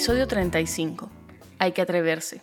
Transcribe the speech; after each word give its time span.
Episodio 0.00 0.26
35. 0.26 1.10
Hay 1.58 1.72
que 1.72 1.82
atreverse. 1.82 2.40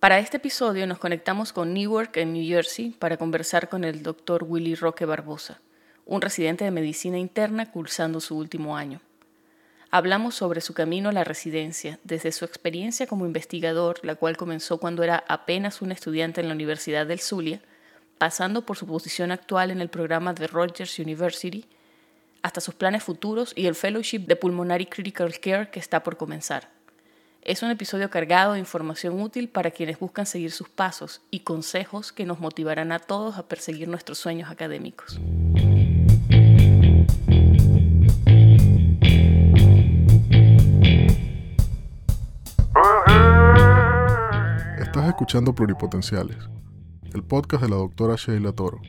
Para 0.00 0.18
este 0.18 0.38
episodio 0.38 0.86
nos 0.86 0.96
conectamos 0.96 1.52
con 1.52 1.74
Newark 1.74 2.16
en 2.16 2.32
New 2.32 2.42
Jersey 2.42 2.92
para 2.92 3.18
conversar 3.18 3.68
con 3.68 3.84
el 3.84 4.02
doctor 4.02 4.44
Willy 4.48 4.74
Roque 4.74 5.04
Barbosa, 5.04 5.60
un 6.06 6.22
residente 6.22 6.64
de 6.64 6.70
medicina 6.70 7.18
interna 7.18 7.70
cursando 7.70 8.18
su 8.18 8.34
último 8.34 8.78
año. 8.78 9.02
Hablamos 9.90 10.36
sobre 10.36 10.62
su 10.62 10.72
camino 10.72 11.10
a 11.10 11.12
la 11.12 11.22
residencia, 11.22 12.00
desde 12.02 12.32
su 12.32 12.46
experiencia 12.46 13.06
como 13.06 13.26
investigador, 13.26 14.00
la 14.02 14.14
cual 14.14 14.38
comenzó 14.38 14.78
cuando 14.78 15.02
era 15.02 15.24
apenas 15.28 15.82
un 15.82 15.92
estudiante 15.92 16.40
en 16.40 16.48
la 16.48 16.54
Universidad 16.54 17.06
del 17.06 17.20
Zulia, 17.20 17.60
pasando 18.16 18.64
por 18.64 18.78
su 18.78 18.86
posición 18.86 19.32
actual 19.32 19.70
en 19.70 19.82
el 19.82 19.90
programa 19.90 20.32
de 20.32 20.46
Rogers 20.46 20.98
University, 20.98 21.66
hasta 22.42 22.60
sus 22.60 22.74
planes 22.74 23.02
futuros 23.02 23.52
y 23.56 23.66
el 23.66 23.74
fellowship 23.74 24.20
de 24.20 24.36
Pulmonary 24.36 24.86
Critical 24.86 25.38
Care 25.40 25.70
que 25.70 25.80
está 25.80 26.02
por 26.02 26.16
comenzar. 26.16 26.70
Es 27.42 27.62
un 27.62 27.70
episodio 27.70 28.10
cargado 28.10 28.52
de 28.52 28.58
información 28.58 29.20
útil 29.20 29.48
para 29.48 29.70
quienes 29.70 29.98
buscan 29.98 30.26
seguir 30.26 30.50
sus 30.50 30.68
pasos 30.68 31.22
y 31.30 31.40
consejos 31.40 32.12
que 32.12 32.26
nos 32.26 32.40
motivarán 32.40 32.92
a 32.92 32.98
todos 32.98 33.38
a 33.38 33.48
perseguir 33.48 33.88
nuestros 33.88 34.18
sueños 34.18 34.50
académicos. 34.50 35.18
Estás 44.78 45.08
escuchando 45.08 45.54
Pluripotenciales, 45.54 46.36
el 47.14 47.22
podcast 47.22 47.62
de 47.62 47.68
la 47.70 47.76
doctora 47.76 48.16
Sheila 48.16 48.52
Toro. 48.52 48.80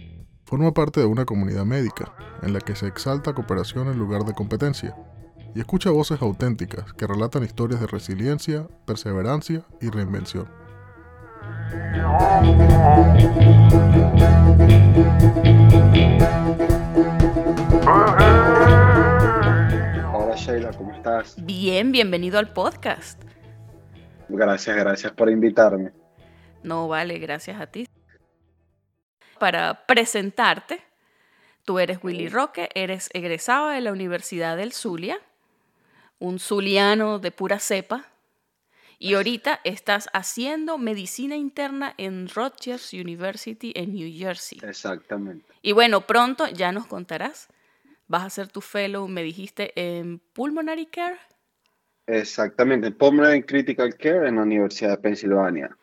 Forma 0.50 0.74
parte 0.74 1.00
de 1.00 1.06
una 1.06 1.26
comunidad 1.26 1.64
médica 1.64 2.12
en 2.42 2.54
la 2.54 2.60
que 2.60 2.76
se 2.76 2.88
exalta 2.88 3.36
cooperación 3.36 3.88
en 3.88 4.00
lugar 4.00 4.24
de 4.24 4.34
competencia 4.34 4.96
y 5.54 5.60
escucha 5.60 5.92
voces 5.92 6.24
auténticas 6.24 6.92
que 6.94 7.06
relatan 7.06 7.44
historias 7.44 7.80
de 7.80 7.86
resiliencia, 7.86 8.68
perseverancia 8.88 9.62
y 9.80 9.92
reinvención. 9.92 10.48
Hola 20.12 20.36
Sheila, 20.36 20.72
¿cómo 20.76 20.94
estás? 20.96 21.36
Bien, 21.46 21.92
bienvenido 21.92 22.40
al 22.40 22.52
podcast. 22.54 23.22
Gracias, 24.28 24.76
gracias 24.76 25.12
por 25.12 25.30
invitarme. 25.30 25.92
No 26.64 26.88
vale, 26.88 27.20
gracias 27.20 27.62
a 27.62 27.68
ti. 27.68 27.86
Para 29.40 29.86
presentarte, 29.86 30.82
tú 31.66 31.80
eres 31.80 32.00
Willy 32.04 32.28
Roque, 32.28 32.70
eres 32.76 33.10
egresado 33.14 33.70
de 33.70 33.82
la 33.82 33.92
Universidad 33.92 34.58
del 34.58 34.74
Zulia, 34.74 35.20
un 36.20 36.40
zuliano 36.40 37.20
de 37.20 37.32
pura 37.32 37.60
cepa, 37.60 38.06
y 39.02 39.14
ahorita 39.14 39.62
estás 39.64 40.10
haciendo 40.12 40.78
medicina 40.78 41.38
interna 41.38 41.94
en 41.98 42.28
Rutgers 42.28 42.92
University 42.92 43.72
en 43.74 43.94
New 43.94 44.12
Jersey. 44.14 44.60
Exactamente. 44.62 45.46
Y 45.62 45.72
bueno, 45.72 46.02
pronto 46.02 46.48
ya 46.48 46.74
nos 46.74 46.86
contarás. 46.86 47.48
Vas 48.08 48.24
a 48.24 48.26
hacer 48.26 48.50
tu 48.50 48.60
fellow, 48.60 49.08
me 49.08 49.24
dijiste, 49.24 49.72
en 49.76 50.20
Pulmonary 50.20 50.88
Care. 50.88 51.18
Exactamente, 52.08 52.92
Pulmonary 52.92 53.44
Critical 53.44 53.96
Care 53.96 54.28
en 54.28 54.36
la 54.36 54.42
Universidad 54.42 54.92
de 54.92 54.98
Pensilvania. 54.98 55.78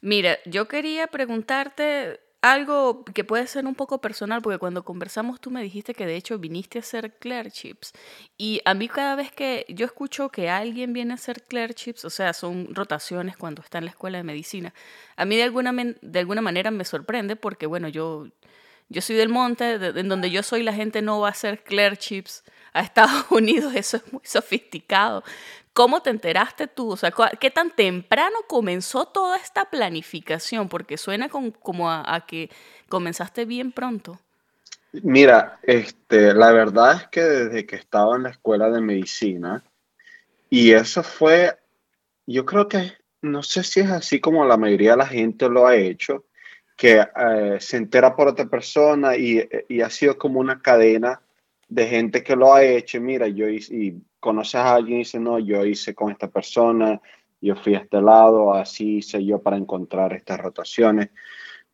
Mira, 0.00 0.38
yo 0.46 0.66
quería 0.66 1.06
preguntarte 1.06 2.20
algo 2.52 3.04
que 3.04 3.24
puede 3.24 3.46
ser 3.46 3.66
un 3.66 3.74
poco 3.74 4.00
personal, 4.00 4.42
porque 4.42 4.58
cuando 4.58 4.84
conversamos 4.84 5.40
tú 5.40 5.50
me 5.50 5.62
dijiste 5.62 5.94
que 5.94 6.06
de 6.06 6.16
hecho 6.16 6.38
viniste 6.38 6.78
a 6.78 6.80
hacer 6.80 7.14
clerkships. 7.18 7.92
Y 8.36 8.60
a 8.64 8.74
mí 8.74 8.88
cada 8.88 9.16
vez 9.16 9.32
que 9.32 9.66
yo 9.68 9.86
escucho 9.86 10.28
que 10.30 10.50
alguien 10.50 10.92
viene 10.92 11.12
a 11.12 11.14
hacer 11.14 11.42
clerkships, 11.44 12.04
o 12.04 12.10
sea, 12.10 12.32
son 12.32 12.74
rotaciones 12.74 13.36
cuando 13.36 13.62
está 13.62 13.78
en 13.78 13.84
la 13.84 13.90
escuela 13.90 14.18
de 14.18 14.24
medicina, 14.24 14.74
a 15.16 15.24
mí 15.24 15.36
de 15.36 15.42
alguna, 15.44 15.72
de 16.00 16.18
alguna 16.18 16.42
manera 16.42 16.70
me 16.70 16.84
sorprende 16.84 17.36
porque, 17.36 17.66
bueno, 17.66 17.88
yo, 17.88 18.28
yo 18.88 19.02
soy 19.02 19.16
del 19.16 19.28
monte, 19.28 19.74
en 19.74 20.08
donde 20.08 20.30
yo 20.30 20.42
soy 20.42 20.62
la 20.62 20.72
gente 20.72 21.02
no 21.02 21.20
va 21.20 21.28
a 21.28 21.32
hacer 21.32 21.62
clerkships 21.64 22.44
a 22.72 22.80
Estados 22.80 23.26
Unidos, 23.30 23.74
eso 23.74 23.96
es 23.96 24.12
muy 24.12 24.22
sofisticado. 24.24 25.24
¿Cómo 25.76 26.00
te 26.00 26.08
enteraste 26.08 26.68
tú? 26.68 26.92
O 26.92 26.96
sea, 26.96 27.12
¿qué 27.38 27.50
tan 27.50 27.70
temprano 27.70 28.36
comenzó 28.48 29.08
toda 29.08 29.36
esta 29.36 29.66
planificación? 29.66 30.70
Porque 30.70 30.96
suena 30.96 31.28
como 31.28 31.90
a, 31.90 32.24
que 32.26 32.48
comenzaste 32.88 33.44
bien 33.44 33.72
pronto. 33.72 34.18
Mira, 34.92 35.60
este, 35.64 36.32
la 36.32 36.50
verdad 36.52 36.94
es 36.94 37.08
que 37.08 37.20
desde 37.20 37.66
que 37.66 37.76
estaba 37.76 38.16
en 38.16 38.22
la 38.22 38.30
escuela 38.30 38.70
de 38.70 38.80
medicina, 38.80 39.62
y 40.48 40.72
eso 40.72 41.02
fue, 41.02 41.58
yo 42.26 42.46
creo 42.46 42.68
que, 42.68 42.94
no 43.20 43.42
sé 43.42 43.62
si 43.62 43.80
es 43.80 43.90
así 43.90 44.18
como 44.18 44.46
la 44.46 44.56
mayoría 44.56 44.92
de 44.92 44.96
la 44.96 45.06
gente 45.06 45.46
lo 45.50 45.66
ha 45.66 45.76
hecho, 45.76 46.24
que 46.74 47.00
eh, 47.00 47.58
se 47.60 47.76
entera 47.76 48.16
por 48.16 48.28
otra 48.28 48.46
persona 48.46 49.14
y, 49.14 49.46
y, 49.68 49.82
ha 49.82 49.90
sido 49.90 50.16
como 50.16 50.40
una 50.40 50.58
cadena 50.62 51.20
de 51.68 51.86
gente 51.86 52.22
que 52.22 52.34
lo 52.34 52.54
ha 52.54 52.64
hecho. 52.64 52.98
Mira, 52.98 53.28
yo 53.28 53.46
y 53.46 54.00
conoces 54.26 54.56
a 54.56 54.74
alguien 54.74 54.96
y 54.96 55.04
dices, 55.04 55.20
no, 55.20 55.38
yo 55.38 55.64
hice 55.64 55.94
con 55.94 56.10
esta 56.10 56.28
persona, 56.28 57.00
yo 57.40 57.54
fui 57.54 57.76
a 57.76 57.78
este 57.78 58.02
lado, 58.02 58.52
así 58.52 58.96
hice 58.96 59.24
yo 59.24 59.40
para 59.40 59.56
encontrar 59.56 60.12
estas 60.14 60.40
rotaciones. 60.40 61.10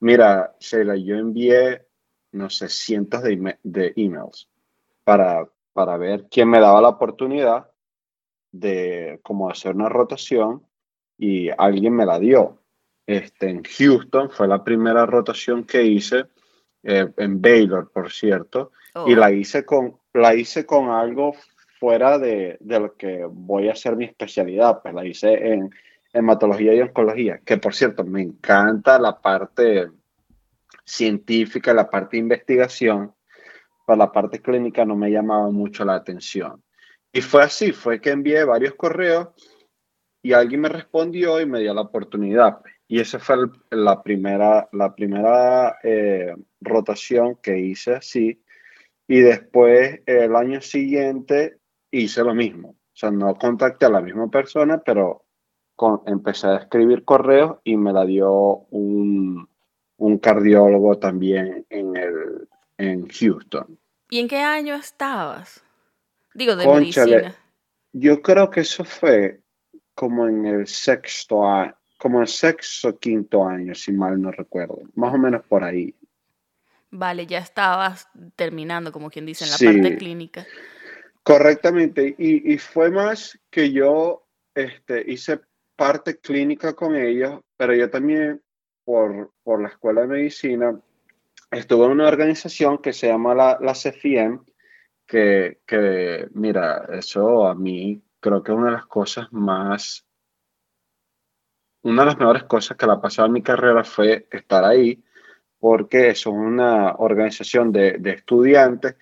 Mira, 0.01 0.55
Sheila, 0.61 0.97
yo 0.97 1.17
envié, 1.17 1.87
no 2.33 2.51
sé, 2.51 2.69
cientos 2.69 3.23
de, 3.23 3.57
de 3.63 3.95
emails 3.97 4.51
para, 5.03 5.49
para 5.73 5.97
ver 5.97 6.27
quién 6.31 6.51
me 6.51 6.61
daba 6.61 6.83
la 6.83 6.91
oportunidad 6.91 7.71
de 8.51 9.19
cómo 9.23 9.49
hacer 9.49 9.75
una 9.75 9.89
rotación 9.89 10.63
y 11.17 11.49
alguien 11.57 11.95
me 11.95 12.05
la 12.05 12.19
dio. 12.19 12.59
Este, 13.07 13.49
en 13.49 13.63
Houston 13.65 14.31
fue 14.31 14.47
la 14.47 14.63
primera 14.63 15.07
rotación 15.07 15.65
que 15.65 15.83
hice, 15.85 16.27
eh, 16.83 17.11
en 17.17 17.41
Baylor, 17.41 17.91
por 17.91 18.13
cierto, 18.13 18.73
y 19.07 19.15
oh. 19.15 19.17
la 19.17 19.33
hice 19.33 19.65
con, 19.65 19.97
la 20.13 20.35
hice 20.35 20.67
con 20.67 20.91
algo 20.91 21.33
fuera 21.83 22.17
de, 22.17 22.59
de, 22.61 22.79
lo 22.79 22.95
que 22.95 23.27
voy 23.29 23.69
a 23.69 23.73
hacer 23.73 23.97
mi 23.97 24.05
especialidad, 24.05 24.81
pues 24.81 24.95
la 24.95 25.05
hice 25.05 25.33
en 25.53 25.69
hematología 26.13 26.75
y 26.75 26.81
oncología, 26.81 27.41
que 27.45 27.57
por 27.57 27.75
cierto 27.75 28.05
me 28.05 28.23
encanta 28.23 29.01
la 29.01 29.21
parte 29.21 29.91
científica, 30.85 31.75
la 31.75 31.91
parte 31.91 32.17
de 32.17 32.21
investigación, 32.21 33.13
pero 33.85 33.99
la 33.99 34.13
parte 34.13 34.41
clínica 34.41 34.85
no 34.85 34.95
me 34.95 35.11
llamaba 35.11 35.51
mucho 35.51 35.85
la 35.85 35.97
atención. 35.97 36.63
Y 37.13 37.21
fue 37.21 37.43
así, 37.43 37.73
fue 37.73 38.01
que 38.01 38.11
envié 38.11 38.45
varios 38.45 38.75
correos 38.75 39.31
y 40.23 40.35
alguien 40.35 40.61
me 40.61 40.69
respondió 40.69 41.41
y 41.41 41.47
me 41.47 41.59
dio 41.59 41.75
la 41.75 41.81
oportunidad. 41.81 42.61
Pues. 42.61 42.75
Y 42.87 43.01
esa 43.01 43.19
fue 43.19 43.39
la 43.71 44.05
primera, 44.05 44.69
la 44.71 44.95
primera 44.95 45.79
eh, 45.83 46.33
rotación 46.61 47.39
que 47.43 47.59
hice 47.59 47.97
así. 47.97 48.41
Y 49.09 49.19
después, 49.19 50.01
el 50.07 50.37
año 50.37 50.61
siguiente, 50.61 51.59
hice 51.93 52.25
lo 52.25 52.35
mismo. 52.35 52.71
O 52.71 52.95
sea, 52.95 53.11
no 53.11 53.35
contacté 53.37 53.87
a 53.87 53.91
la 53.91 54.01
misma 54.01 54.29
persona, 54.29 54.79
pero 54.79 55.25
empecé 56.07 56.49
a 56.49 56.57
escribir 56.57 57.05
correos 57.05 57.59
y 57.65 57.77
me 57.77 57.93
la 57.93 58.05
dio 58.05 58.67
un, 58.71 59.49
cardiólogo 60.21 60.99
también 60.99 61.65
en, 61.71 61.97
el, 61.97 62.49
en 62.77 63.09
Houston. 63.09 63.79
¿Y 64.11 64.19
en 64.19 64.29
qué 64.29 64.39
año 64.39 64.75
estabas? 64.75 65.65
Digo, 66.35 66.57
de 66.57 66.67
medicina. 66.67 67.35
Yo 67.93 68.23
creo 68.23 68.51
que 68.51 68.61
eso 68.61 68.85
fue 68.85 69.41
como 69.95 70.27
en 70.27 70.47
el 70.47 70.67
sexto 70.67 71.47
año, 71.47 71.75
como 71.99 72.21
el 72.21 72.29
sexto 72.29 72.99
quinto 72.99 73.47
año, 73.47 73.75
si 73.75 73.93
mal 73.93 74.21
no 74.21 74.33
recuerdo. 74.33 74.81
Más 74.95 75.15
o 75.15 75.19
menos 75.19 75.43
por 75.47 75.63
ahí. 75.63 75.95
Vale, 76.91 77.27
ya 77.27 77.39
estabas 77.39 78.09
terminando, 78.37 78.93
como 78.93 79.11
quien 79.11 79.25
dice, 79.25 79.45
en 79.45 79.51
la 79.51 79.57
parte 79.57 79.97
clínica. 79.97 80.47
Correctamente, 81.23 82.17
y, 82.19 82.59
fue 82.59 82.91
más 82.91 83.39
que 83.49 83.71
yo 83.71 84.27
este, 84.55 85.05
hice 85.07 85.41
parte 85.77 86.19
clínica 86.19 86.75
con 86.75 86.97
ellos, 86.97 87.41
pero 87.57 87.75
yo 87.75 87.89
también 87.89 88.43
por, 88.85 89.33
por 89.45 89.63
la 89.63 89.69
escuela 89.69 90.01
de 90.01 90.09
medicina 90.09 90.81
estuve 91.53 91.85
en 91.85 91.93
una 91.93 92.09
organización 92.09 92.79
que 92.79 92.93
se 92.93 93.07
llama 93.07 93.35
la, 93.37 93.59
la 93.61 93.73
CFIM, 93.73 94.41
que, 95.07 95.61
que, 95.65 96.29
mira, 96.33 96.89
eso 96.93 97.47
a 97.47 97.55
mí 97.55 98.03
creo 98.19 98.43
que 98.43 98.53
una 98.53 98.67
de 98.67 98.73
las 98.73 98.87
cosas 98.87 99.33
más, 99.33 100.05
una 101.83 102.03
de 102.03 102.07
las 102.07 102.19
mejores 102.19 102.45
cosas 102.45 102.77
que 102.77 102.87
la 102.87 103.01
pasado 103.01 103.27
en 103.27 103.35
mi 103.35 103.43
carrera 103.43 103.85
fue 103.85 104.27
estar 104.31 104.65
ahí, 104.65 105.05
porque 105.61 106.09
es 106.11 106.27
una 106.27 106.97
organización 106.97 107.71
de, 107.71 107.99
de 107.99 108.11
estudiantes 108.11 108.97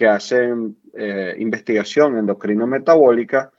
que 0.00 0.08
hacen 0.08 0.78
eh, 0.94 1.34
investigación 1.40 2.16
endocrino-metabólica 2.16 3.52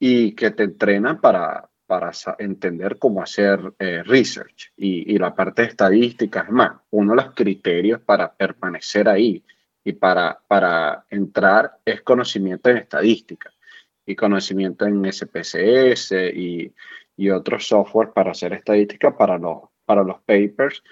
y 0.00 0.34
que 0.34 0.50
te 0.50 0.64
entrenan 0.64 1.20
para, 1.20 1.70
para 1.86 2.10
entender 2.40 2.98
cómo 2.98 3.22
hacer 3.22 3.72
eh, 3.78 4.02
research 4.02 4.72
y, 4.76 5.16
la 5.16 5.32
parte 5.32 5.62
de 5.62 5.68
estadística. 5.68 6.40
Es 6.40 6.50
más, 6.50 6.72
uno 6.90 7.14
de 7.14 7.22
los 7.22 7.34
criterios 7.36 8.00
para 8.00 8.34
permanecer 8.34 9.08
ahí 9.08 9.44
y 9.84 9.92
para, 9.92 10.40
para 10.48 11.06
entrar 11.08 11.78
es 11.84 12.02
conocimiento 12.02 12.68
en 12.68 12.78
estadística. 12.78 13.52
y 14.04 14.16
conocimiento 14.16 14.86
en 14.86 15.04
SPSS 15.12 16.10
y, 16.34 16.74
y 17.16 17.30
otros 17.30 17.68
software 17.68 18.10
para 18.12 18.32
hacer 18.32 18.54
estadística 18.54 19.16
para 19.16 19.38
los, 19.38 19.68
para 19.84 20.02
los 20.02 20.20
papers. 20.22 20.82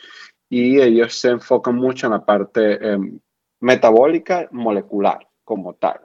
Y 0.48 0.80
ellos 0.80 1.14
se 1.14 1.30
enfocan 1.30 1.74
mucho 1.74 2.06
en 2.06 2.12
la 2.12 2.24
parte 2.24 2.92
em, 2.92 3.18
metabólica 3.64 4.46
molecular 4.52 5.26
como 5.42 5.72
tal. 5.74 6.00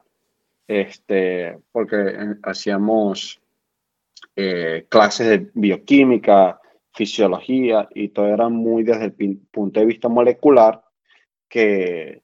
Este, 0.66 1.60
porque 1.74 1.98
eh, 1.98 2.36
hacíamos 2.44 3.42
eh, 4.34 4.86
clases 4.88 5.28
de 5.28 5.52
bioquímica, 5.54 6.62
fisiología 6.94 7.90
y 7.94 8.10
todo 8.10 8.28
era 8.28 8.48
muy 8.48 8.84
desde 8.84 9.14
el 9.18 9.38
punto 9.52 9.82
de 9.82 9.86
vista 9.86 10.08
molecular 10.08 10.82
que, 11.50 12.22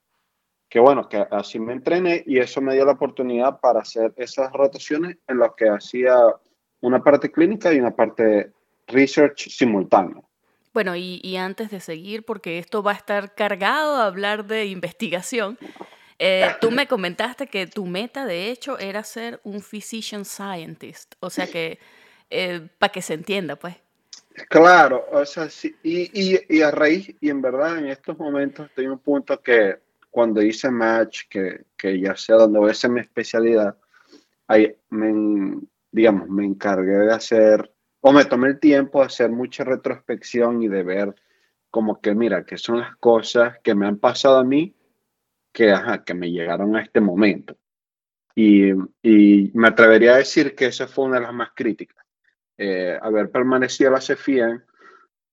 que 0.70 0.80
bueno, 0.80 1.10
que 1.10 1.18
así 1.30 1.60
me 1.60 1.74
entrené 1.74 2.24
y 2.26 2.40
eso 2.40 2.62
me 2.62 2.74
dio 2.74 2.86
la 2.86 2.94
oportunidad 2.94 3.60
para 3.60 3.82
hacer 3.82 4.14
esas 4.16 4.54
rotaciones 4.54 5.18
en 5.28 5.40
las 5.40 5.52
que 5.58 5.68
hacía 5.68 6.16
una 6.80 7.04
parte 7.04 7.30
clínica 7.30 7.74
y 7.74 7.80
una 7.80 7.94
parte 7.94 8.54
research 8.88 9.50
simultánea. 9.50 10.22
Bueno, 10.76 10.94
y, 10.98 11.38
antes 11.38 11.72
de 11.72 11.80
seguir, 11.80 12.26
porque 12.26 12.60
esto 12.60 12.84
va 12.84 12.92
a 12.92 12.96
estar 12.96 13.34
cargado 13.34 13.96
a 13.96 14.08
hablar 14.08 14.46
de 14.46 14.66
investigación, 14.66 15.58
eh, 16.20 16.50
tú 16.60 16.70
me 16.70 16.86
comentaste 16.86 17.48
que 17.48 17.66
tu 17.66 17.86
meta, 17.86 18.26
de 18.26 18.52
hecho, 18.52 18.78
era 18.78 19.02
ser 19.06 19.40
un 19.46 19.62
physician 19.62 20.26
scientist, 20.26 21.16
o 21.22 21.30
sea 21.30 21.48
que, 21.48 21.80
eh, 22.30 22.68
para 22.78 22.92
que 22.92 23.02
se 23.02 23.14
entienda, 23.14 23.56
pues. 23.56 23.78
Claro, 24.50 25.06
o 25.14 25.26
sea, 25.26 25.50
sí, 25.50 25.74
y, 25.82 26.12
y, 26.54 26.62
a 26.62 26.72
raíz, 26.72 27.16
y 27.22 27.30
en 27.30 27.42
verdad 27.42 27.78
en 27.78 27.88
estos 27.88 28.20
momentos 28.20 28.68
estoy 28.68 28.84
en 28.84 28.92
un 28.92 29.00
punto 29.00 29.42
que 29.42 29.78
cuando 30.12 30.42
hice 30.42 30.70
match, 30.70 31.22
que, 31.30 31.62
que 31.78 32.02
ya 32.02 32.18
sé 32.18 32.34
dónde 32.34 32.60
voy 32.60 32.68
a 32.68 32.72
hacer 32.74 32.90
mi 32.92 33.00
especialidad, 33.00 33.78
ahí 34.46 34.76
me, 34.90 35.58
digamos, 35.90 36.28
me 36.28 36.44
encargué 36.44 36.98
de 36.98 37.14
hacer, 37.14 37.72
o 38.08 38.12
me 38.14 38.26
tomé 38.26 38.50
el 38.50 38.60
tiempo 38.60 39.00
de 39.00 39.08
hacer 39.08 39.32
mucha 39.32 39.64
retrospección 39.64 40.62
y 40.62 40.68
de 40.68 40.84
ver 40.84 41.16
como 41.72 42.00
que, 42.00 42.14
mira, 42.14 42.46
que 42.46 42.56
son 42.56 42.80
las 42.80 42.96
cosas 42.98 43.58
que 43.64 43.74
me 43.74 43.88
han 43.88 43.98
pasado 43.98 44.38
a 44.38 44.44
mí 44.44 44.76
que, 45.52 45.72
ajá, 45.72 46.04
que 46.04 46.14
me 46.14 46.30
llegaron 46.30 46.76
a 46.76 46.84
este 46.84 47.02
momento. 47.02 47.58
Y, 48.36 48.70
y, 49.02 49.50
me 49.56 49.70
atrevería 49.70 50.14
a 50.14 50.18
decir 50.18 50.54
que 50.54 50.68
esa 50.68 50.88
fue 50.88 51.06
una 51.06 51.16
de 51.16 51.24
las 51.24 51.34
más 51.34 51.50
críticas. 51.56 52.06
Eh, 52.60 52.96
haber 53.02 53.32
permanecido 53.32 53.90
a 53.90 53.94
la 53.94 54.02
CEFIEN 54.02 54.64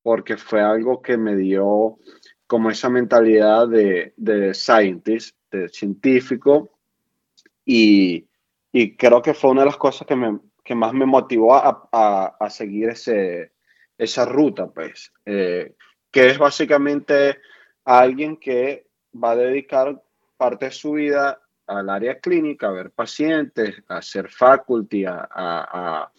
porque 0.02 0.38
fue 0.38 0.62
algo 0.62 1.02
que 1.02 1.18
me 1.18 1.36
dio 1.36 1.98
como 2.46 2.70
esa 2.70 2.88
mentalidad 2.88 3.68
de, 3.68 4.14
de 4.16 4.54
scientist, 4.54 5.36
de 5.50 5.68
científico, 5.68 6.78
y, 7.66 8.26
y 8.72 8.96
creo 8.96 9.20
que 9.20 9.34
fue 9.34 9.50
una 9.50 9.60
de 9.60 9.66
las 9.66 9.76
cosas 9.76 10.06
que 10.06 10.16
me, 10.16 10.38
que 10.64 10.74
más 10.74 10.92
me 10.92 11.06
motivó 11.06 11.54
a, 11.54 11.88
a, 11.92 12.36
a 12.38 12.50
seguir 12.50 12.90
ese, 12.90 13.52
esa 13.98 14.24
ruta, 14.24 14.66
pues, 14.68 15.12
eh, 15.24 15.74
que 16.10 16.28
es 16.28 16.38
básicamente 16.38 17.38
alguien 17.84 18.36
que 18.36 18.86
va 19.12 19.32
a 19.32 19.36
dedicar 19.36 20.02
parte 20.36 20.66
de 20.66 20.70
su 20.72 20.92
vida 20.92 21.40
al 21.66 21.88
área 21.88 22.18
clínica, 22.18 22.68
a 22.68 22.72
ver 22.72 22.90
pacientes, 22.90 23.82
a 23.88 23.98
hacer 23.98 24.28
faculty, 24.28 25.04
a, 25.04 25.28
a, 25.30 26.12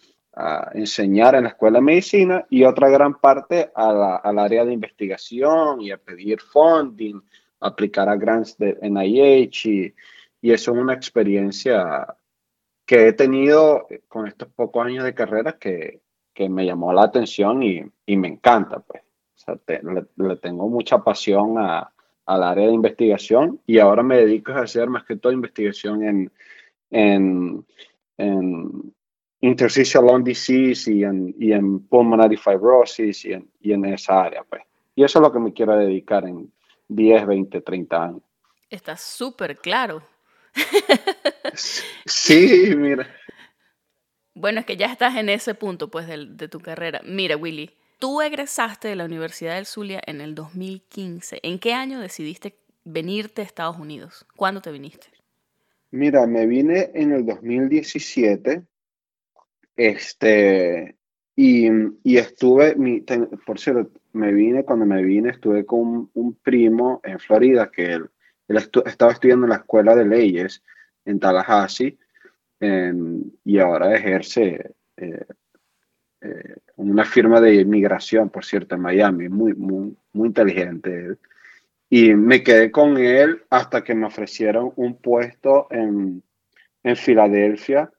enseñar 0.72 1.36
en 1.36 1.44
la 1.44 1.50
escuela 1.50 1.78
de 1.78 1.84
medicina 1.84 2.44
y 2.50 2.64
otra 2.64 2.88
gran 2.88 3.20
parte 3.20 3.70
al 3.72 4.36
área 4.36 4.64
de 4.64 4.72
investigación 4.72 5.80
y 5.80 5.92
a 5.92 5.96
pedir 5.96 6.40
funding, 6.40 7.20
aplicar 7.60 8.08
a 8.08 8.16
grants 8.16 8.58
de 8.58 8.76
NIH 8.82 9.68
y, 9.68 9.94
y 10.40 10.52
eso 10.52 10.72
es 10.72 10.78
una 10.78 10.92
experiencia 10.92 12.04
que 12.86 13.08
he 13.08 13.12
tenido 13.12 13.86
con 14.08 14.26
estos 14.26 14.48
pocos 14.48 14.84
años 14.86 15.04
de 15.04 15.14
carrera 15.14 15.56
que, 15.58 16.00
que 16.32 16.48
me 16.48 16.66
llamó 16.66 16.92
la 16.92 17.04
atención 17.04 17.62
y, 17.62 17.82
y 18.06 18.16
me 18.16 18.28
encanta, 18.28 18.80
pues. 18.80 19.02
O 19.36 19.38
sea, 19.38 19.58
le, 19.66 20.36
tengo 20.36 20.68
mucha 20.68 20.98
pasión 20.98 21.58
al 21.58 22.42
área 22.42 22.66
de 22.66 22.72
investigación 22.72 23.60
y 23.66 23.78
ahora 23.78 24.02
me 24.02 24.18
dedico 24.18 24.52
a 24.52 24.62
hacer 24.62 24.88
más 24.88 25.04
que 25.04 25.16
todo 25.16 25.32
investigación 25.32 26.02
en, 26.02 26.32
en, 26.90 27.66
en 28.16 28.94
interstitial 29.40 30.06
lung 30.06 30.24
disease 30.24 30.90
y 30.90 31.04
en, 31.04 31.34
y 31.38 31.52
en 31.52 31.80
pulmonary 31.80 32.36
fibrosis 32.36 33.24
y 33.24 33.32
en, 33.32 33.50
y 33.60 33.72
en 33.72 33.84
esa 33.86 34.22
área, 34.22 34.44
pues. 34.44 34.62
Y 34.94 35.02
eso 35.04 35.18
es 35.18 35.22
lo 35.22 35.32
que 35.32 35.40
me 35.40 35.52
quiero 35.52 35.76
dedicar 35.76 36.24
en 36.24 36.52
10, 36.88 37.26
20, 37.26 37.60
30 37.60 38.02
años. 38.02 38.22
Está 38.70 38.96
súper 38.96 39.58
claro. 39.58 40.02
Sí, 41.56 42.74
mira. 42.76 43.08
Bueno, 44.34 44.60
es 44.60 44.66
que 44.66 44.76
ya 44.76 44.86
estás 44.86 45.16
en 45.16 45.28
ese 45.28 45.54
punto, 45.54 45.90
pues, 45.90 46.06
de, 46.06 46.26
de, 46.26 46.48
tu 46.48 46.60
carrera. 46.60 47.00
Mira, 47.04 47.36
Willy, 47.36 47.70
tú 47.98 48.20
egresaste 48.20 48.88
de 48.88 48.96
la 48.96 49.04
Universidad 49.04 49.54
del 49.54 49.66
Zulia 49.66 50.00
en 50.06 50.20
el 50.20 50.34
2015. 50.34 51.40
¿En 51.42 51.58
qué 51.58 51.72
año 51.72 52.00
decidiste 52.00 52.56
venirte 52.84 53.42
a 53.42 53.44
Estados 53.44 53.78
Unidos? 53.78 54.26
¿Cuándo 54.36 54.60
te 54.60 54.72
viniste? 54.72 55.06
Mira, 55.90 56.26
me 56.26 56.46
vine 56.46 56.90
en 56.94 57.12
el 57.12 57.24
2017. 57.24 58.64
Este, 59.76 60.96
y, 61.36 61.68
y 62.02 62.16
estuve, 62.16 62.74
mi, 62.76 63.00
ten, 63.00 63.28
por 63.46 63.58
cierto, 63.60 63.90
me 64.12 64.32
vine, 64.32 64.64
cuando 64.64 64.86
me 64.86 65.02
vine, 65.02 65.30
estuve 65.30 65.64
con 65.64 65.80
un, 65.80 66.10
un 66.14 66.34
primo 66.34 67.00
en 67.04 67.18
Florida 67.18 67.70
que 67.70 67.92
él, 67.92 68.10
él 68.48 68.56
estu 68.56 68.82
estaba 68.86 69.12
estudiando 69.12 69.46
en 69.46 69.50
la 69.50 69.56
escuela 69.56 69.96
de 69.96 70.04
leyes 70.04 70.62
en 71.04 71.20
Tallahassee 71.20 71.98
en, 72.60 73.32
y 73.44 73.58
ahora 73.58 73.94
ejerce 73.94 74.74
eh, 74.96 75.26
eh, 76.20 76.56
una 76.76 77.04
firma 77.04 77.40
de 77.40 77.56
inmigración, 77.56 78.30
por 78.30 78.44
cierto, 78.44 78.74
en 78.74 78.80
Miami, 78.80 79.28
muy, 79.28 79.54
muy, 79.54 79.96
muy 80.12 80.28
inteligente. 80.28 81.16
Y 81.90 82.14
me 82.14 82.42
quedé 82.42 82.70
con 82.70 82.96
él 82.96 83.42
hasta 83.50 83.84
que 83.84 83.94
me 83.94 84.06
ofrecieron 84.06 84.72
un 84.76 84.96
puesto 84.96 85.68
en, 85.70 86.22
en 86.82 86.96
Filadelfia, 86.96 87.90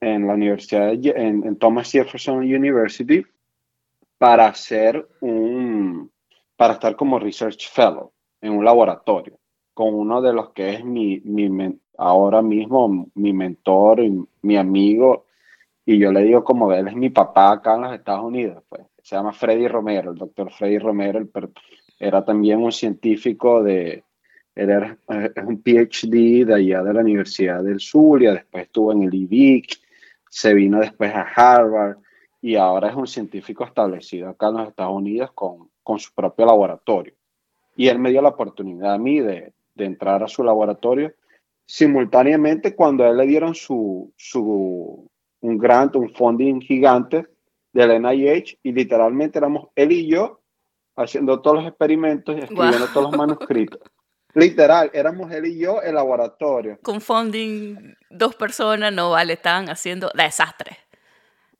en 0.00 0.26
la 0.26 0.34
universidad, 0.34 0.92
en, 0.92 1.44
en 1.44 1.56
Thomas 1.56 1.90
Jefferson 1.90 2.38
University, 2.38 3.24
para 4.18 4.46
hacer 4.46 5.06
un, 5.20 6.10
para 6.56 6.74
estar 6.74 6.94
como 6.96 7.18
Research 7.18 7.70
Fellow 7.70 8.12
en 8.40 8.52
un 8.52 8.64
laboratorio 8.64 9.38
con 9.74 9.92
uno 9.92 10.22
de 10.22 10.32
los 10.32 10.50
que 10.50 10.72
es 10.74 10.84
mi, 10.84 11.20
mi 11.24 11.48
ahora 11.96 12.42
mismo 12.42 13.08
mi 13.14 13.32
mentor 13.32 14.00
y 14.00 14.24
mi 14.42 14.56
amigo, 14.56 15.26
y 15.86 15.98
yo 15.98 16.12
le 16.12 16.22
digo 16.22 16.44
como 16.44 16.72
él 16.72 16.88
es 16.88 16.96
mi 16.96 17.10
papá 17.10 17.52
acá 17.52 17.74
en 17.74 17.82
los 17.82 17.94
Estados 17.94 18.24
Unidos, 18.24 18.62
pues 18.68 18.82
se 19.02 19.16
llama 19.16 19.32
Freddy 19.32 19.68
Romero, 19.68 20.12
el 20.12 20.18
doctor 20.18 20.50
Freddy 20.50 20.78
Romero, 20.78 21.26
era 21.98 22.24
también 22.24 22.62
un 22.62 22.72
científico 22.72 23.62
de, 23.62 24.02
era, 24.54 24.96
un 25.46 25.62
PhD 25.62 26.46
de 26.46 26.54
allá 26.54 26.82
de 26.82 26.94
la 26.94 27.00
Universidad 27.00 27.62
del 27.62 27.80
Zulia, 27.80 28.32
después 28.32 28.64
estuvo 28.64 28.92
en 28.92 29.02
el 29.02 29.14
IVIC, 29.14 29.78
se 30.28 30.54
vino 30.54 30.80
después 30.80 31.12
a 31.14 31.22
Harvard 31.22 31.98
y 32.40 32.56
ahora 32.56 32.88
es 32.88 32.94
un 32.94 33.06
científico 33.06 33.64
establecido 33.64 34.28
acá 34.28 34.48
en 34.48 34.54
los 34.54 34.68
Estados 34.68 34.94
Unidos 34.94 35.30
con, 35.34 35.70
con 35.82 35.98
su 35.98 36.12
propio 36.14 36.46
laboratorio. 36.46 37.14
Y 37.76 37.88
él 37.88 37.98
me 37.98 38.10
dio 38.10 38.22
la 38.22 38.30
oportunidad 38.30 38.94
a 38.94 38.98
mí 38.98 39.20
de, 39.20 39.52
de 39.74 39.84
entrar 39.84 40.22
a 40.22 40.28
su 40.28 40.44
laboratorio. 40.44 41.12
Simultáneamente, 41.66 42.74
cuando 42.74 43.04
a 43.04 43.08
él 43.08 43.16
le 43.16 43.26
dieron 43.26 43.54
su, 43.54 44.12
su, 44.16 45.10
un 45.40 45.58
grant, 45.58 45.96
un 45.96 46.12
funding 46.14 46.60
gigante 46.60 47.26
del 47.72 48.02
NIH, 48.02 48.58
y 48.62 48.72
literalmente 48.72 49.38
éramos 49.38 49.68
él 49.74 49.92
y 49.92 50.08
yo 50.08 50.40
haciendo 50.96 51.40
todos 51.40 51.58
los 51.58 51.66
experimentos 51.66 52.36
y 52.36 52.40
escribiendo 52.40 52.78
wow. 52.78 52.88
todos 52.92 53.10
los 53.10 53.16
manuscritos. 53.16 53.80
Literal, 54.34 54.90
éramos 54.92 55.30
él 55.30 55.46
y 55.46 55.58
yo 55.58 55.80
el 55.80 55.94
laboratorio. 55.94 56.78
Con 56.82 57.00
funding, 57.00 57.94
dos 58.10 58.34
personas 58.34 58.92
no 58.92 59.10
vale, 59.10 59.34
estaban 59.34 59.68
haciendo 59.68 60.10
desastres. 60.14 60.76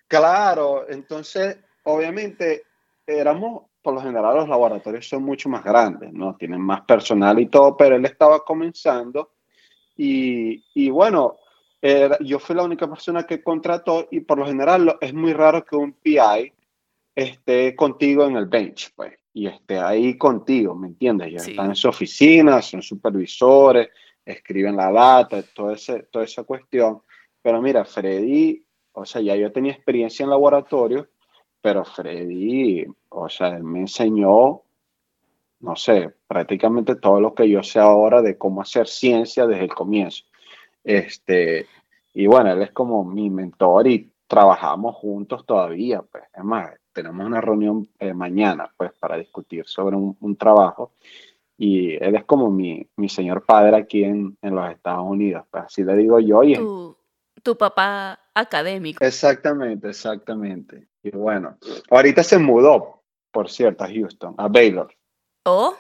Claro, 0.08 0.88
entonces, 0.88 1.58
obviamente, 1.84 2.64
éramos 3.06 3.62
por 3.84 3.92
lo 3.92 4.00
general 4.00 4.34
los 4.34 4.48
laboratorios 4.48 5.06
son 5.06 5.22
mucho 5.22 5.50
más 5.50 5.62
grandes, 5.62 6.10
¿no? 6.10 6.34
Tienen 6.36 6.60
más 6.62 6.80
personal 6.82 7.38
y 7.38 7.46
todo, 7.46 7.76
pero 7.76 7.96
él 7.96 8.06
estaba 8.06 8.42
comenzando 8.42 9.33
y, 9.96 10.64
y 10.74 10.90
bueno, 10.90 11.36
era, 11.80 12.18
yo 12.20 12.38
fui 12.38 12.56
la 12.56 12.62
única 12.62 12.88
persona 12.88 13.24
que 13.24 13.42
contrató 13.42 14.08
y 14.10 14.20
por 14.20 14.38
lo 14.38 14.46
general 14.46 14.96
es 15.00 15.12
muy 15.12 15.32
raro 15.32 15.64
que 15.64 15.76
un 15.76 15.92
PI 15.92 16.52
esté 17.14 17.76
contigo 17.76 18.24
en 18.26 18.36
el 18.36 18.46
bench, 18.46 18.92
pues, 18.94 19.14
y 19.32 19.46
esté 19.46 19.78
ahí 19.78 20.16
contigo, 20.16 20.74
¿me 20.74 20.88
entiendes? 20.88 21.32
Ya 21.32 21.38
sí. 21.40 21.50
están 21.50 21.66
en 21.66 21.76
su 21.76 21.88
oficina, 21.88 22.60
son 22.62 22.82
supervisores, 22.82 23.90
escriben 24.24 24.76
la 24.76 24.90
data, 24.90 25.42
todo 25.54 25.72
ese, 25.72 26.04
toda 26.04 26.24
esa 26.24 26.44
cuestión. 26.44 27.02
Pero 27.42 27.60
mira, 27.60 27.84
Freddy, 27.84 28.64
o 28.92 29.04
sea, 29.04 29.20
ya 29.20 29.36
yo 29.36 29.52
tenía 29.52 29.72
experiencia 29.72 30.24
en 30.24 30.30
laboratorio, 30.30 31.08
pero 31.60 31.84
Freddy, 31.84 32.86
o 33.10 33.28
sea, 33.28 33.56
él 33.56 33.64
me 33.64 33.80
enseñó, 33.80 34.62
no 35.64 35.76
sé, 35.76 36.14
prácticamente 36.26 36.94
todo 36.96 37.20
lo 37.20 37.34
que 37.34 37.48
yo 37.48 37.62
sé 37.62 37.80
ahora 37.80 38.20
de 38.20 38.36
cómo 38.36 38.60
hacer 38.60 38.86
ciencia 38.86 39.46
desde 39.46 39.64
el 39.64 39.74
comienzo. 39.74 40.24
Este, 40.84 41.66
y 42.12 42.26
bueno, 42.26 42.52
él 42.52 42.62
es 42.62 42.70
como 42.72 43.02
mi 43.04 43.30
mentor 43.30 43.86
y 43.86 44.12
trabajamos 44.26 44.94
juntos 44.96 45.46
todavía, 45.46 46.02
pues. 46.02 46.24
Es 46.34 46.44
más, 46.44 46.70
tenemos 46.92 47.26
una 47.26 47.40
reunión 47.40 47.88
eh, 47.98 48.12
mañana, 48.12 48.70
pues, 48.76 48.92
para 48.92 49.16
discutir 49.16 49.64
sobre 49.66 49.96
un, 49.96 50.36
trabajo. 50.36 50.92
Y 51.56 51.94
él 51.94 52.14
es 52.14 52.24
como 52.24 52.50
mi, 52.50 52.86
mi 52.96 53.08
señor 53.08 53.44
padre 53.44 53.76
aquí 53.76 54.04
en, 54.04 54.36
en, 54.42 54.54
los 54.54 54.70
Estados 54.70 55.06
Unidos, 55.06 55.44
pues, 55.50 55.64
así 55.64 55.82
le 55.82 55.96
digo 55.96 56.20
yo. 56.20 56.42
Y 56.42 56.56
tu, 56.56 56.96
tu 57.42 57.56
papá 57.56 58.20
académico. 58.34 59.02
Exactamente, 59.02 59.88
exactamente. 59.88 60.88
Y 61.02 61.10
bueno, 61.10 61.56
ahorita 61.90 62.22
se 62.22 62.38
mudó, 62.38 63.02
por 63.30 63.48
cierto, 63.48 63.84
a 63.84 63.88
Houston, 63.88 64.34
a 64.36 64.48
Baylor. 64.48 64.94
¿Oh? 65.44 65.76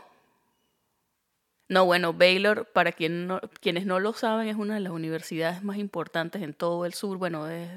No, 1.68 1.86
bueno, 1.86 2.12
Baylor, 2.12 2.66
para 2.72 2.92
quien 2.92 3.26
no, 3.26 3.40
quienes 3.60 3.86
no 3.86 3.98
lo 3.98 4.12
saben, 4.12 4.48
es 4.48 4.56
una 4.56 4.74
de 4.74 4.80
las 4.80 4.92
universidades 4.92 5.62
más 5.62 5.78
importantes 5.78 6.42
en 6.42 6.52
todo 6.52 6.84
el 6.84 6.92
sur. 6.92 7.16
Bueno, 7.16 7.48
es 7.48 7.70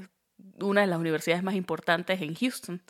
una 0.60 0.82
de 0.82 0.88
las 0.88 1.00
universidades 1.00 1.44
más 1.44 1.56
importantes 1.56 2.22
en 2.22 2.36
Houston. 2.36 2.82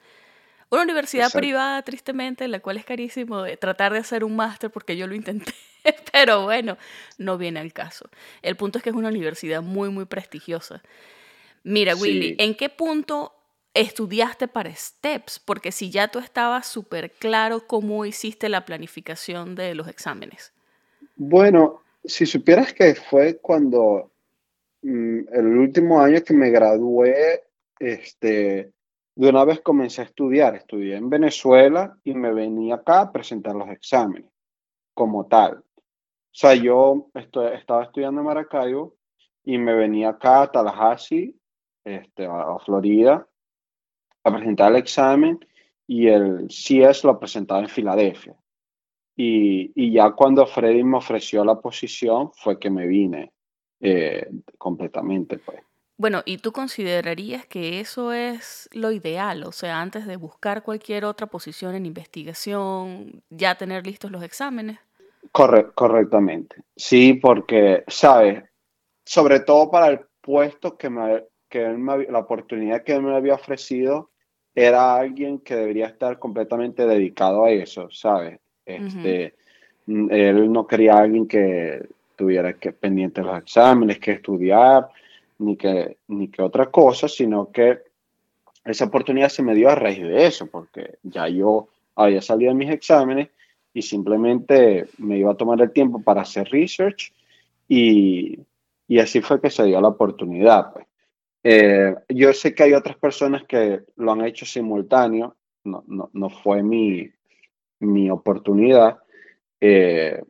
Una 0.70 0.84
universidad 0.84 1.32
privada, 1.32 1.82
tristemente, 1.84 2.48
la 2.48 2.60
cual 2.60 2.78
es 2.78 2.84
carísimo 2.84 3.46
tratar 3.60 3.94
de 3.94 4.00
hacer 4.00 4.24
un 4.24 4.36
máster 4.36 4.70
porque 4.70 4.98
yo 4.98 5.08
lo 5.08 5.16
intenté, 5.16 5.54
pero 6.12 6.44
bueno, 6.44 6.78
no 7.18 7.38
viene 7.38 7.62
al 7.62 7.72
caso. 7.72 8.10
El 8.42 8.58
punto 8.58 8.80
es 8.80 8.84
que 8.84 8.90
es 8.90 8.96
una 8.96 9.08
universidad 9.08 9.62
muy, 9.62 9.90
muy 9.90 10.06
prestigiosa. 10.06 10.82
Mira, 11.64 11.96
Willy, 11.96 12.36
¿en 12.40 12.56
qué 12.56 12.70
punto 12.70 13.37
estudiaste 13.82 14.48
para 14.48 14.74
STEPS? 14.74 15.40
Porque 15.40 15.72
si 15.72 15.90
ya 15.90 16.10
tú 16.10 16.20
estabas 16.20 16.68
súper 16.68 17.12
claro 17.12 17.66
cómo 17.68 18.06
hiciste 18.06 18.50
la 18.50 18.66
planificación 18.66 19.56
de 19.56 19.76
los 19.76 19.88
exámenes. 19.88 20.54
Bueno, 21.16 21.82
si 22.04 22.26
supieras 22.26 22.74
que 22.74 22.96
fue 22.96 23.38
cuando 23.38 24.12
mm, 24.82 25.20
el 25.34 25.46
último 25.58 26.00
año 26.00 26.22
que 26.24 26.34
me 26.34 26.50
gradué, 26.50 27.44
este, 27.80 28.72
de 29.16 29.30
una 29.30 29.46
vez 29.46 29.62
comencé 29.62 30.02
a 30.02 30.06
estudiar. 30.06 30.56
Estudié 30.56 30.96
en 30.96 31.10
Venezuela 31.10 31.98
y 32.04 32.14
me 32.14 32.32
venía 32.34 32.76
acá 32.76 33.02
a 33.02 33.12
presentar 33.12 33.56
los 33.56 33.70
exámenes 33.70 34.32
como 34.94 35.26
tal. 35.26 35.58
O 35.58 36.40
sea, 36.40 36.54
yo 36.54 37.10
estaba 37.16 37.84
estudiando 37.84 38.22
en 38.22 38.28
Maracaibo 38.28 38.96
y 39.44 39.58
me 39.58 39.74
venía 39.74 40.10
acá 40.10 40.44
a 40.44 40.52
Tallahassee, 40.52 41.36
este, 41.84 42.28
a, 42.28 42.60
Florida, 42.64 43.28
a 44.28 44.36
presentar 44.36 44.72
el 44.72 44.78
examen 44.78 45.40
y 45.88 46.08
el 46.08 46.48
CS 46.48 47.04
lo 47.04 47.20
presentaba 47.20 47.62
en 47.62 47.70
Filadelfia. 47.70 48.36
Y, 49.16 49.72
y, 49.74 49.94
ya 49.94 50.12
cuando 50.12 50.46
Freddy 50.46 50.84
me 50.84 50.98
ofreció 50.98 51.44
la 51.44 51.60
posición 51.60 52.32
fue 52.34 52.60
que 52.60 52.70
me 52.70 52.86
vine 52.86 53.32
eh, 53.80 54.30
completamente, 54.58 55.40
pues. 55.40 55.60
Bueno, 56.00 56.22
¿y 56.26 56.38
tú 56.38 56.52
considerarías 56.52 57.48
que 57.48 57.80
eso 57.80 58.14
es 58.14 58.70
lo 58.72 58.92
ideal? 58.92 59.44
O 59.46 59.52
sea, 59.52 59.82
antes 59.82 60.06
de 60.06 60.16
buscar 60.16 60.62
cualquier 60.62 61.06
otra 61.06 61.26
posición 61.26 61.74
en 61.74 61.88
investigación, 61.88 63.24
ya 63.32 63.56
tener 63.56 63.86
listos 63.88 64.12
los 64.12 64.22
exámenes. 64.22 64.78
correctamente. 65.32 66.58
Sí, 66.76 67.16
porque, 67.16 67.84
¿sabes? 67.88 68.44
Sobre 69.06 69.40
todo 69.40 69.72
para 69.72 69.88
el 69.88 70.02
puesto 70.22 70.78
que, 70.78 70.90
me, 70.92 71.24
que 71.50 71.66
él 71.66 71.80
me, 71.80 72.06
la 72.06 72.20
oportunidad 72.20 72.84
que 72.84 72.94
él 72.94 73.02
me 73.02 73.16
había 73.16 73.34
ofrecido, 73.34 74.12
era 74.60 74.96
alguien 74.96 75.38
que 75.38 75.56
debería 75.56 75.86
estar 75.86 76.18
completamente 76.18 76.88
dedicado 76.88 77.46
a 77.46 77.52
eso, 77.52 77.92
¿sabes? 77.92 78.40
Este, 78.66 79.36
Él 79.86 80.52
no 80.52 80.66
quería 80.66 80.96
a 80.96 81.02
alguien 81.02 81.28
que 81.28 81.88
tuviera 82.16 82.54
que 82.54 82.72
pendiente 82.72 83.22
los 83.22 83.38
exámenes, 83.38 84.00
que 84.00 84.14
estudiar 84.14 84.88
ni 85.38 85.56
que, 85.56 85.98
ni 86.08 86.30
que 86.30 86.42
otra 86.42 86.72
cosa, 86.72 87.08
sino 87.08 87.52
que 87.52 87.84
esa 88.66 88.86
oportunidad 88.86 89.30
se 89.30 89.44
me 89.44 89.54
dio 89.54 89.70
a 89.70 89.76
raíz 89.76 90.02
de 90.02 90.26
eso, 90.26 90.48
porque 90.48 90.96
ya 91.04 91.28
yo 91.28 91.68
había 91.96 92.24
salido 92.24 92.52
de 92.52 92.58
mis 92.58 92.72
exámenes 92.72 93.30
y 93.76 93.84
simplemente 93.84 94.88
me 94.98 95.20
iba 95.20 95.34
a 95.34 95.38
tomar 95.38 95.62
el 95.62 95.72
tiempo 95.72 96.02
para 96.02 96.24
hacer 96.24 96.50
research 96.50 97.14
y, 97.68 98.40
y 98.88 98.98
así 98.98 99.22
fue 99.22 99.40
que 99.40 99.52
se 99.52 99.66
dio 99.66 99.80
la 99.80 99.90
oportunidad. 99.90 100.74
Pues. 100.74 100.87
Eh, 101.44 101.96
yo 102.10 102.34
sé 102.34 102.54
que 102.54 102.64
hay 102.64 102.74
otras 102.74 102.98
personas 102.98 103.44
que 103.48 103.82
lo 103.96 104.12
han 104.12 104.26
hecho 104.26 104.46
simultáneo, 104.46 105.36
no, 105.64 105.84
no, 105.88 106.10
no 106.14 106.30
fue 106.30 106.64
mi, 106.64 107.10
mi 107.80 108.10
oportunidad. 108.10 109.00
Eh, 109.62 110.22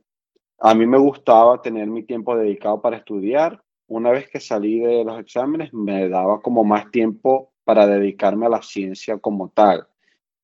a 0.60 0.74
mí 0.74 0.86
me 0.86 0.98
gustaba 0.98 1.62
tener 1.62 1.88
mi 1.88 2.04
tiempo 2.04 2.36
dedicado 2.36 2.82
para 2.82 2.98
estudiar 2.98 3.62
una 3.88 4.12
vez 4.12 4.30
que 4.30 4.40
salí 4.40 4.80
de 4.80 5.04
los 5.04 5.20
exámenes, 5.20 5.74
me 5.74 6.10
daba 6.10 6.42
como 6.42 6.64
más 6.64 6.92
tiempo 6.92 7.54
para 7.64 7.88
dedicarme 7.88 8.46
a 8.46 8.50
la 8.50 8.62
ciencia 8.62 9.18
como 9.18 9.50
tal. 9.50 9.88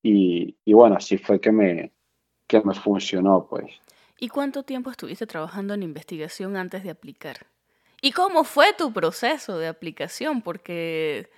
Y, 0.01 0.55
bueno, 0.65 0.95
así 0.95 1.17
fue 1.17 1.39
que 1.39 1.51
me, 1.51 1.93
que 2.47 2.61
me 2.61 2.73
funcionó, 2.73 3.47
pues. 3.49 3.71
¿Y 4.19 4.29
cuánto 4.29 4.63
tiempo 4.63 4.89
estuviste 4.91 5.27
trabajando 5.27 5.73
en 5.73 5.83
investigación 5.83 6.57
antes 6.57 6.83
de 6.83 6.89
aplicar? 6.89 7.47
¿Y 8.05 8.11
cómo 8.11 8.43
fue 8.43 8.73
tu 8.77 8.91
proceso 8.91 9.57
de 9.57 9.69
aplicación? 9.69 10.41
Porque 10.41 11.29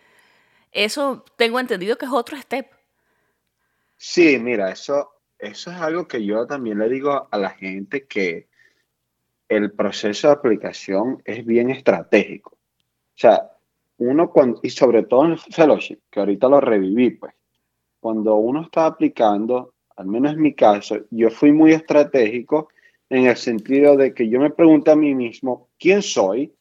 eso 0.72 1.24
tengo 1.36 1.60
entendido 1.60 1.95
que 1.95 2.07
es 2.07 2.12
otro 2.12 2.36
step. 2.38 2.65
Sí, 3.98 4.39
mira, 4.39 4.72
eso, 4.72 5.12
eso 5.38 5.69
es 5.69 5.77
algo 5.77 6.07
que 6.07 6.25
yo 6.25 6.48
también 6.48 6.79
le 6.79 6.89
digo 6.89 7.27
a 7.29 7.38
la 7.38 7.51
gente 7.51 8.07
que 8.07 8.48
el 9.48 9.74
proceso 9.74 10.27
de 10.27 10.34
aplicación 10.34 11.22
es 11.24 11.45
bien 11.45 11.69
estratégico. 11.69 12.53
O 12.53 13.17
sea, 13.17 13.51
uno 13.98 14.31
cuando, 14.31 14.60
y 14.63 14.72
sobre 14.72 15.03
todo 15.03 15.25
en 15.25 15.31
el 15.34 15.39
fellowship, 15.39 16.00
que 16.10 16.19
ahorita 16.19 16.50
lo 16.50 16.60
reviví, 16.62 17.12
pues, 17.12 17.36
cuando 18.00 18.38
uno 18.38 18.63
está 18.63 18.88
aplicando, 18.88 19.75
al 19.98 20.07
menos 20.07 20.34
en 20.34 20.41
mi 20.41 20.55
caso, 20.55 20.98
yo 21.12 21.29
fui 21.29 21.51
muy 21.51 21.74
estratégico 21.74 22.69
en 23.10 23.26
el 23.26 23.38
sentido 23.38 23.96
de 23.96 24.14
que 24.14 24.30
yo 24.30 24.40
me 24.40 24.50
pregunto 24.50 24.92
a 24.92 24.96
mí 24.96 25.14
mismo 25.14 25.70
quién 25.78 26.02
soy 26.02 26.54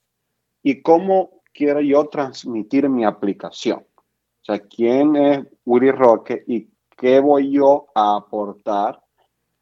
y 0.62 0.82
cómo 0.82 1.42
quiero 1.52 1.80
yo 1.80 2.06
transmitir 2.08 2.88
mi 2.88 3.04
aplicación. 3.04 3.78
O 3.78 4.44
sea, 4.44 4.58
quién 4.58 5.16
es 5.16 5.46
Willy 5.64 5.90
Roque 5.90 6.44
y 6.46 6.68
qué 6.96 7.20
voy 7.20 7.50
yo 7.50 7.86
a 7.94 8.16
aportar 8.16 9.00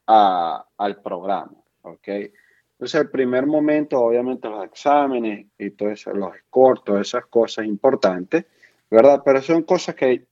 al 0.07 1.03
programa. 1.03 1.53
¿ok? 1.83 2.09
Entonces, 2.83 3.01
el 3.01 3.11
primer 3.11 3.47
momento, 3.47 4.01
obviamente, 4.01 4.49
los 4.49 4.65
exámenes 4.65 5.47
y 5.57 5.71
todo 5.71 5.91
eso, 5.91 6.13
los 6.13 6.33
scores, 6.37 6.83
todas 6.85 7.07
esas 7.07 7.27
cosas 7.27 7.65
importantes, 7.67 8.45
¿verdad? 8.91 9.23
Pero 9.25 9.41
son 9.41 9.63
cosas 9.63 9.95
que 9.95 10.27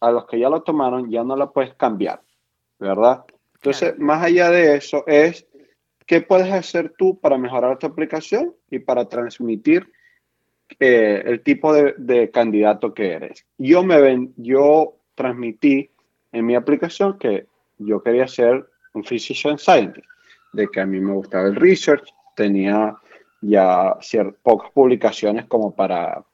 a 0.00 0.10
los 0.10 0.26
que 0.26 0.38
ya 0.38 0.50
lo 0.50 0.62
tomaron 0.62 1.10
ya 1.10 1.24
no 1.24 1.34
la 1.34 1.50
puedes 1.50 1.74
cambiar, 1.74 2.20
¿verdad? 2.78 3.24
Entonces, 3.54 3.98
más 3.98 4.22
allá 4.22 4.50
de 4.50 4.76
eso, 4.76 5.02
es 5.06 5.46
qué 6.06 6.20
puedes 6.20 6.52
hacer 6.52 6.94
tú 6.96 7.18
para 7.18 7.38
mejorar 7.38 7.78
tu 7.78 7.86
aplicación 7.86 8.54
y 8.70 8.78
para 8.78 9.08
transmitir 9.08 9.90
eh, 10.80 11.22
el 11.26 11.42
tipo 11.42 11.72
de, 11.72 11.94
de, 11.98 12.30
candidato 12.30 12.94
que 12.94 13.12
eres. 13.12 13.46
Yo, 13.58 13.82
me 13.82 14.00
ven, 14.00 14.32
yo 14.36 14.96
transmití 15.14 15.90
en 16.32 16.46
mi 16.46 16.54
aplicación 16.54 17.18
que 17.18 17.46
yo 17.78 18.02
quería 18.02 18.26
ser 18.26 18.66
un 18.94 19.04
physician 19.04 19.58
scientist 19.58 20.06
de 20.52 20.68
que 20.68 20.80
a 20.80 20.86
mí 20.86 21.00
me 21.00 21.12
gustaba 21.12 21.48
el 21.48 21.56
research, 21.56 22.08
tenía 22.36 22.96
ya 23.40 23.96
pocas 24.42 24.70
publicaciones 24.70 25.46
como 25.46 25.74
para 25.74 26.24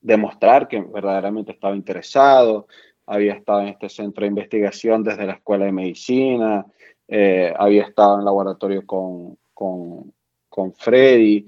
demostrar 0.00 0.66
que 0.66 0.80
verdaderamente 0.80 1.52
estaba 1.52 1.76
interesado, 1.76 2.66
había 3.06 3.34
estado 3.34 3.60
en 3.62 3.68
este 3.68 3.88
centro 3.88 4.22
de 4.22 4.28
investigación 4.28 5.04
desde 5.04 5.26
la 5.26 5.34
escuela 5.34 5.66
de 5.66 5.72
medicina, 5.72 6.66
eh, 7.14 7.52
había 7.58 7.82
estado 7.82 8.18
en 8.18 8.24
laboratorio 8.24 8.86
con, 8.86 9.36
con, 9.52 10.14
con 10.48 10.72
Freddy, 10.72 11.46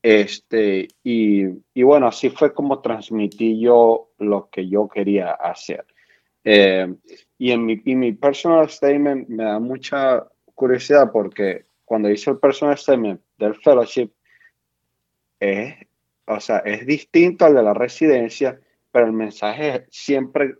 este, 0.00 0.86
y, 1.02 1.42
y, 1.74 1.82
bueno, 1.82 2.06
así 2.06 2.30
fue 2.30 2.54
como 2.54 2.80
transmití 2.80 3.58
yo 3.58 4.10
lo 4.18 4.48
que 4.48 4.68
yo 4.68 4.86
quería 4.86 5.32
hacer. 5.32 5.84
Eh, 6.44 6.86
y 7.36 7.50
en 7.50 7.66
mi, 7.66 7.82
y 7.84 7.96
mi 7.96 8.12
personal 8.12 8.70
statement 8.70 9.28
me 9.28 9.42
da 9.42 9.58
mucha 9.58 10.24
curiosidad 10.54 11.10
porque 11.12 11.66
cuando 11.84 12.08
hice 12.08 12.30
el 12.30 12.38
personal 12.38 12.78
statement 12.78 13.20
del 13.38 13.56
fellowship, 13.56 14.12
es, 15.40 15.74
o 16.26 16.38
sea, 16.38 16.58
es 16.58 16.86
distinto 16.86 17.44
al 17.44 17.56
de 17.56 17.62
la 17.64 17.74
residencia, 17.74 18.56
pero 18.92 19.06
el 19.06 19.12
mensaje 19.12 19.84
siempre 19.90 20.54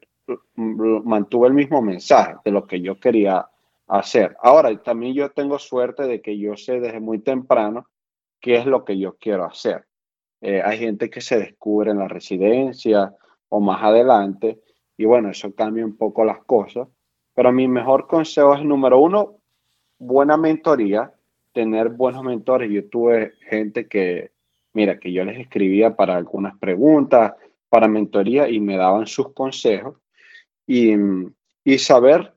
mantuvo 0.56 1.46
el 1.46 1.54
mismo 1.54 1.80
mensaje 1.80 2.34
de 2.44 2.50
lo 2.50 2.66
que 2.66 2.80
yo 2.80 2.98
quería 2.98 3.46
hacer. 3.98 4.36
Ahora, 4.42 4.74
también 4.82 5.14
yo 5.14 5.30
tengo 5.30 5.58
suerte 5.58 6.04
de 6.04 6.22
que 6.22 6.38
yo 6.38 6.56
sé 6.56 6.80
desde 6.80 6.98
muy 6.98 7.18
temprano 7.18 7.86
qué 8.40 8.56
es 8.56 8.66
lo 8.66 8.84
que 8.84 8.98
yo 8.98 9.16
quiero 9.18 9.44
hacer. 9.44 9.84
Eh, 10.40 10.62
hay 10.64 10.78
gente 10.78 11.10
que 11.10 11.20
se 11.20 11.38
descubre 11.38 11.90
en 11.90 11.98
la 11.98 12.08
residencia 12.08 13.14
o 13.50 13.60
más 13.60 13.82
adelante, 13.82 14.60
y 14.96 15.04
bueno, 15.04 15.28
eso 15.30 15.54
cambia 15.54 15.84
un 15.84 15.96
poco 15.96 16.24
las 16.24 16.42
cosas. 16.44 16.88
Pero 17.34 17.52
mi 17.52 17.68
mejor 17.68 18.06
consejo 18.06 18.54
es, 18.54 18.64
número 18.64 18.98
uno, 18.98 19.36
buena 19.98 20.36
mentoría, 20.38 21.12
tener 21.52 21.90
buenos 21.90 22.24
mentores. 22.24 22.70
Yo 22.70 22.88
tuve 22.88 23.34
gente 23.48 23.88
que, 23.88 24.32
mira, 24.72 24.98
que 24.98 25.12
yo 25.12 25.22
les 25.24 25.38
escribía 25.38 25.96
para 25.96 26.16
algunas 26.16 26.58
preguntas, 26.58 27.34
para 27.68 27.88
mentoría 27.88 28.48
y 28.48 28.58
me 28.58 28.76
daban 28.76 29.06
sus 29.06 29.32
consejos 29.34 29.96
y, 30.66 30.94
y 31.64 31.78
saber 31.78 32.34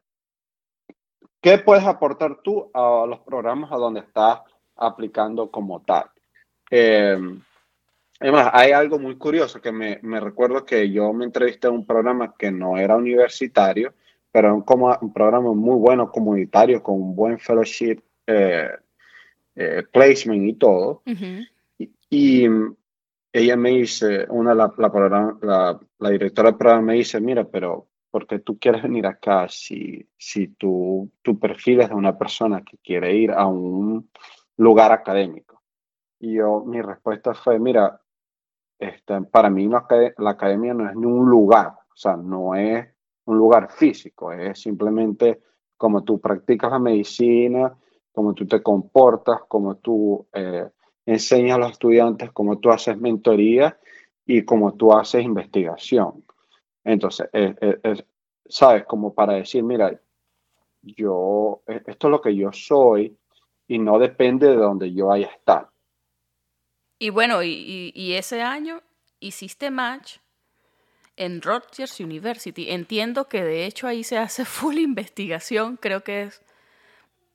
qué 1.45 1.59
puedes 1.59 1.85
aportar 1.85 2.37
tú 2.41 2.71
a 2.73 3.05
los 3.07 3.19
programas 3.19 3.71
a 3.71 3.75
donde 3.75 3.99
estás 3.99 4.39
aplicando 4.75 5.51
como 5.51 5.79
tal. 5.83 6.05
Eh, 6.71 7.15
además, 8.19 8.49
hay 8.51 8.71
algo 8.71 8.97
muy 8.97 9.15
curioso 9.15 9.61
que 9.61 9.71
me, 9.71 9.99
me, 10.01 10.19
recuerdo 10.19 10.65
que 10.65 10.89
yo 10.89 11.13
me 11.13 11.23
entrevisté 11.23 11.67
en 11.67 11.75
un 11.75 11.85
programa 11.85 12.33
que 12.35 12.49
no 12.49 12.79
era 12.79 12.97
universitario, 12.97 13.93
pero 14.31 14.65
como 14.65 14.97
un 14.99 15.13
programa 15.13 15.53
muy 15.53 15.77
bueno, 15.77 16.11
comunitario, 16.11 16.81
con 16.81 16.95
un 16.95 17.15
buen 17.15 17.37
fellowship, 17.37 18.01
eh, 18.25 18.71
eh, 19.55 19.83
placement 19.93 20.49
y 20.49 20.53
todo. 20.53 21.03
y, 22.09 22.47
ella 23.31 23.55
me 23.55 23.69
dice, 23.69 24.25
una, 24.29 24.55
la, 24.55 24.73
la, 24.77 25.79
la, 25.99 26.09
directora 26.09 26.49
del 26.49 26.57
programa 26.57 26.81
me 26.81 26.93
dice, 26.93 27.19
mira, 27.19 27.43
pero 27.43 27.85
¿por 28.15 28.27
qué 28.27 28.39
tú 28.39 28.57
quieres 28.57 28.81
venir 28.81 29.05
acá 29.07 29.45
si, 29.49 30.07
si 30.17 30.47
tu, 30.47 31.11
tu 31.21 31.37
perfil 31.37 31.81
es 31.81 31.89
de 31.89 31.95
una 31.95 32.17
persona 32.17 32.63
que 32.63 32.77
quiere 32.77 33.13
ir 33.13 33.29
a 33.29 33.45
un 33.45 34.09
lugar 34.55 34.93
académico? 34.93 35.61
Y 36.21 36.35
yo, 36.35 36.63
mi 36.65 36.81
respuesta 36.81 37.33
fue, 37.33 37.59
mira, 37.59 37.99
este, 38.79 39.21
para 39.23 39.49
mí 39.49 39.67
la, 39.67 39.85
la 40.17 40.29
academia 40.29 40.73
no 40.73 40.89
es 40.89 40.95
ni 40.95 41.05
un 41.05 41.29
lugar, 41.29 41.73
o 41.73 41.93
sea, 41.93 42.15
no 42.15 42.55
es 42.55 42.87
un 43.25 43.37
lugar 43.37 43.69
físico, 43.69 44.31
es 44.31 44.61
simplemente 44.61 45.41
como 45.75 46.05
tú 46.05 46.21
practicas 46.21 46.71
la 46.71 46.79
medicina, 46.79 47.77
cómo 48.13 48.33
tú 48.33 48.47
te 48.47 48.63
comportas, 48.63 49.41
cómo 49.49 49.75
tú 49.75 50.25
eh, 50.31 50.69
enseñas 51.05 51.57
a 51.57 51.59
los 51.59 51.71
estudiantes, 51.71 52.31
cómo 52.31 52.59
tú 52.59 52.71
haces 52.71 52.97
mentoría 52.97 53.77
y 54.25 54.45
cómo 54.45 54.73
tú 54.75 54.93
haces 54.93 55.21
investigación. 55.25 56.23
Entonces, 56.85 57.27
¿sabes? 58.47 58.85
Como 58.85 59.13
para 59.13 59.33
decir, 59.33 59.63
mira, 59.63 59.99
yo, 60.81 61.63
e, 61.67 61.81
esto 61.87 62.07
es 62.07 62.11
lo 62.11 62.21
que 62.21 62.35
yo 62.35 62.51
soy 62.53 63.17
y 63.67 63.79
no 63.79 63.99
depende 63.99 64.47
de 64.47 64.55
donde 64.55 64.93
yo 64.93 65.11
haya 65.11 65.27
estado. 65.27 65.71
Y 66.99 67.09
bueno, 67.09 67.43
y, 67.43 68.13
ese 68.13 68.41
año 68.41 68.81
hiciste 69.19 69.69
match 69.69 70.17
en 71.17 71.41
Rutgers 71.41 71.99
University. 71.99 72.69
Entiendo 72.69 73.27
que 73.27 73.43
de 73.43 73.65
hecho 73.65 73.87
ahí 73.87 74.03
se 74.03 74.17
hace 74.17 74.45
full 74.45 74.77
investigación, 74.77 75.77
creo 75.77 76.03
que 76.03 76.23
es 76.23 76.41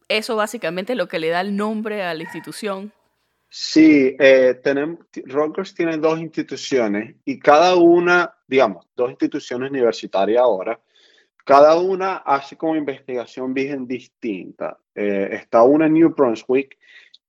eso 0.09 0.35
básicamente 0.35 0.95
lo 0.95 1.09
que 1.09 1.19
le 1.19 1.29
da 1.29 1.41
el 1.41 1.57
nombre 1.57 2.03
a 2.03 2.15
la 2.15 2.23
institución. 2.23 2.93
Sí, 3.53 4.15
eh, 4.21 4.61
tenemos, 4.63 5.01
Rutgers 5.25 5.75
tiene 5.75 5.97
dos 5.97 6.21
instituciones 6.21 7.17
y 7.25 7.41
cada 7.41 7.75
una, 7.75 8.33
digamos, 8.47 8.87
dos 8.95 9.11
instituciones 9.11 9.71
universitarias 9.71 10.41
ahora, 10.41 10.81
cada 11.45 11.77
una 11.77 12.19
hace 12.19 12.57
como 12.57 12.77
investigación 12.77 13.53
bien 13.53 13.89
distinta. 13.89 14.79
Eh, 14.95 15.31
está 15.33 15.65
una 15.65 15.87
en 15.87 15.95
New 15.95 16.11
Brunswick, 16.11 16.79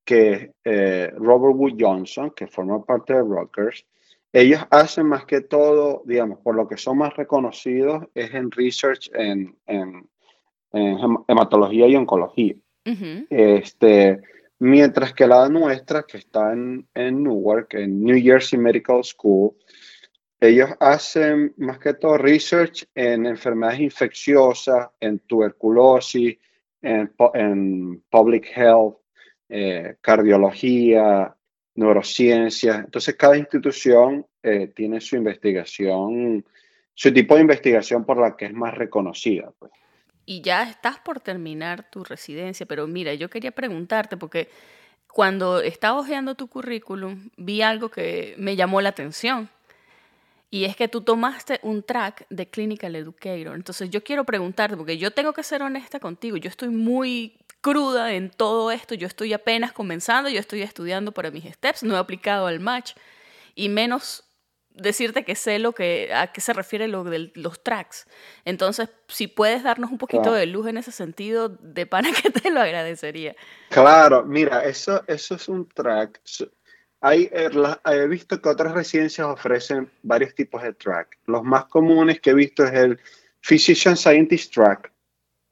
que 0.06 0.52
eh, 0.64 1.12
Robert 1.18 1.56
Wood 1.56 1.78
Johnson, 1.80 2.30
que 2.36 2.46
forma 2.46 2.86
parte 2.86 3.14
de 3.14 3.22
Rutgers, 3.22 3.84
ellos 4.32 4.62
hacen 4.70 5.08
más 5.08 5.26
que 5.26 5.42
todo, 5.42 6.04
digamos, 6.06 6.40
por 6.42 6.56
lo 6.56 6.68
que 6.68 6.78
son 6.78 7.00
más 7.00 7.16
reconocidos, 7.16 8.06
es 8.14 8.32
en 8.36 8.52
research 8.52 9.10
en, 9.16 9.56
en, 9.66 10.08
en 10.72 10.98
hematología 11.28 11.88
y 11.88 11.96
oncología. 11.96 12.54
Este, 13.30 14.22
mientras 14.62 15.14
que 15.14 15.26
la 15.26 15.50
nuestra, 15.50 16.04
que 16.04 16.18
está 16.18 16.54
en, 16.54 16.88
Newark, 16.94 17.74
en 17.74 18.04
New 18.04 18.22
Jersey 18.22 18.60
Medical 18.60 19.04
School, 19.04 19.56
ellos 20.40 20.70
hacen 20.80 21.52
más 21.58 21.80
que 21.80 21.96
todo 21.96 22.20
research 22.20 22.88
en 22.94 23.26
enfermedades 23.26 23.80
infecciosas, 23.80 24.90
en 25.00 25.18
tuberculosis, 25.20 26.38
en, 26.80 27.12
en 27.34 28.04
public 28.12 28.52
health, 28.56 28.98
eh, 29.50 29.96
cardiología, 30.00 31.36
neurociencia. 31.74 32.84
Entonces, 32.86 33.16
cada 33.16 33.38
institución 33.38 34.28
eh, 34.44 34.72
tiene 34.76 35.02
su 35.02 35.16
investigación, 35.16 36.46
su 36.94 37.12
tipo 37.12 37.34
de 37.34 37.42
investigación 37.42 38.06
por 38.06 38.20
la 38.20 38.38
que 38.38 38.46
es 38.46 38.54
más 38.54 38.76
reconocida. 38.76 39.52
Pues 39.58 39.72
y 40.32 40.40
ya 40.40 40.64
estás 40.64 40.98
por 40.98 41.20
terminar 41.20 41.90
tu 41.92 42.06
residencia, 42.06 42.66
pero 42.66 42.88
mira, 42.88 43.14
yo 43.16 43.30
quería 43.30 43.52
preguntarte 43.52 44.16
porque 44.16 44.50
cuando 45.12 45.60
estaba 45.60 46.00
hojeando 46.00 46.36
tu 46.36 46.48
currículum 46.48 47.32
vi 47.36 47.62
algo 47.62 47.90
que 47.90 48.34
me 48.38 48.56
llamó 48.56 48.80
la 48.80 48.88
atención. 48.88 49.50
Y 50.50 50.64
es 50.64 50.78
que 50.78 50.88
tú 50.88 51.02
tomaste 51.02 51.60
un 51.64 51.84
track 51.84 52.28
de 52.30 52.48
Clinical 52.48 52.96
Educator. 52.96 53.56
Entonces 53.56 53.90
yo 53.90 54.06
quiero 54.06 54.24
preguntarte, 54.24 54.78
porque 54.78 54.98
yo 54.98 55.12
tengo 55.12 55.34
que 55.34 55.44
ser 55.44 55.64
honesta 55.64 56.00
contigo, 56.00 56.38
yo 56.38 56.50
estoy 56.50 56.70
muy 56.70 57.38
cruda 57.60 58.14
en 58.14 58.30
todo 58.30 58.72
esto, 58.72 58.96
yo 58.96 59.08
estoy 59.08 59.34
apenas 59.34 59.74
comenzando, 59.74 60.30
yo 60.30 60.40
estoy 60.40 60.62
estudiando 60.62 61.12
para 61.12 61.30
mis 61.30 61.44
steps, 61.44 61.84
no 61.84 61.96
he 61.96 62.00
aplicado 62.00 62.48
al 62.48 62.62
match, 62.62 62.94
y 63.54 63.68
menos 63.68 64.24
decirte 64.76 65.24
que 65.24 65.36
sé 65.36 65.60
lo 65.60 65.74
que, 65.74 66.12
a 66.14 66.32
qué 66.32 66.42
se 66.42 66.54
refiere 66.54 66.88
lo 66.88 67.04
de 67.04 67.32
los 67.36 67.64
tracks. 67.64 68.08
Entonces, 68.46 68.90
si 69.08 69.28
puedes 69.28 69.64
darnos 69.64 69.92
un 69.92 69.98
poquito 69.98 70.34
de 70.34 70.46
luz 70.46 70.68
en 70.68 70.78
ese 70.78 70.92
sentido, 70.92 71.50
de 71.50 71.86
pana 71.86 72.10
que 72.22 72.30
te 72.30 72.52
lo 72.52 72.62
agradecería. 72.62 73.36
Claro, 73.70 74.24
mira, 74.24 74.64
eso, 74.64 75.04
eso 75.08 75.36
es 75.36 75.48
un 75.48 75.68
track. 75.68 76.22
Hay, 77.02 77.30
eh, 77.32 77.50
he 77.86 78.08
visto 78.08 78.40
que 78.42 78.50
otras 78.50 78.74
residencias 78.74 79.28
ofrecen 79.28 79.90
varios 80.04 80.36
tipos 80.36 80.62
de 80.62 80.74
track. 80.74 81.18
Los 81.26 81.44
más 81.44 81.66
comunes 81.66 82.22
que 82.22 82.30
he 82.30 82.36
visto 82.36 82.64
es 82.64 82.74
el 82.74 83.00
Physician 83.42 83.98
Scientist 83.98 84.54
Track 84.54 84.92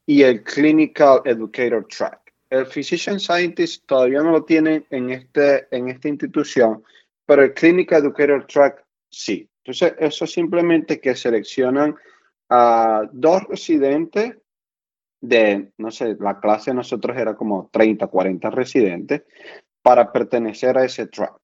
y 0.05 0.23
el 0.23 0.43
Clinical 0.43 1.21
Educator 1.25 1.85
Track. 1.87 2.33
El 2.49 2.65
Physician 2.65 3.19
Scientist 3.19 3.85
todavía 3.85 4.21
no 4.21 4.31
lo 4.31 4.43
tienen 4.43 4.85
en, 4.89 5.09
este, 5.11 5.67
en 5.71 5.89
esta 5.89 6.07
institución, 6.07 6.83
pero 7.25 7.43
el 7.43 7.53
Clinical 7.53 8.03
Educator 8.03 8.45
Track 8.47 8.85
Sí. 9.09 9.49
Entonces, 9.63 9.95
eso 9.99 10.25
simplemente 10.25 10.99
que 10.99 11.15
seleccionan 11.15 11.95
a 12.49 13.03
dos 13.11 13.43
residentes 13.43 14.35
de, 15.21 15.71
no 15.77 15.91
sé, 15.91 16.15
la 16.19 16.39
clase 16.39 16.71
de 16.71 16.75
nosotros 16.75 17.17
era 17.17 17.35
como 17.35 17.69
30, 17.71 18.07
40 18.07 18.49
residentes 18.49 19.23
para 19.81 20.11
pertenecer 20.11 20.77
a 20.77 20.85
ese 20.85 21.07
track. 21.07 21.39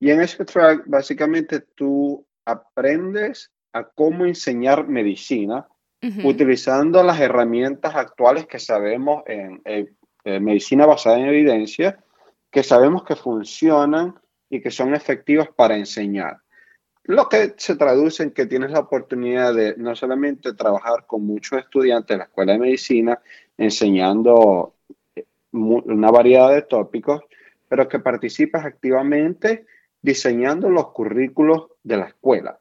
Y 0.00 0.10
en 0.10 0.22
ese 0.22 0.44
track, 0.44 0.84
básicamente, 0.86 1.60
tú 1.60 2.26
aprendes 2.44 3.52
a 3.72 3.84
cómo 3.84 4.26
enseñar 4.26 4.88
medicina 4.88 5.66
utilizando 6.24 7.02
las 7.02 7.20
herramientas 7.20 7.94
actuales 7.94 8.46
que 8.46 8.58
sabemos 8.58 9.22
en, 9.26 9.60
en 9.66 10.42
medicina 10.42 10.86
basada 10.86 11.18
en 11.18 11.26
evidencia, 11.26 12.02
que 12.50 12.62
sabemos 12.62 13.04
que 13.04 13.16
funcionan 13.16 14.18
y 14.48 14.62
que 14.62 14.70
son 14.70 14.94
efectivas 14.94 15.48
para 15.54 15.76
enseñar. 15.76 16.38
Lo 17.04 17.28
que 17.28 17.54
se 17.56 17.76
traduce 17.76 18.22
en 18.22 18.30
que 18.30 18.46
tienes 18.46 18.70
la 18.70 18.80
oportunidad 18.80 19.54
de 19.54 19.74
no 19.76 19.96
solamente 19.96 20.52
trabajar 20.52 21.06
con 21.06 21.24
muchos 21.24 21.58
estudiantes 21.58 22.14
de 22.14 22.18
la 22.18 22.24
escuela 22.24 22.52
de 22.52 22.58
medicina, 22.58 23.20
enseñando 23.56 24.74
eh, 25.14 25.24
una 25.52 26.10
variedad 26.10 26.52
de 26.52 26.62
tópicos, 26.62 27.22
pero 27.68 27.88
que 27.88 28.00
participas 28.00 28.64
activamente 28.64 29.66
diseñando 30.02 30.68
los 30.68 30.92
currículos 30.92 31.68
de 31.82 31.96
la 31.96 32.06
escuela. 32.06 32.58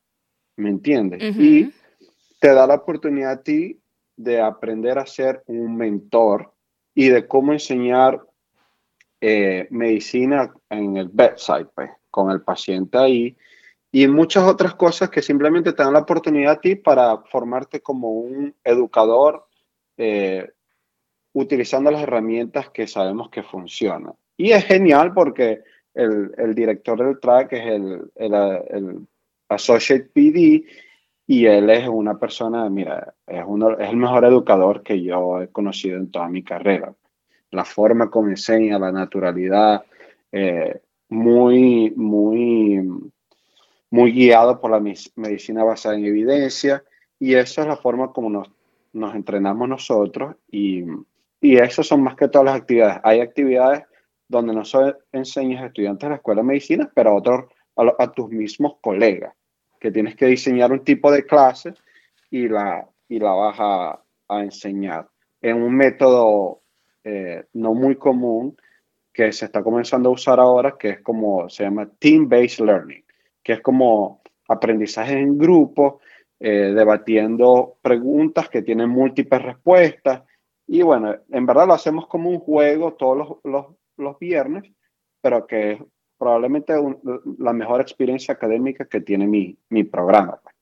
¿Me 0.56 0.70
entiendes? 0.70 1.36
Y 1.38 1.74
te 2.40 2.54
da 2.54 2.68
la 2.68 2.76
oportunidad 2.76 3.32
a 3.32 3.44
ti 3.44 3.80
de 4.16 4.42
aprender 4.42 5.00
a 5.00 5.06
ser 5.06 5.44
un 5.48 5.78
mentor 5.78 6.54
y 6.94 7.08
de 7.10 7.28
cómo 7.28 7.54
enseñar 7.54 8.22
eh, 9.22 9.68
medicina 9.70 10.54
en 10.70 10.98
el 10.98 11.10
bedside, 11.10 11.68
pues, 11.74 11.92
con 12.10 12.32
el 12.32 12.42
paciente 12.42 12.98
ahí 12.98 13.38
y 13.92 14.08
muchas 14.08 14.44
otras 14.44 14.76
cosas 14.76 15.10
que 15.10 15.22
simplemente 15.22 15.74
te 15.74 15.84
dan 15.84 15.94
la 15.94 16.00
oportunidad 16.00 16.54
a 16.54 16.62
ti 16.62 16.76
para 16.76 17.18
formarte 17.18 17.82
como 17.82 18.12
un 18.12 18.56
educador 18.64 19.48
eh, 19.98 20.52
utilizando 21.34 21.90
las 21.90 22.04
herramientas 22.04 22.70
que 22.70 22.88
sabemos 22.88 23.30
que 23.30 23.44
funcionan. 23.44 24.14
Y 24.38 24.52
es 24.52 24.66
genial 24.66 25.14
porque 25.14 25.64
el, 25.94 26.32
el 26.38 26.54
director 26.54 27.04
del 27.04 27.20
track 27.20 27.54
es 27.54 27.66
el, 27.66 28.12
el, 28.16 28.34
el, 28.70 29.08
Associate 29.52 30.08
PD 30.14 30.64
y 31.26 31.46
él 31.48 31.72
es 31.72 31.88
una 31.88 32.20
persona, 32.20 32.70
mira, 32.70 33.16
es, 33.26 33.44
uno, 33.48 33.72
es 33.80 33.90
el 33.90 33.98
mejor 33.98 34.26
educador 34.26 34.84
que 34.84 35.02
yo 35.02 35.42
he 35.42 35.48
conocido 35.48 35.98
en 35.98 36.12
toda 36.12 36.28
mi 36.30 36.44
carrera. 36.44 36.94
La 37.50 37.66
forma 37.66 38.12
como 38.12 38.30
enseña, 38.30 38.78
la 38.78 38.92
naturalidad, 38.92 39.84
eh, 40.32 40.80
muy, 41.10 41.92
muy 41.96 42.88
muy 43.90 44.12
guiado 44.12 44.60
por 44.60 44.72
la 44.72 44.80
medicina 45.16 45.64
basada 45.64 45.96
en 45.96 46.06
evidencia 46.06 46.84
y 47.20 47.36
esa 47.36 47.62
es 47.62 47.68
la 47.68 47.78
forma 47.78 48.12
como 48.12 48.30
nos, 48.30 48.50
nos 48.94 49.16
entrenamos 49.16 49.68
nosotros 49.68 50.36
y, 50.52 50.84
y 51.42 51.58
esas 51.58 51.88
son 51.88 52.04
más 52.04 52.16
que 52.16 52.28
todas 52.28 52.46
las 52.46 52.56
actividades. 52.56 53.00
Hay 53.04 53.20
actividades 53.20 53.84
donde 54.28 54.54
no 54.54 54.64
solo 54.64 54.98
enseñas 55.12 55.64
a 55.64 55.68
estudiantes 55.68 56.06
de 56.06 56.10
la 56.10 56.16
escuela 56.18 56.42
de 56.42 56.48
medicina, 56.48 56.92
pero 56.94 57.16
otros 57.16 57.46
a, 57.76 58.12
tus 58.12 58.30
mismos 58.30 58.76
colegas, 58.82 59.34
que 59.80 59.92
tienes 59.92 60.16
que 60.16 60.28
diseñar 60.28 60.72
un 60.72 60.84
tipo 60.84 61.12
de 61.12 61.26
clase 61.26 61.74
y 62.30 62.48
la, 62.48 62.88
y 63.08 63.20
la 63.20 63.32
vas 63.32 63.56
a, 63.60 64.04
enseñar 64.42 65.10
en 65.42 65.60
un 65.60 65.76
método 65.76 66.62
eh, 67.04 67.46
no 67.54 67.74
muy 67.74 67.96
común 67.96 68.56
que 69.12 69.32
se 69.32 69.46
está 69.46 69.64
comenzando 69.64 70.10
a 70.10 70.12
usar 70.12 70.40
ahora, 70.40 70.78
que 70.78 70.90
es 70.90 71.02
como 71.02 71.50
se 71.50 71.64
llama 71.64 71.90
Team-Based 71.98 72.64
Learning, 72.64 73.04
que 73.50 73.54
es 73.54 73.62
como 73.62 74.22
aprendizaje 74.48 75.14
en 75.14 75.36
grupo, 75.36 76.02
eh, 76.40 76.72
debatiendo 76.72 77.80
preguntas 77.82 78.48
que 78.48 78.62
tienen 78.62 78.90
múltiples 78.92 79.42
respuestas. 79.42 80.22
Y 80.68 80.84
bueno, 80.84 81.16
en 81.32 81.46
verdad 81.48 81.66
lo 81.66 81.74
hacemos 81.74 82.06
como 82.06 82.30
un 82.30 82.38
juego 82.38 82.94
todos 82.94 83.18
los, 83.18 83.28
los, 83.44 83.66
los 83.98 84.20
viernes, 84.20 84.72
pero 85.20 85.48
que 85.48 85.72
es 85.72 85.80
probablemente 86.20 86.76
la 87.40 87.52
mejor 87.52 87.82
experiencia 87.82 88.36
académica 88.36 88.86
que 88.86 89.02
tiene 89.02 89.26
mi, 89.26 89.58
mi 89.70 89.84
programa. 89.84 90.40
Pues. 90.44 90.54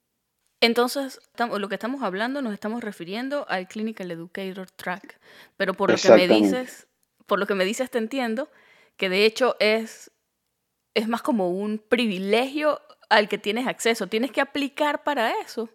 Entonces, 0.62 1.20
lo 1.60 1.68
que 1.68 1.76
estamos 1.76 2.04
hablando 2.04 2.42
nos 2.42 2.54
estamos 2.54 2.82
refiriendo 2.82 3.46
al 3.50 3.68
Clinical 3.68 4.10
Educator 4.12 4.72
Track, 4.72 5.20
pero 5.58 5.74
por 5.74 5.92
lo 5.92 5.98
que 5.98 6.10
me 6.10 6.30
dices, 6.30 6.88
por 7.26 7.38
lo 7.38 7.48
que 7.48 7.56
me 7.56 7.66
dices 7.66 7.92
te 7.92 7.98
entiendo 7.98 8.48
que 8.96 9.10
de 9.10 9.26
hecho 9.26 9.58
es 9.60 10.10
es 10.98 11.08
más 11.08 11.22
como 11.22 11.52
un 11.52 11.78
privilegio 11.78 12.82
al 13.10 13.30
que 13.30 13.38
tienes 13.38 13.68
acceso. 13.68 14.08
Tienes 14.08 14.32
que 14.32 14.42
aplicar 14.42 15.04
para 15.04 15.32
eso. 15.42 15.70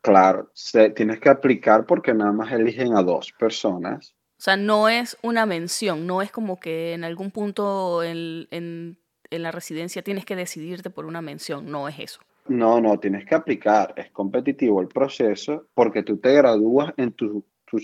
Claro, 0.00 0.50
tienes 0.96 1.20
que 1.20 1.28
aplicar 1.28 1.84
porque 1.84 2.14
nada 2.14 2.32
más 2.32 2.50
eligen 2.52 2.96
a 2.96 3.02
dos 3.02 3.32
personas. 3.38 4.14
O 4.38 4.42
sea, 4.42 4.56
no 4.56 4.88
es 4.88 5.18
una 5.22 5.44
mención, 5.44 6.06
no 6.06 6.22
es 6.22 6.32
como 6.32 6.58
que 6.58 6.94
en 6.94 7.04
algún 7.04 7.30
punto 7.30 8.02
en, 8.02 8.48
en, 8.50 8.98
la 9.30 9.52
residencia 9.52 10.02
tienes 10.02 10.24
que 10.24 10.36
decidirte 10.36 10.88
por 10.88 11.04
una 11.04 11.20
mención, 11.20 11.70
no 11.70 11.86
es 11.86 11.98
eso. 11.98 12.20
No, 12.48 12.80
no, 12.80 12.98
tienes 12.98 13.24
que 13.26 13.34
aplicar, 13.34 13.92
es 13.96 14.10
competitivo 14.10 14.80
el 14.80 14.88
proceso 14.88 15.68
porque 15.74 16.02
tú 16.02 16.16
te 16.16 16.32
gradúas 16.34 16.92
en 16.96 17.12
tu, 17.12 17.44
tu 17.66 17.78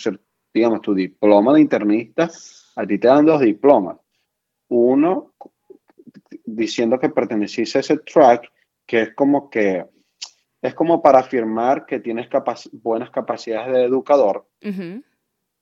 digamos, 0.53 0.81
tu 0.81 0.95
diploma 0.95 1.53
de 1.53 1.61
internista, 1.61 2.31
a 2.77 2.87
ti 2.87 2.99
te 2.99 3.09
dan 3.09 3.27
dos 3.27 3.41
diplomas. 3.41 3.99
Uno 4.69 5.35
diciendo 6.55 6.99
que 6.99 7.09
perteneciste 7.09 7.79
a 7.79 7.81
ese 7.81 7.99
track 7.99 8.51
que 8.87 9.03
es 9.03 9.15
como 9.15 9.51
que 9.51 9.85
es 10.61 10.75
como 10.75 11.01
para 11.03 11.21
afirmar 11.21 11.87
que 11.87 12.01
tienes 12.01 12.29
buenas 12.73 13.11
capacidades 13.11 13.73
de 13.73 13.85
educador 13.85 14.47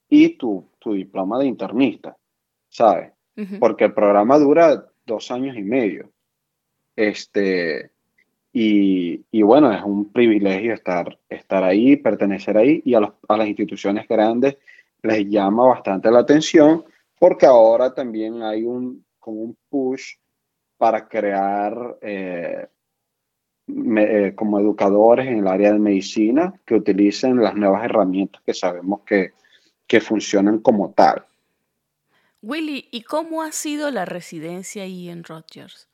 y 0.08 0.28
tu, 0.38 0.70
tu, 0.78 0.94
diploma 0.94 1.38
de 1.38 1.46
internista, 1.46 2.16
¿sabes? 2.68 3.12
Porque 3.58 3.84
el 3.84 3.92
programa 3.92 4.38
dura 4.38 4.86
dos 5.04 5.30
años 5.30 5.54
y 5.56 5.62
medio. 5.62 6.10
Este, 6.94 7.90
y, 8.54 9.22
y, 9.30 9.42
bueno, 9.42 9.70
es 9.70 9.82
un 9.82 10.10
privilegio 10.10 10.72
estar, 10.72 11.18
estar 11.28 11.62
ahí, 11.62 11.96
pertenecer 11.96 12.56
ahí 12.56 12.80
y 12.86 12.94
a, 12.94 13.00
los, 13.00 13.10
a 13.28 13.36
las 13.36 13.48
instituciones 13.48 14.08
grandes 14.08 14.56
les 15.02 15.26
llama 15.28 15.66
bastante 15.66 16.10
la 16.10 16.20
atención 16.20 16.84
porque 17.18 17.44
ahora 17.44 17.92
también 17.92 18.42
hay 18.42 18.62
un, 18.64 19.04
como 19.18 19.42
un 19.42 19.56
push 19.68 20.14
para 20.76 21.08
crear 21.08 21.96
eh, 22.02 22.68
eh, 23.68 24.32
como 24.36 24.60
educadores 24.60 25.26
en 25.26 25.38
el 25.38 25.48
área 25.48 25.72
de 25.72 25.78
medicina 25.78 26.54
que 26.64 26.74
utilicen 26.74 27.42
las 27.42 27.54
nuevas 27.56 27.84
herramientas 27.84 28.42
que 28.44 28.54
sabemos 28.54 29.00
que, 29.04 29.32
que 29.86 30.00
funcionan 30.00 30.60
como 30.60 30.92
tal. 30.92 31.24
Willy, 32.42 32.88
¿y 32.92 33.02
cómo 33.02 33.42
ha 33.42 33.50
sido 33.50 33.90
la 33.90 34.04
residencia 34.04 34.84
ahí 34.84 35.08
en 35.08 35.24
Rogers? 35.24 35.88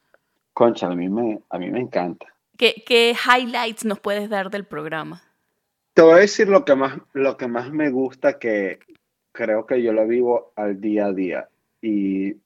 Concha, 0.53 0.89
a 0.89 0.95
mí 0.95 1.09
me, 1.09 1.41
a 1.49 1.59
mí 1.59 1.71
me 1.71 1.81
encanta. 1.81 2.27
¿Qué, 2.59 2.83
¿Qué, 2.87 3.15
highlights 3.15 3.85
nos 3.85 4.01
puedes 4.01 4.29
dar 4.29 4.51
del 4.51 4.67
programa? 4.67 5.23
Te 5.95 6.03
voy 6.03 6.13
a 6.13 6.17
decir 6.17 6.49
lo 6.49 6.65
que 6.65 6.75
más, 6.75 6.99
lo 7.15 7.37
que 7.37 7.47
más 7.47 7.71
me 7.73 7.91
gusta, 7.91 8.39
que 8.39 8.81
creo 9.33 9.67
que 9.67 9.83
yo 9.83 9.93
lo 9.93 10.07
vivo 10.07 10.53
al 10.57 10.81
día 10.81 11.07
a 11.07 11.13
día. 11.13 11.49
Y 11.81 12.37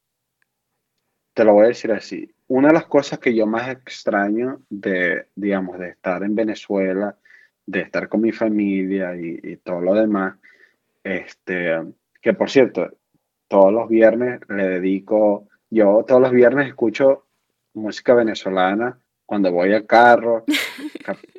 te 1.37 1.45
lo 1.45 1.53
voy 1.53 1.67
a 1.67 1.69
decir 1.69 1.93
así. 1.93 2.35
Una 2.49 2.69
de 2.69 2.75
las 2.75 2.87
cosas 2.87 3.19
que 3.19 3.35
yo 3.35 3.47
más 3.47 3.69
extraño 3.69 4.63
de, 4.71 5.27
digamos, 5.35 5.79
de 5.79 5.91
estar 5.91 6.23
en 6.23 6.35
Venezuela, 6.35 7.15
de 7.67 7.81
estar 7.81 8.09
con 8.09 8.23
mi 8.23 8.33
familia 8.33 9.15
y, 9.15 9.59
todo 9.59 9.83
lo 9.83 9.93
demás, 9.93 10.37
este, 11.05 11.75
que 12.23 12.33
por 12.33 12.49
cierto, 12.49 12.91
todos 13.49 13.71
los 13.71 13.87
viernes 13.87 14.41
le 14.49 14.67
dedico, 14.67 15.47
yo 15.69 16.07
todos 16.09 16.23
los 16.23 16.31
viernes 16.31 16.69
escucho 16.69 17.27
música 17.75 18.15
venezolana 18.15 18.99
cuando 19.27 19.53
voy 19.53 19.75
al 19.75 19.85
carro, 19.85 20.47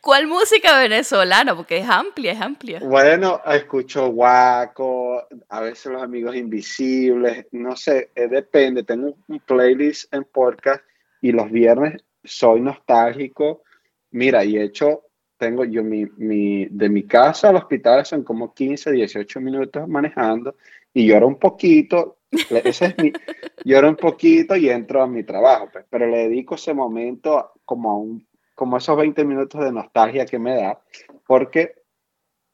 ¿Cuál 0.00 0.26
música 0.26 0.78
venezolana? 0.78 1.56
Porque 1.56 1.78
es 1.78 1.88
amplia, 1.88 2.32
es 2.32 2.40
amplia. 2.40 2.80
Bueno, 2.80 3.40
escucho 3.46 4.08
Guaco, 4.10 5.26
a 5.48 5.60
veces 5.60 5.92
los 5.92 6.02
amigos 6.02 6.36
invisibles, 6.36 7.46
no 7.52 7.74
sé, 7.74 8.10
eh, 8.14 8.28
depende. 8.28 8.84
Tengo 8.84 9.16
un 9.26 9.40
playlist 9.40 10.12
en 10.14 10.24
podcast 10.24 10.82
y 11.20 11.32
los 11.32 11.50
viernes 11.50 12.02
soy 12.22 12.60
nostálgico. 12.60 13.62
Mira, 14.10 14.44
y 14.44 14.56
he 14.56 14.64
hecho, 14.64 15.04
tengo 15.36 15.64
yo 15.64 15.82
mi, 15.82 16.06
mi, 16.16 16.66
de 16.66 16.88
mi 16.88 17.02
casa 17.04 17.48
al 17.48 17.56
hospital 17.56 18.06
son 18.06 18.22
como 18.22 18.54
15, 18.54 18.92
18 18.92 19.40
minutos 19.40 19.88
manejando 19.88 20.56
y 20.94 21.06
lloro 21.06 21.26
un 21.26 21.38
poquito. 21.38 22.18
Ese 22.30 22.86
es 22.86 22.98
mi, 22.98 23.12
lloro 23.64 23.88
un 23.88 23.96
poquito 23.96 24.54
y 24.56 24.68
entro 24.68 25.02
a 25.02 25.06
mi 25.08 25.24
trabajo, 25.24 25.68
pues, 25.72 25.84
pero 25.90 26.06
le 26.06 26.28
dedico 26.28 26.54
ese 26.54 26.72
momento 26.72 27.52
como 27.64 27.90
a 27.90 27.96
un 27.96 28.27
como 28.58 28.76
esos 28.76 28.96
20 28.96 29.24
minutos 29.24 29.64
de 29.64 29.70
nostalgia 29.70 30.26
que 30.26 30.40
me 30.40 30.56
da, 30.56 30.80
porque, 31.28 31.76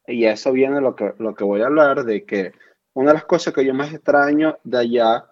y 0.07 0.27
eso 0.27 0.53
viene 0.53 0.83
lo 0.83 0.95
que, 0.95 1.15
lo 1.19 1.35
que 1.35 1.45
voy 1.45 1.63
a 1.63 1.67
hablar, 1.67 2.05
de 2.05 2.27
que 2.27 2.53
una 2.93 3.09
de 3.09 3.15
las 3.15 3.25
cosas 3.25 3.55
que 3.55 3.65
yo 3.65 3.73
más 3.73 3.91
extraño 3.91 4.59
de 4.65 4.79
allá 4.79 5.25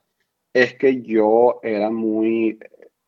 es 0.54 0.74
que 0.76 1.02
yo 1.02 1.60
era 1.62 1.90
muy, 1.90 2.58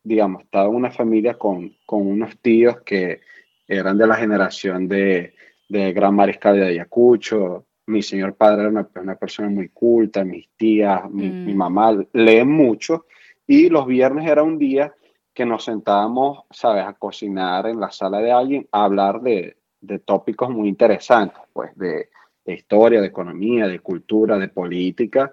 digamos, 0.02 0.42
estaba 0.42 0.68
en 0.68 0.74
una 0.74 0.90
familia 0.90 1.38
con, 1.38 1.74
con 1.86 2.06
unos 2.06 2.38
tíos 2.42 2.82
que 2.82 3.22
eran 3.66 3.96
de 3.96 4.08
la 4.08 4.16
generación 4.16 4.86
de, 4.86 5.32
de 5.66 5.94
Gran 5.94 6.14
Mariscal 6.14 6.56
de 6.56 6.66
Ayacucho, 6.66 7.64
mi 7.86 8.02
señor 8.02 8.34
padre 8.34 8.60
era 8.60 8.68
una, 8.68 8.88
una 8.96 9.16
persona 9.16 9.48
muy 9.48 9.70
culta, 9.70 10.22
mis 10.22 10.50
tías, 10.58 11.10
mi, 11.10 11.30
mi, 11.30 11.54
mm. 11.54 11.56
mamá 11.56 11.98
leen 12.12 12.50
mucho 12.50 13.06
y 13.46 13.70
los 13.70 13.86
viernes 13.86 14.30
era 14.30 14.42
un 14.42 14.58
día 14.58 14.94
que 15.34 15.44
nos 15.44 15.64
sentábamos, 15.64 16.44
¿sabes?, 16.50 16.84
a 16.86 16.94
cocinar 16.94 17.66
en 17.66 17.80
la 17.80 17.90
sala 17.90 18.20
de 18.20 18.32
alguien, 18.32 18.68
a 18.70 18.84
hablar 18.84 19.20
de, 19.20 19.56
de 19.80 19.98
tópicos 19.98 20.48
muy 20.50 20.68
interesantes, 20.68 21.42
pues, 21.52 21.76
de, 21.76 22.08
de, 22.44 22.54
historia, 22.54 23.00
de 23.00 23.08
economía, 23.08 23.66
de 23.66 23.80
cultura, 23.80 24.38
de 24.38 24.48
política, 24.48 25.32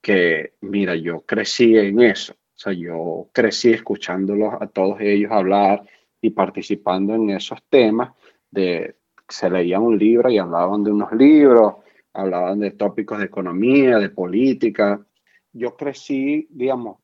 que, 0.00 0.54
mira, 0.60 0.94
yo 0.94 1.22
crecí 1.22 1.76
en 1.76 2.00
eso. 2.00 2.34
O 2.34 2.58
sea, 2.62 2.72
yo 2.72 3.28
crecí 3.32 3.72
escuchándolos 3.72 4.54
a 4.60 4.68
todos 4.68 5.00
ellos 5.00 5.32
hablar 5.32 5.82
y 6.20 6.30
participando 6.30 7.14
en 7.14 7.30
esos 7.30 7.60
temas 7.68 8.12
de 8.50 8.96
se 9.28 9.50
leían 9.50 9.82
un 9.82 9.98
libro 9.98 10.30
y 10.30 10.38
hablaban 10.38 10.84
de 10.84 10.92
unos 10.92 11.12
libros, 11.12 11.74
hablaban 12.12 12.60
de 12.60 12.72
tópicos 12.72 13.18
de 13.18 13.24
economía, 13.24 13.98
de 13.98 14.10
política. 14.10 15.04
Yo 15.52 15.76
crecí, 15.76 16.46
digamos, 16.50 16.98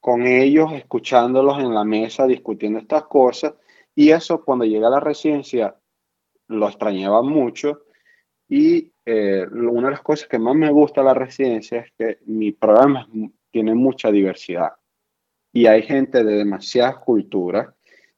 con 0.00 0.26
ellos, 0.26 0.72
escuchándolos 0.72 1.58
en 1.58 1.74
la 1.74 1.84
mesa, 1.84 2.26
discutiendo 2.26 2.78
estas 2.78 3.04
cosas. 3.04 3.54
Y 3.94 4.10
eso 4.10 4.42
cuando 4.44 4.64
llegué 4.64 4.86
a 4.86 4.90
la 4.90 5.00
residencia 5.00 5.76
lo 6.48 6.68
extrañaba 6.68 7.22
mucho. 7.22 7.82
Y 8.48 8.92
eh, 9.04 9.46
una 9.46 9.88
de 9.88 9.92
las 9.92 10.02
cosas 10.02 10.28
que 10.28 10.38
más 10.38 10.56
me 10.56 10.70
gusta 10.70 11.02
de 11.02 11.06
la 11.06 11.14
residencia 11.14 11.80
es 11.80 11.92
que 11.96 12.18
mi 12.26 12.52
programa 12.52 13.08
tiene 13.50 13.74
mucha 13.74 14.10
diversidad. 14.10 14.72
Y 15.52 15.66
hay 15.66 15.82
gente 15.82 16.24
de 16.24 16.36
demasiadas 16.36 16.98
culturas. 16.98 17.74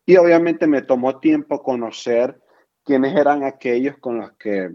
Y 0.07 0.17
obviamente 0.17 0.67
me 0.67 0.83
tomó 0.83 1.19
tiempo 1.19 1.63
conocer 1.63 2.41
quiénes 2.85 3.15
eran 3.15 3.45
aquellos 3.45 3.99
con 3.99 4.19
los 4.19 4.33
que 4.33 4.71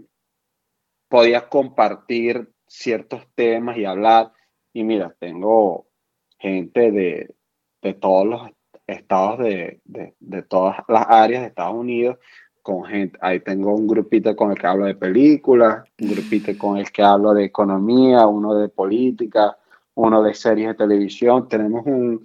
podía 1.08 1.48
compartir 1.48 2.50
ciertos 2.66 3.26
temas 3.34 3.76
y 3.76 3.84
hablar. 3.84 4.32
Y 4.72 4.84
mira, 4.84 5.14
tengo 5.18 5.87
gente 6.38 6.90
de, 6.90 7.34
de 7.82 7.94
todos 7.94 8.26
los 8.26 8.42
estados 8.86 9.38
de, 9.38 9.80
de, 9.84 10.14
de, 10.18 10.42
todas 10.42 10.78
las 10.88 11.06
áreas 11.08 11.42
de 11.42 11.48
Estados 11.48 11.74
Unidos, 11.74 12.18
con 12.62 12.84
gente, 12.84 13.18
ahí 13.22 13.40
tengo 13.40 13.74
un 13.74 13.86
grupito 13.86 14.34
con 14.36 14.50
el 14.50 14.58
que 14.58 14.66
hablo 14.66 14.86
de 14.86 14.94
películas, 14.94 15.84
un 16.00 16.10
grupito 16.10 16.56
con 16.58 16.76
el 16.76 16.90
que 16.90 17.02
hablo 17.02 17.34
de 17.34 17.44
economía, 17.44 18.26
uno 18.26 18.54
de 18.54 18.68
política, 18.68 19.56
uno 19.94 20.22
de 20.22 20.34
series 20.34 20.68
de 20.68 20.74
televisión, 20.74 21.48
tenemos 21.48 21.84
un, 21.86 22.22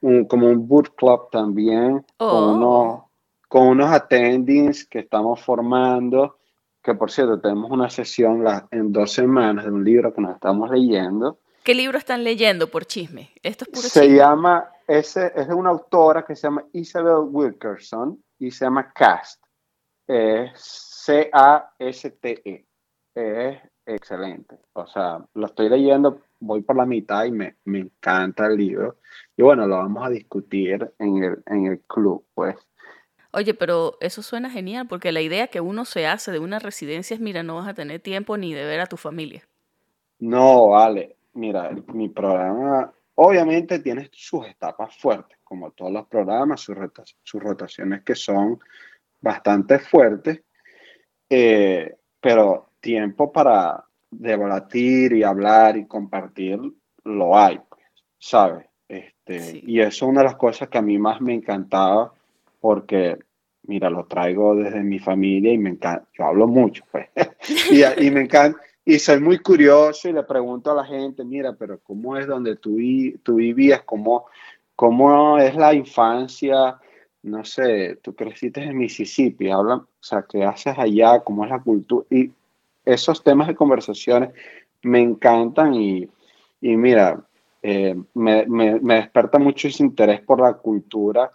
un 0.00 0.24
como 0.24 0.48
un 0.48 0.66
boot 0.66 0.94
club 0.96 1.30
también, 1.30 2.04
con, 2.16 2.28
oh. 2.28 2.54
unos, 2.54 3.02
con 3.48 3.68
unos 3.68 3.90
attendings 3.90 4.86
que 4.86 5.00
estamos 5.00 5.40
formando, 5.40 6.38
que 6.82 6.94
por 6.94 7.10
cierto 7.10 7.40
tenemos 7.40 7.70
una 7.70 7.88
sesión 7.88 8.44
en 8.70 8.92
dos 8.92 9.12
semanas 9.12 9.64
de 9.64 9.70
un 9.70 9.84
libro 9.84 10.12
que 10.12 10.20
nos 10.20 10.34
estamos 10.34 10.70
leyendo, 10.70 11.38
¿Qué 11.64 11.74
libro 11.74 11.98
están 11.98 12.24
leyendo 12.24 12.68
por 12.68 12.86
chisme? 12.86 13.30
Esto 13.42 13.64
es 13.64 13.70
puro 13.70 13.88
Se 13.88 14.08
llama 14.08 14.72
ese 14.86 15.32
es 15.34 15.48
de 15.48 15.54
una 15.54 15.70
autora 15.70 16.24
que 16.24 16.36
se 16.36 16.42
llama 16.42 16.64
Isabel 16.72 17.28
Wilkerson 17.30 18.22
y 18.38 18.50
se 18.50 18.64
llama 18.64 18.92
Cast. 18.92 19.42
C-A-S-T-E. 20.54 22.66
Es 23.14 23.58
excelente. 23.86 24.56
O 24.74 24.86
sea, 24.86 25.24
lo 25.34 25.46
estoy 25.46 25.68
leyendo, 25.68 26.22
voy 26.40 26.62
por 26.62 26.76
la 26.76 26.86
mitad 26.86 27.24
y 27.24 27.30
me, 27.30 27.56
me 27.64 27.80
encanta 27.80 28.46
el 28.46 28.56
libro. 28.56 28.96
Y 29.36 29.42
bueno, 29.42 29.66
lo 29.66 29.76
vamos 29.76 30.04
a 30.04 30.10
discutir 30.10 30.90
en 30.98 31.22
el, 31.22 31.42
en 31.46 31.66
el 31.66 31.80
club, 31.80 32.24
pues. 32.34 32.56
Oye, 33.32 33.54
pero 33.54 33.96
eso 34.00 34.22
suena 34.22 34.50
genial 34.50 34.88
porque 34.88 35.12
la 35.12 35.22
idea 35.22 35.46
que 35.46 35.60
uno 35.60 35.84
se 35.86 36.06
hace 36.06 36.32
de 36.32 36.38
una 36.38 36.58
residencia 36.58 37.14
es, 37.14 37.20
mira, 37.20 37.42
no 37.42 37.56
vas 37.56 37.68
a 37.68 37.74
tener 37.74 38.00
tiempo 38.00 38.36
ni 38.36 38.52
de 38.52 38.66
ver 38.66 38.80
a 38.80 38.86
tu 38.86 38.98
familia. 38.98 39.42
No, 40.18 40.68
vale. 40.68 41.16
Mira, 41.34 41.70
mi 41.94 42.08
programa 42.08 42.92
obviamente 43.14 43.78
tiene 43.78 44.08
sus 44.12 44.46
etapas 44.46 44.96
fuertes, 44.96 45.38
como 45.44 45.70
todos 45.72 45.92
los 45.92 46.06
programas, 46.06 46.60
sus, 46.60 46.76
sus 47.22 47.42
rotaciones 47.42 48.02
que 48.02 48.14
son 48.14 48.58
bastante 49.20 49.78
fuertes, 49.78 50.42
eh, 51.28 51.96
pero 52.20 52.70
tiempo 52.80 53.32
para 53.32 53.84
debatir 54.10 55.12
y 55.14 55.22
hablar 55.22 55.76
y 55.76 55.86
compartir 55.86 56.60
lo 57.04 57.38
hay, 57.38 57.60
pues, 57.68 57.82
¿sabes? 58.18 58.66
Este, 58.88 59.62
Y 59.64 59.80
eso 59.80 59.88
es 59.88 60.02
una 60.02 60.20
de 60.20 60.26
las 60.26 60.36
cosas 60.36 60.68
que 60.68 60.78
a 60.78 60.82
mí 60.82 60.98
más 60.98 61.20
me 61.20 61.32
encantaba 61.32 62.12
porque, 62.60 63.18
mira, 63.62 63.88
lo 63.88 64.04
traigo 64.04 64.54
desde 64.54 64.82
mi 64.82 64.98
familia 64.98 65.52
y 65.52 65.58
me 65.58 65.70
encanta, 65.70 66.06
yo 66.12 66.24
hablo 66.24 66.46
mucho, 66.46 66.84
pues, 66.90 67.08
y, 67.70 68.06
y, 68.06 68.10
me 68.10 68.22
encanta, 68.22 68.60
y 68.84 68.98
soy 68.98 69.20
muy 69.20 69.38
curioso 69.38 70.08
y 70.08 70.12
le 70.12 70.22
pregunto 70.24 70.70
a 70.70 70.74
la 70.74 70.84
gente, 70.84 71.24
mira, 71.24 71.54
pero 71.54 71.78
¿cómo 71.80 72.16
es 72.16 72.26
donde 72.26 72.56
tú, 72.56 72.78
tú 73.22 73.36
vivías? 73.36 73.82
¿Cómo, 73.82 74.26
¿Cómo 74.74 75.38
es 75.38 75.54
la 75.54 75.72
infancia? 75.72 76.78
No 77.22 77.44
sé, 77.44 77.96
tú 78.02 78.14
creciste 78.14 78.62
en 78.62 78.76
Mississippi, 78.76 79.50
habla, 79.50 79.76
o 79.76 79.86
sea, 80.00 80.24
¿qué 80.28 80.44
haces 80.44 80.76
allá? 80.76 81.20
¿Cómo 81.20 81.44
es 81.44 81.50
la 81.50 81.62
cultura? 81.62 82.06
Y 82.10 82.32
esos 82.84 83.22
temas 83.22 83.48
de 83.48 83.54
conversaciones 83.54 84.30
me 84.82 85.00
encantan 85.00 85.74
y, 85.74 86.08
y 86.60 86.76
mira, 86.76 87.24
eh, 87.62 87.94
me, 88.14 88.44
me, 88.46 88.80
me, 88.80 88.96
desperta 88.96 89.38
mucho 89.38 89.68
ese 89.68 89.84
interés 89.84 90.20
por 90.20 90.40
la 90.40 90.54
cultura, 90.54 91.30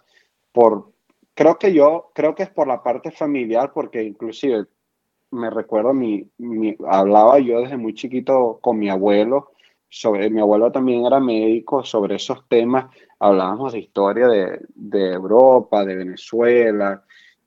por, 0.52 0.92
Creo 1.38 1.56
que 1.56 1.72
yo, 1.72 2.10
creo 2.16 2.34
que 2.34 2.42
es 2.42 2.50
por 2.50 2.66
la 2.66 2.82
parte 2.82 3.12
familiar, 3.12 3.72
porque 3.72 4.02
inclusive 4.02 4.66
me 5.30 5.50
recuerdo, 5.50 5.92
mi, 5.92 6.30
hablaba 6.86 7.38
yo 7.38 7.60
desde 7.60 7.76
muy 7.76 7.94
chiquito 7.94 8.58
con 8.60 8.78
mi 8.78 8.88
abuelo, 8.88 9.52
sobre, 9.88 10.30
mi 10.30 10.40
abuelo 10.40 10.70
también 10.70 11.06
era 11.06 11.20
médico, 11.20 11.84
sobre 11.84 12.16
esos 12.16 12.46
temas, 12.48 12.86
hablábamos 13.18 13.72
de 13.72 13.80
historia 13.80 14.28
de, 14.28 14.60
de 14.74 15.12
Europa, 15.12 15.84
de 15.84 15.96
Venezuela, 15.96 17.04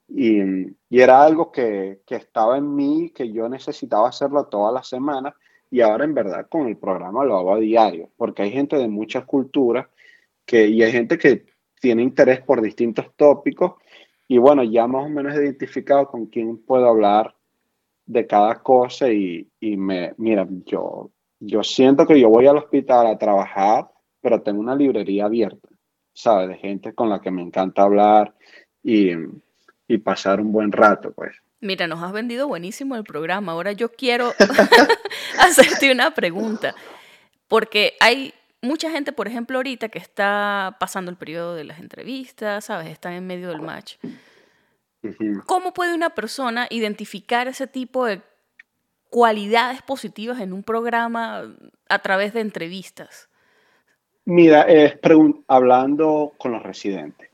y, 0.08 0.42
y 0.90 1.00
era 1.02 1.24
algo 1.24 1.52
que, 1.52 2.02
que, 2.06 2.16
estaba 2.16 2.58
en 2.58 2.76
mí, 2.76 3.12
que 3.16 3.32
yo 3.32 3.48
necesitaba 3.48 4.10
hacerlo 4.10 4.46
todas 4.46 4.74
las 4.74 4.88
semanas, 4.88 5.34
y 5.70 5.82
ahora 5.82 6.04
en 6.04 6.14
verdad 6.14 6.48
con 6.50 6.68
el 6.68 6.78
programa 6.78 7.24
lo 7.24 7.38
hago 7.38 7.54
a 7.56 7.60
diario, 7.60 8.10
porque 8.18 8.44
hay 8.44 8.52
gente 8.52 8.76
de 8.78 8.88
muchas 8.88 9.26
culturas, 9.26 9.88
que, 10.46 10.68
y 10.68 10.84
hay 10.84 10.92
gente 10.92 11.18
que 11.18 11.46
tiene 11.80 12.04
interés 12.04 12.42
por 12.42 12.62
distintos 12.62 13.08
tópicos 13.16 13.74
y 14.28 14.38
bueno, 14.38 14.64
ya 14.64 14.88
más 14.88 15.06
o 15.06 15.10
menos 15.10 15.36
he 15.36 15.44
identificado 15.44 16.08
con 16.08 16.28
quién 16.28 16.58
puedo 16.58 16.88
hablar 16.88 17.36
de 18.12 18.28
cada 18.28 18.62
cosa 18.62 19.10
y, 19.10 19.48
y 19.60 19.78
me, 19.78 20.14
mira, 20.18 20.46
yo, 20.66 21.12
yo 21.40 21.64
siento 21.64 22.06
que 22.06 22.20
yo 22.20 22.30
voy 22.30 22.46
al 22.46 22.58
hospital 22.58 23.08
a 23.08 23.18
trabajar, 23.18 23.90
pero 24.20 24.42
tengo 24.42 24.60
una 24.60 24.76
librería 24.76 25.26
abierta, 25.26 25.70
¿sabes? 26.14 26.50
De 26.50 26.58
gente 26.58 26.94
con 26.94 27.10
la 27.10 27.22
que 27.22 27.32
me 27.32 27.42
encanta 27.42 27.84
hablar 27.84 28.36
y, 28.84 29.12
y 29.88 29.98
pasar 30.00 30.42
un 30.42 30.52
buen 30.52 30.72
rato, 30.72 31.14
pues. 31.14 31.32
Mira, 31.62 31.88
nos 31.88 32.04
has 32.04 32.12
vendido 32.12 32.48
buenísimo 32.48 32.96
el 32.96 33.04
programa. 33.04 33.54
Ahora 33.54 33.72
yo 33.72 33.90
quiero 33.90 34.34
hacerte 35.40 35.92
una 35.92 36.14
pregunta, 36.14 36.76
porque 37.48 37.94
hay 38.02 38.34
mucha 38.62 38.92
gente, 38.92 39.14
por 39.14 39.28
ejemplo, 39.28 39.58
ahorita 39.58 39.88
que 39.88 40.00
está 40.00 40.76
pasando 40.80 41.12
el 41.12 41.18
periodo 41.18 41.56
de 41.56 41.64
las 41.64 41.80
entrevistas, 41.80 42.66
¿sabes? 42.66 42.90
Están 42.90 43.14
en 43.14 43.26
medio 43.26 43.50
del 43.50 43.62
match. 43.62 43.96
¿Cómo 45.46 45.74
puede 45.74 45.96
una 45.96 46.12
persona 46.12 46.68
identificar 46.70 47.48
ese 47.48 47.68
tipo 47.68 48.06
de 48.06 48.22
cualidades 49.10 49.82
positivas 49.82 50.40
en 50.40 50.54
un 50.54 50.64
programa 50.64 51.44
a 51.90 52.00
través 52.00 52.34
de 52.34 52.42
entrevistas? 52.42 53.30
Mira, 54.26 54.62
es 54.64 54.98
hablando 55.48 56.34
con 56.38 56.52
los 56.52 56.64
residentes. 56.64 57.30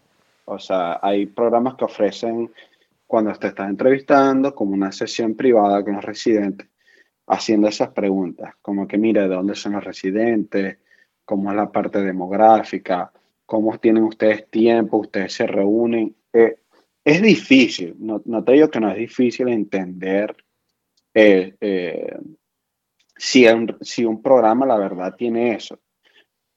O 0.46 0.58
sea, 0.60 1.00
hay 1.02 1.26
programas 1.26 1.76
que 1.76 1.86
ofrecen 1.86 2.52
cuando 3.06 3.34
te 3.34 3.48
estás 3.48 3.70
entrevistando 3.70 4.56
como 4.56 4.74
una 4.74 4.92
sesión 4.92 5.36
privada 5.36 5.84
con 5.84 5.96
los 5.96 6.06
residentes, 6.06 6.68
haciendo 7.28 7.68
esas 7.68 7.90
preguntas, 7.90 8.56
como 8.62 8.88
que 8.88 8.98
mira, 8.98 9.24
¿de 9.28 9.36
dónde 9.36 9.56
son 9.56 9.74
los 9.74 9.84
residentes? 9.84 10.78
cómo 11.28 11.52
es 11.52 11.58
la 11.58 11.70
parte 11.70 12.00
demográfica, 12.02 13.12
cómo 13.46 13.78
tienen 13.80 14.04
ustedes 14.04 14.50
tiempo, 14.50 14.96
ustedes 14.96 15.34
se 15.34 15.46
reúnen. 15.46 16.16
Eh, 16.32 16.60
es 17.08 17.22
difícil, 17.22 17.96
no, 18.00 18.44
te 18.44 18.52
digo 18.52 18.70
que 18.70 18.82
no 18.82 18.92
es 18.92 18.98
difícil 18.98 19.48
entender 19.48 20.36
eh, 21.14 21.56
eh, 21.62 22.18
si, 23.16 23.48
un, 23.48 23.78
si 23.80 24.04
un 24.04 24.22
programa 24.22 24.66
la 24.66 24.78
verdad 24.78 25.16
tiene 25.16 25.56
eso, 25.56 25.80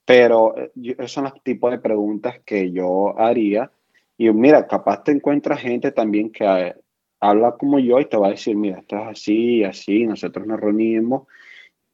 pero 0.03 0.53
esos 0.75 1.09
son 1.09 1.23
los 1.23 1.41
tipos 1.41 1.71
de 1.71 1.79
preguntas 1.79 2.41
que 2.45 2.69
yo 2.69 3.17
haría. 3.17 3.71
Y 4.17 4.29
mira, 4.31 4.67
capaz 4.67 5.05
te 5.05 5.13
encuentras 5.13 5.61
gente 5.61 5.93
también 5.93 6.29
que 6.29 6.75
habla 7.21 7.53
como 7.53 7.79
yo 7.79 8.01
y 8.01 8.09
te 8.09 8.17
va 8.17 8.27
a 8.27 8.31
decir, 8.31 8.57
mira, 8.57 8.79
esto 8.79 8.97
es 8.97 9.07
así, 9.07 9.63
así, 9.63 10.05
nosotros 10.05 10.45
nos 10.45 10.59
reunimos 10.59 11.29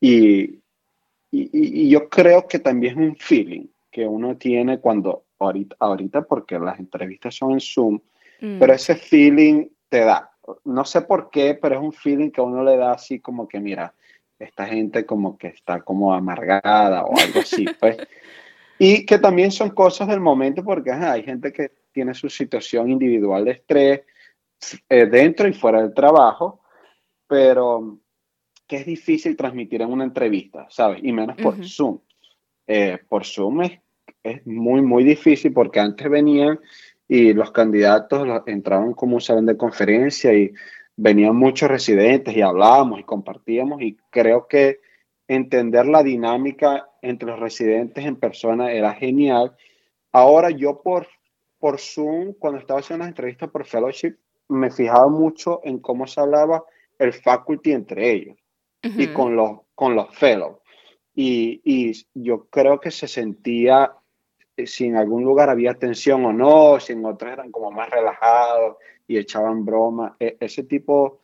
y, 0.02 0.60
y, 1.30 1.90
yo 1.90 2.10
creo 2.10 2.48
que 2.48 2.58
también 2.58 3.00
es 3.00 3.10
un 3.10 3.16
feeling 3.18 3.68
que 3.92 4.08
uno 4.08 4.36
tiene 4.36 4.80
cuando, 4.80 5.26
ahorita, 5.38 5.76
ahorita 5.78 6.24
porque 6.24 6.58
las 6.58 6.80
entrevistas 6.80 7.36
son 7.36 7.52
en 7.52 7.60
Zoom, 7.60 8.00
mm. 8.42 8.60
pero 8.60 8.74
ese 8.74 8.96
feeling 8.96 9.68
te 9.90 10.00
da. 10.00 10.32
No 10.64 10.86
sé 10.86 11.02
por 11.02 11.30
qué, 11.30 11.58
pero 11.62 11.76
es 11.76 11.82
un 11.82 11.94
feeling 11.94 12.32
que 12.32 12.42
uno 12.42 12.64
le 12.64 12.78
da 12.78 12.94
así 12.94 13.20
como 13.20 13.48
que, 13.48 13.60
mira, 13.60 13.94
esta 14.40 14.66
gente 14.66 15.06
como 15.06 15.38
que 15.38 15.48
está 15.48 15.82
como 15.82 16.14
amargada 16.14 17.04
o 17.04 17.18
algo 17.18 17.40
así, 17.40 17.66
pues. 17.80 17.98
Y 18.80 19.06
que 19.06 19.18
también 19.18 19.52
son 19.52 19.72
cosas 19.72 20.08
del 20.08 20.20
momento 20.20 20.64
porque 20.64 20.92
hay 20.92 21.24
gente 21.24 21.52
que 21.52 21.72
tiene 21.92 22.14
su 22.14 22.30
situación 22.30 22.92
individual 22.92 23.46
de 23.46 23.52
estrés 23.52 24.02
eh, 24.88 25.06
dentro 25.08 25.48
y 25.48 25.54
fuera 25.54 25.82
del 25.82 25.94
trabajo, 25.94 26.62
pero 27.28 28.00
que 28.68 28.78
es 28.78 28.86
difícil 28.86 29.36
transmitir 29.36 29.82
en 29.82 29.92
una 29.92 30.04
entrevista, 30.04 30.68
¿sabes? 30.70 31.00
Y 31.02 31.12
menos 31.12 31.38
por 31.38 31.66
Zoom. 31.66 32.00
Eh, 32.68 33.00
por 33.08 33.26
Zoom 33.26 33.62
es, 33.64 33.80
es, 34.22 34.46
muy, 34.46 34.82
muy 34.82 35.04
difícil 35.04 35.54
porque 35.54 35.80
antes 35.80 36.08
venían 36.10 36.60
y 37.08 37.34
los 37.34 37.52
candidatos 37.52 38.28
entraban 38.46 38.94
como 38.94 39.16
un 39.16 39.22
salón 39.22 39.46
de 39.46 39.58
conferencia 39.58 40.34
y 40.34 40.54
venían 40.96 41.36
muchos 41.36 41.70
residentes 41.70 42.36
y 42.36 42.42
hablábamos 42.42 43.00
y 43.00 43.04
compartíamos 43.04 43.82
y 43.82 43.98
creo 44.10 44.48
que 44.48 44.82
entender 45.28 45.86
la 45.86 46.04
dinámica 46.04 46.90
entre 47.02 47.30
los 47.30 47.40
residentes 47.40 48.06
en 48.06 48.16
persona 48.16 48.72
era 48.72 48.94
genial. 48.94 49.56
Ahora 50.12 50.50
yo 50.50 50.82
por, 50.82 51.08
por 51.60 51.80
Zoom, 51.80 52.34
cuando 52.34 52.60
estaba 52.60 52.80
haciendo 52.80 53.04
las 53.04 53.10
entrevistas 53.10 53.50
por 53.50 53.66
fellowship, 53.66 54.16
me 54.50 54.72
fijaba 54.72 55.08
mucho 55.08 55.62
en 55.64 55.80
cómo 55.80 56.08
se 56.08 56.22
hablaba 56.22 56.64
el 56.98 57.14
faculty 57.14 57.74
entre 57.74 58.12
ellos 58.12 58.38
y 58.82 59.08
con 59.08 59.36
los, 59.36 59.60
con 59.76 59.96
los 59.96 60.16
fellows. 60.16 60.58
Y, 61.14 61.62
y, 61.64 61.94
yo 62.14 62.48
creo 62.50 62.80
que 62.80 62.92
se 62.92 63.08
sentía 63.08 63.92
si 64.66 64.86
en 64.86 64.96
algún 64.96 65.24
lugar 65.24 65.50
había 65.50 65.76
tensión 65.76 66.26
o 66.26 66.34
no, 66.34 66.80
si 66.80 66.94
en 66.94 67.06
otros 67.06 67.32
eran 67.32 67.52
como 67.52 67.72
más 67.72 67.90
relajados 67.90 68.78
y 69.08 69.18
echaban 69.18 69.66
broma. 69.66 70.16
E, 70.20 70.38
ese 70.40 70.64
tipo, 70.64 71.20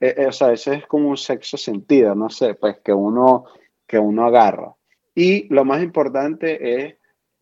e, 0.00 0.14
e, 0.18 0.26
o 0.26 0.32
sea, 0.32 0.52
ese 0.52 0.74
es 0.76 0.86
como 0.86 1.08
un 1.08 1.16
sexo 1.16 1.56
sentido, 1.56 2.14
no 2.14 2.28
sé, 2.28 2.54
pues 2.54 2.78
que 2.84 2.92
uno, 2.92 3.44
que 3.86 3.98
uno 3.98 4.26
agarra. 4.26 4.74
Y 5.14 5.48
lo 5.52 5.64
más 5.64 5.82
importante 5.82 6.84
es 6.84 6.96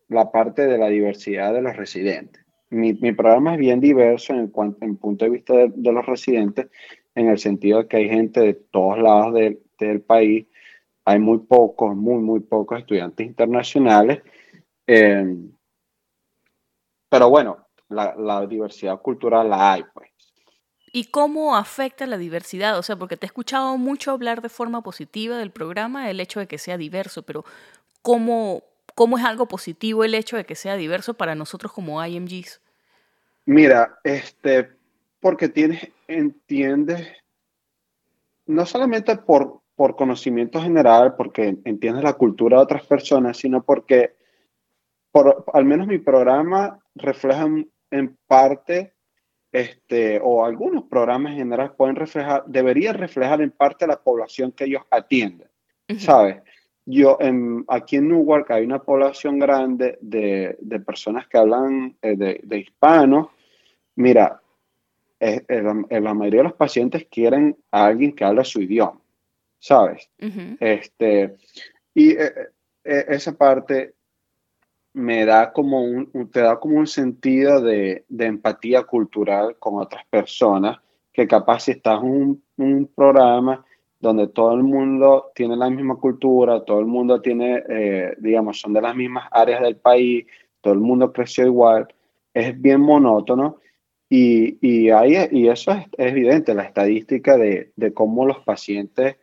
la 0.07 0.31
parte 0.31 0.67
de 0.67 0.77
la 0.77 0.87
diversidad 0.87 1.53
de 1.53 1.61
los 1.61 1.75
residentes. 1.75 2.43
Mi, 2.69 2.93
mi 2.93 3.11
programa 3.11 3.53
es 3.53 3.59
bien 3.59 3.79
diverso 3.79 4.33
en, 4.33 4.47
cuanto, 4.47 4.85
en 4.85 4.97
punto 4.97 5.25
de 5.25 5.31
vista 5.31 5.53
de, 5.53 5.71
de 5.75 5.91
los 5.91 6.05
residentes 6.05 6.67
en 7.15 7.29
el 7.29 7.37
sentido 7.37 7.83
de 7.83 7.87
que 7.87 7.97
hay 7.97 8.09
gente 8.09 8.39
de 8.39 8.53
todos 8.53 8.97
lados 8.97 9.33
del 9.33 10.01
país, 10.01 10.47
hay 11.05 11.19
muy 11.19 11.39
pocos, 11.39 11.95
muy, 11.95 12.21
muy 12.21 12.39
pocos 12.39 12.79
estudiantes 12.79 13.25
internacionales. 13.25 14.21
Eh, 14.87 15.37
pero 17.09 17.29
bueno, 17.29 17.67
la, 17.89 18.45
diversidad 18.47 18.99
cultural 19.01 19.49
la 19.49 19.73
hay, 19.73 19.83
pues. 19.93 20.09
¿Y 20.91 21.05
cómo 21.05 21.55
afecta 21.55 22.05
la 22.05 22.17
diversidad? 22.17 22.77
O 22.77 22.83
sea, 22.83 22.95
porque 22.95 23.17
te 23.17 23.25
he 23.25 23.27
escuchado 23.27 23.77
mucho 23.77 24.11
hablar 24.11 24.41
de 24.41 24.49
forma 24.49 24.83
positiva 24.83 25.37
del 25.37 25.51
programa, 25.51 26.09
el 26.09 26.19
hecho 26.19 26.39
de 26.39 26.47
que 26.47 26.59
sea 26.59 26.77
diverso, 26.77 27.23
pero 27.23 27.45
¿cómo, 28.03 28.63
¿Cómo 28.95 29.17
es 29.17 29.23
algo 29.23 29.47
positivo 29.47 30.03
el 30.03 30.13
hecho 30.13 30.37
de 30.37 30.45
que 30.45 30.55
sea 30.55 30.75
diverso 30.75 31.15
para 31.15 31.35
nosotros 31.35 31.73
como 31.73 32.03
IMGs? 32.05 32.61
Mira, 33.45 33.99
este, 34.03 34.69
porque 35.19 35.49
tienes, 35.49 35.89
entiendes, 36.07 37.07
no 38.45 38.65
solamente 38.65 39.17
por, 39.17 39.61
por 39.75 39.95
conocimiento 39.95 40.61
general, 40.61 41.15
porque 41.15 41.57
entiendes 41.65 42.03
la 42.03 42.13
cultura 42.13 42.57
de 42.57 42.63
otras 42.63 42.85
personas, 42.85 43.37
sino 43.37 43.63
porque 43.63 44.15
por, 45.13 45.45
al 45.53 45.63
menos 45.63 45.85
mi 45.85 45.99
programa 45.99 46.79
refleja 46.95 47.47
en 47.91 48.17
parte, 48.25 48.93
este, 49.51 50.19
o 50.21 50.43
algunos 50.43 50.85
programas 50.85 51.33
en 51.33 51.37
general 51.37 51.75
pueden 51.75 51.95
reflejar, 51.95 52.43
deberían 52.47 52.95
reflejar 52.95 53.39
en 53.43 53.51
parte 53.51 53.85
la 53.85 54.01
población 54.01 54.51
que 54.51 54.63
ellos 54.63 54.81
atienden, 54.89 55.47
¿sabes? 55.99 56.41
Yo, 56.85 57.17
en, 57.21 57.63
aquí 57.67 57.97
en 57.97 58.09
Newark 58.09 58.51
hay 58.51 58.65
una 58.65 58.81
población 58.81 59.37
grande 59.37 59.99
de, 60.01 60.57
de 60.59 60.79
personas 60.79 61.27
que 61.27 61.37
hablan 61.37 61.95
eh, 62.01 62.15
de, 62.17 62.41
de, 62.43 62.57
hispanos. 62.57 63.27
Mira, 63.95 64.41
eh, 65.19 65.45
la 65.47 66.13
mayoría 66.15 66.39
de 66.39 66.49
los 66.49 66.55
pacientes 66.55 67.05
quieren 67.05 67.55
a 67.69 67.85
alguien 67.85 68.13
que 68.13 68.25
hable 68.25 68.43
su 68.43 68.61
idioma, 68.61 68.99
¿sabes? 69.59 70.09
este, 70.59 71.35
y 71.93 72.13
eh, 72.13 72.33
esa 72.83 73.37
parte 73.37 73.93
me 74.93 75.25
da 75.25 75.51
como 75.51 75.81
un, 75.81 76.29
te 76.31 76.41
da 76.41 76.59
como 76.59 76.77
un 76.77 76.87
sentido 76.87 77.61
de, 77.61 78.05
empatía 78.09 78.83
cultural 78.83 79.57
con 79.59 79.79
otras 79.79 80.05
personas, 80.07 80.79
que 81.11 81.27
capaz 81.27 81.61
si 81.61 81.71
estás 81.71 82.01
en 82.03 82.41
un, 82.57 82.87
programa 82.95 83.65
donde 83.99 84.27
todo 84.27 84.53
el 84.53 84.63
mundo 84.63 85.31
tiene 85.33 85.55
la 85.55 85.69
misma 85.69 85.95
cultura, 85.95 86.63
todo 86.63 86.79
el 86.79 86.85
mundo 86.85 87.21
tiene, 87.21 87.63
eh, 87.69 88.13
digamos, 88.19 88.59
son 88.59 88.73
de 88.73 88.81
las 88.81 88.95
mismas 88.95 89.27
áreas 89.31 89.61
del 89.61 89.77
país, 89.77 90.25
todo 90.61 90.73
el 90.73 90.79
mundo 90.79 91.11
creció 91.13 91.45
igual, 91.45 91.87
es 92.33 92.59
bien 92.61 92.81
monótono. 92.81 93.57
Y, 94.09 94.59
y, 94.61 94.89
y 94.91 95.47
eso 95.47 95.71
es, 95.71 95.87
evidente, 95.97 96.53
la 96.53 96.63
estadística 96.63 97.37
de, 97.37 97.71
de 97.75 97.93
cómo 97.93 98.25
los 98.25 98.39
pacientes 98.39 99.15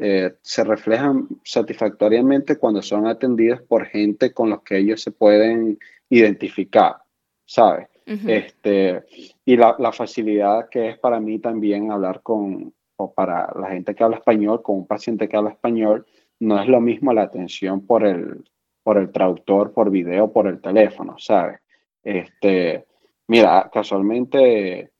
eh, 0.00 0.34
se 0.42 0.62
reflejan 0.62 1.26
satisfactoriamente 1.42 2.56
cuando 2.56 2.82
son 2.82 3.06
atendidos 3.06 3.60
por 3.62 3.86
gente 3.86 4.32
con 4.32 4.50
los 4.50 4.62
que 4.62 4.78
ellos 4.78 5.02
se 5.02 5.10
pueden 5.10 5.78
identificar, 6.08 6.96
¿sabes? 7.44 7.88
este, 8.06 9.04
y 9.44 9.56
la, 9.56 9.76
la 9.78 9.92
facilidad 9.92 10.70
que 10.70 10.88
es 10.88 10.98
para 10.98 11.20
mí 11.20 11.40
también 11.40 11.90
hablar 11.90 12.22
con, 12.22 12.72
o 12.96 13.12
para 13.12 13.52
la 13.58 13.68
gente 13.68 13.94
que 13.94 14.02
habla 14.02 14.16
español 14.16 14.62
con 14.62 14.76
un 14.76 14.86
paciente 14.86 15.28
que 15.28 15.36
habla 15.36 15.50
español, 15.50 16.06
no 16.40 16.60
es 16.62 16.68
lo 16.68 16.80
mismo 16.80 17.12
la 17.12 17.22
atención 17.22 17.84
por 17.84 18.06
el, 18.06 18.44
por 18.82 18.98
el 18.98 19.10
traductor, 19.10 19.72
por 19.72 19.90
video, 19.90 20.32
por 20.32 20.46
el 20.46 20.60
teléfono, 20.60 21.18
¿sabes? 21.18 21.60
Este, 22.02 22.86
mira, 23.26 23.68
casualmente 23.72 24.92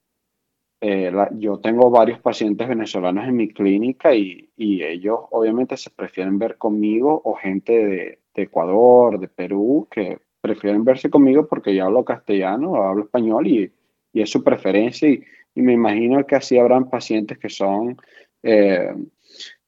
eh, 0.80 1.12
yo 1.38 1.58
tengo 1.58 1.90
varios 1.90 2.20
pacientes 2.20 2.68
venezolanos 2.68 3.26
en 3.26 3.36
mi 3.36 3.48
clínica 3.48 4.14
y, 4.14 4.48
y, 4.56 4.82
ellos 4.82 5.18
obviamente 5.30 5.76
se 5.76 5.90
prefieren 5.90 6.38
ver 6.38 6.56
conmigo 6.56 7.20
o 7.24 7.34
gente 7.34 7.72
de, 7.72 8.18
de, 8.34 8.42
Ecuador, 8.42 9.18
de 9.18 9.28
Perú, 9.28 9.88
que 9.90 10.20
prefieren 10.40 10.84
verse 10.84 11.10
conmigo 11.10 11.48
porque 11.48 11.74
yo 11.74 11.84
hablo 11.86 12.04
castellano 12.04 12.76
hablo 12.76 13.04
español 13.04 13.46
y, 13.48 13.72
y 14.12 14.22
es 14.22 14.30
su 14.30 14.44
preferencia 14.44 15.08
y, 15.08 15.24
y 15.58 15.62
me 15.62 15.72
imagino 15.72 16.24
que 16.24 16.36
así 16.36 16.56
habrán 16.56 16.88
pacientes 16.88 17.36
que 17.38 17.48
son, 17.48 17.96
eh, 18.44 18.94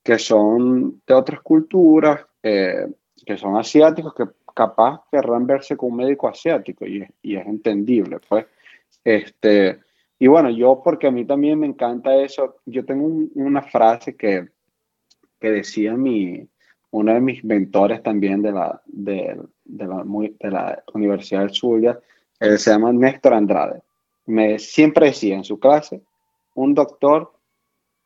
que 0.04 0.18
son 0.20 1.02
de 1.04 1.14
otras 1.14 1.40
culturas, 1.40 2.24
eh, 2.42 2.86
que 3.26 3.36
son 3.36 3.56
asiáticos, 3.56 4.14
que 4.14 4.24
capaz 4.54 5.02
querrán 5.10 5.46
verse 5.46 5.76
con 5.76 5.90
un 5.90 5.96
médico 5.96 6.28
asiático 6.28 6.86
y, 6.86 7.04
y, 7.22 7.34
es 7.34 7.44
entendible, 7.46 8.18
pues. 8.28 8.46
Este, 9.02 9.80
y 10.20 10.28
bueno, 10.28 10.50
yo 10.50 10.80
porque 10.84 11.08
a 11.08 11.10
mí 11.10 11.24
también 11.24 11.58
me 11.58 11.66
encanta 11.66 12.14
eso, 12.14 12.58
yo 12.64 12.84
tengo 12.84 13.08
una 13.34 13.62
frase 13.62 14.16
que, 14.16 14.50
que 15.40 15.50
decía 15.50 15.96
mi, 15.96 16.48
uno 16.92 17.12
de 17.12 17.20
mis 17.20 17.42
mentores 17.42 18.02
también 18.04 18.40
de 18.42 18.52
la, 18.52 18.80
de, 18.86 19.36
de 19.64 19.86
la, 19.86 20.04
de 20.04 20.50
la 20.50 20.84
Universidad 20.94 21.40
del 21.40 21.54
Zulia, 21.54 21.98
se 22.38 22.70
llama 22.70 22.92
Néstor 22.92 23.34
Andrade 23.34 23.82
me 24.30 24.58
siempre 24.58 25.06
decía 25.06 25.36
en 25.36 25.44
su 25.44 25.58
clase, 25.58 26.02
un 26.54 26.74
doctor 26.74 27.32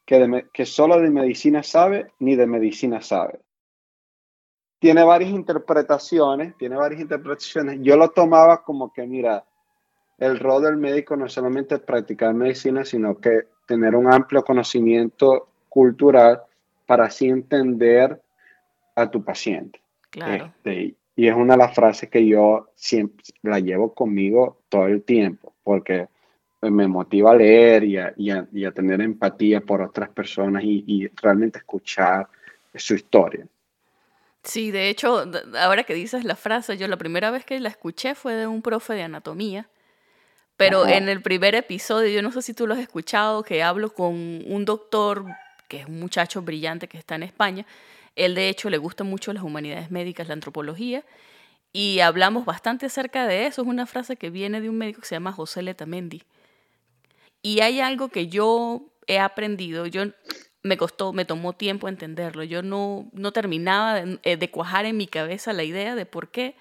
que, 0.05 0.47
que 0.53 0.67
solo 0.67 1.01
de 1.01 1.11
medicina 1.11 1.63
sabe, 1.63 2.13
ni 2.19 2.35
de 2.35 2.47
medicina 2.47 3.01
sabe. 3.01 3.41
Tiene 4.79 5.05
varias 5.05 5.31
interpretaciones, 5.31 6.57
tiene 6.57 6.77
varias 6.77 7.01
interpretaciones. 7.01 7.79
Yo 7.83 7.97
lo 7.97 8.11
tomaba 8.11 8.63
como 8.63 8.93
que, 8.93 9.07
mira, 9.07 9.45
el 10.19 10.39
rol 10.39 10.63
del 10.63 10.77
médico 10.77 11.17
no 11.17 11.27
es 11.27 11.33
solamente 11.33 11.79
practicar 11.79 12.35
medicina, 12.35 12.85
sino 12.85 13.19
que 13.19 13.49
tener 13.67 13.95
un 13.95 14.13
amplio 14.13 14.45
conocimiento 14.45 15.49
cultural 15.69 16.43
para 16.87 17.07
así 17.07 17.29
entender 17.29 18.21
a 18.95 19.11
tu 19.11 19.25
paciente. 19.25 19.81
Claro. 20.11 20.47
Este, 20.47 20.95
y 21.17 21.29
es 21.29 21.35
una 21.35 21.55
de 21.55 21.59
las 21.59 21.75
frases 21.75 22.11
que 22.11 22.27
yo 22.27 22.69
siempre 22.75 23.25
la 23.43 23.61
llevo 23.61 23.95
conmigo 23.95 24.59
todo 24.69 24.87
el 24.87 25.03
tiempo, 25.03 25.53
porque 25.63 26.09
me 26.61 26.89
motiva 26.89 27.33
a 27.33 27.37
leer 27.37 27.85
y 27.85 27.99
a, 27.99 28.15
y 28.17 28.65
a, 28.65 28.73
tener 28.73 29.01
empatía 29.01 29.61
por 29.61 29.83
otras 29.83 30.09
personas 30.09 30.63
y, 30.65 31.09
realmente 31.21 31.59
escuchar 31.59 32.27
su 32.75 32.95
historia. 32.95 33.47
Sí, 34.43 34.71
de 34.71 34.89
hecho, 34.89 35.25
ahora 35.59 35.85
que 35.85 35.95
dices 35.95 36.25
la 36.25 36.37
frase, 36.37 36.77
yo 36.77 36.89
la 36.89 36.97
primera 36.97 37.31
vez 37.31 37.45
que 37.45 37.59
la 37.61 37.69
escuché 37.69 38.15
fue 38.15 38.35
de 38.35 38.47
un 38.47 38.63
profe 38.63 38.95
de 38.95 39.03
anatomía, 39.03 39.69
pero 40.57 40.87
en 40.87 41.09
el 41.09 41.21
primer 41.21 41.55
episodio, 41.55 42.09
yo 42.09 42.23
no 42.23 42.31
sé 42.31 42.43
si 42.43 42.55
tú 42.55 42.67
lo 42.67 42.75
has 42.75 42.81
escuchado, 42.81 43.43
que 43.43 43.63
hablo 43.63 43.93
con 43.93 44.15
un 44.15 44.65
doctor, 44.65 45.27
que 45.69 45.81
es 45.81 45.87
un 45.87 45.99
muchacho 45.99 46.43
brillante 46.43 46.89
que 46.89 46.99
está 46.99 47.17
en 47.17 47.25
España, 47.25 47.67
él 48.17 48.35
de 48.35 48.49
hecho 48.49 48.71
le 48.71 48.79
gusta 48.79 49.05
mucho 49.05 49.33
las 49.33 49.43
humanidades 49.43 49.91
médicas, 49.91 50.29
la 50.29 50.35
antropología, 50.35 51.05
y 51.73 51.99
hablamos 52.01 52.45
bastante 52.45 52.87
acerca 52.87 53.27
de 53.27 53.47
eso. 53.47 53.63
Es 53.63 53.69
una 53.69 53.87
frase 53.87 54.17
que 54.17 54.31
viene 54.31 54.61
de 54.61 54.71
un 54.71 54.79
médico 54.79 55.01
que 55.01 55.09
se 55.09 55.17
llama 55.17 55.33
José 55.33 55.61
Letamendi. 55.63 56.23
Y 57.43 57.61
hay 57.61 57.81
algo 57.81 58.09
que 58.09 58.29
yo 58.29 58.87
he 59.09 59.19
aprendido, 59.19 59.87
yo 59.87 60.05
me 60.63 60.77
costó, 60.77 61.13
me 61.13 61.25
tomó 61.25 61.53
tiempo 61.53 61.89
entenderlo. 61.89 62.45
Yo 62.45 62.63
no, 62.63 63.11
no 63.13 63.33
terminaba 63.33 63.95
de, 63.95 64.21
eh, 64.23 64.37
de, 64.37 64.51
cuajar 64.51 64.87
en 64.87 64.97
mi 64.97 65.09
cabeza 65.09 65.53
la 65.53 65.65
idea 65.65 65.97
de 65.97 66.07
por 66.07 66.31
qué 66.31 66.55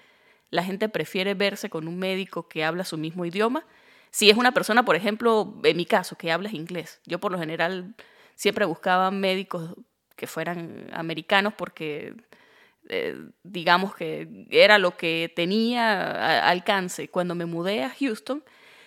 la 0.50 0.64
gente 0.64 0.88
prefiere 0.88 1.34
verse 1.34 1.70
con 1.70 1.86
un 1.86 1.98
médico 1.98 2.48
que 2.48 2.64
habla 2.64 2.84
su 2.84 2.98
mismo 2.98 3.24
idioma. 3.24 3.64
Si 4.14 4.30
es 4.30 4.36
una 4.36 4.52
persona, 4.52 4.84
por 4.84 4.94
ejemplo, 4.94 5.56
en 5.64 5.76
mi 5.76 5.86
caso, 5.86 6.16
que 6.16 6.30
habla 6.30 6.48
inglés. 6.52 7.00
Yo 7.04 7.18
por 7.18 7.32
lo 7.32 7.38
general 7.40 7.96
siempre 8.36 8.64
buscaba 8.64 9.10
médicos 9.10 9.74
que 10.14 10.28
fueran 10.28 10.88
americanos 10.92 11.52
porque 11.52 12.14
eh, 12.88 13.16
digamos 13.42 13.96
que 13.96 14.46
era 14.50 14.78
lo 14.78 14.96
que 14.96 15.32
tenía 15.34 16.48
alcance. 16.48 17.08
Cuando 17.08 17.34
me 17.34 17.44
mudé 17.44 17.82
a 17.82 17.90
Houston, 17.90 18.44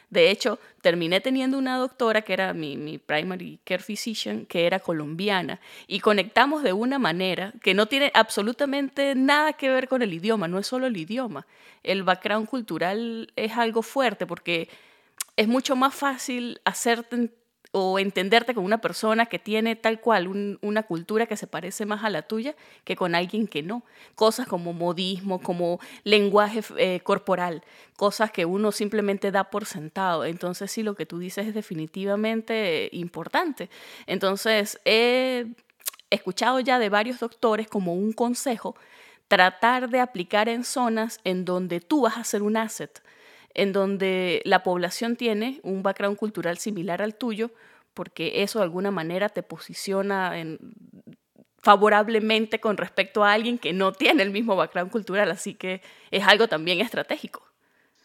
de 0.10 0.32
hecho, 0.32 0.60
terminé 0.82 1.20
teniendo 1.20 1.58
una 1.58 1.76
doctora 1.76 2.22
que 2.22 2.32
era 2.32 2.54
mi, 2.54 2.78
mi, 2.78 2.98
primary 2.98 3.60
care 3.66 3.84
physician, 3.84 4.46
que 4.46 4.66
era 4.66 4.80
colombiana, 4.80 5.60
y 5.88 6.00
conectamos 6.00 6.64
de 6.64 6.72
una 6.72 7.00
manera 7.00 7.52
que 7.62 7.74
no 7.74 7.88
tiene 7.88 8.12
absolutamente 8.14 9.14
nada 9.14 9.52
que 9.52 9.68
ver 9.68 9.90
con 9.90 10.02
el 10.02 10.14
idioma, 10.14 10.48
no 10.48 10.58
es 10.58 10.68
solo 10.68 10.88
el 10.88 10.96
idioma. 10.96 11.46
El 11.84 12.04
background 12.04 12.48
cultural 12.48 13.34
es 13.36 13.58
algo 13.58 13.82
fuerte 13.82 14.26
porque 14.26 14.70
es 15.38 15.48
mucho 15.48 15.76
más 15.76 15.96
fácil 15.96 16.60
hacerte 16.66 17.32
o 17.72 18.00
entenderte 18.00 18.56
con 18.56 18.64
una 18.64 18.80
persona 18.80 19.28
que 19.28 19.40
tiene 19.40 19.76
tal 19.76 20.00
cual 20.00 20.58
una 20.62 20.84
cultura 20.84 21.28
que 21.28 21.38
se 21.38 21.48
parece 21.48 21.86
más 21.86 22.04
a 22.04 22.10
la 22.10 22.24
tuya 22.24 22.56
que 22.84 22.96
con 22.96 23.14
alguien 23.14 23.48
que 23.48 23.62
no. 23.62 23.84
Cosas 24.16 24.48
como 24.48 24.74
modismo, 24.74 25.40
como 25.40 25.80
lenguaje 26.04 26.62
eh, 26.78 27.02
corporal, 27.02 27.64
cosas 27.96 28.32
que 28.32 28.46
uno 28.46 28.72
simplemente 28.72 29.32
da 29.32 29.50
por 29.50 29.66
sentado. 29.66 30.26
Entonces 30.26 30.72
sí, 30.72 30.82
lo 30.82 30.96
que 30.96 31.06
tú 31.06 31.20
dices 31.20 31.48
es 31.48 31.54
definitivamente 31.54 32.90
importante. 32.94 33.70
Entonces 34.08 34.80
he 34.86 35.46
escuchado 36.10 36.60
ya 36.60 36.80
de 36.80 36.90
varios 36.90 37.20
doctores 37.20 37.68
como 37.68 37.94
un 37.94 38.14
consejo 38.14 38.76
tratar 39.28 39.90
de 39.90 40.00
aplicar 40.00 40.50
en 40.50 40.64
zonas 40.64 41.20
en 41.26 41.46
donde 41.46 41.82
tú 41.82 42.02
vas 42.02 42.18
a 42.18 42.24
ser 42.24 42.42
un 42.42 42.58
asset 42.58 43.02
en 43.58 43.74
donde 43.74 44.42
la 44.46 44.64
población 44.64 45.16
tiene 45.16 45.60
un 45.64 45.84
background 45.84 46.16
cultural 46.16 46.58
similar 46.58 47.02
al 47.02 47.16
tuyo, 47.16 47.52
porque 47.94 48.44
eso 48.44 48.60
de 48.60 48.64
alguna 48.64 48.92
manera 48.92 49.30
te 49.30 49.42
posiciona 49.44 50.34
favorablemente 51.58 52.60
con 52.60 52.78
respecto 52.78 53.24
a 53.24 53.34
alguien 53.34 53.58
que 53.58 53.74
no 53.74 53.92
tiene 53.92 54.22
el 54.22 54.30
mismo 54.30 54.56
background 54.56 54.92
cultural, 54.92 55.32
así 55.32 55.56
que 55.56 55.82
es 56.12 56.26
algo 56.26 56.48
también 56.48 56.80
estratégico. 56.80 57.44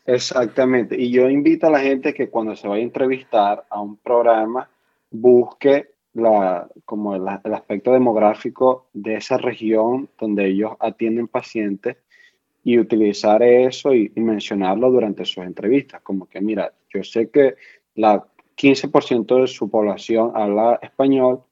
Exactamente, 0.07 1.01
y 1.01 1.11
yo 1.11 1.29
invito 1.29 1.67
a 1.67 1.71
la 1.71 1.81
gente 1.81 2.15
que 2.15 2.31
cuando 2.31 2.57
se 2.57 2.67
vaya 2.67 2.81
a 2.81 2.85
entrevistar 2.85 3.65
a 3.69 3.81
un 3.81 3.99
programa, 3.99 4.69
busque 5.11 5.91
la, 6.15 6.67
como 6.87 7.15
el, 7.15 7.23
el 7.45 7.55
aspecto 7.55 7.93
demográfico 7.93 8.89
de 8.95 9.17
esa 9.17 9.37
región 9.37 10.09
donde 10.19 10.47
ellos 10.47 10.73
atienden 10.81 11.29
pacientes 11.29 11.99
y 12.65 12.79
utilizar 12.79 13.43
eso 13.43 13.95
y, 13.95 14.13
mencionarlo 14.17 14.91
durante 14.91 15.25
sus 15.25 15.45
entrevistas, 15.45 16.01
como 16.03 16.27
que 16.27 16.41
mira, 16.41 16.73
yo 16.93 17.03
sé 17.03 17.31
que 17.31 17.57
la 17.95 18.25
15% 18.57 19.41
de 19.41 19.47
su 19.47 19.69
población 19.69 20.33
habla 20.35 20.79
español 20.83 21.43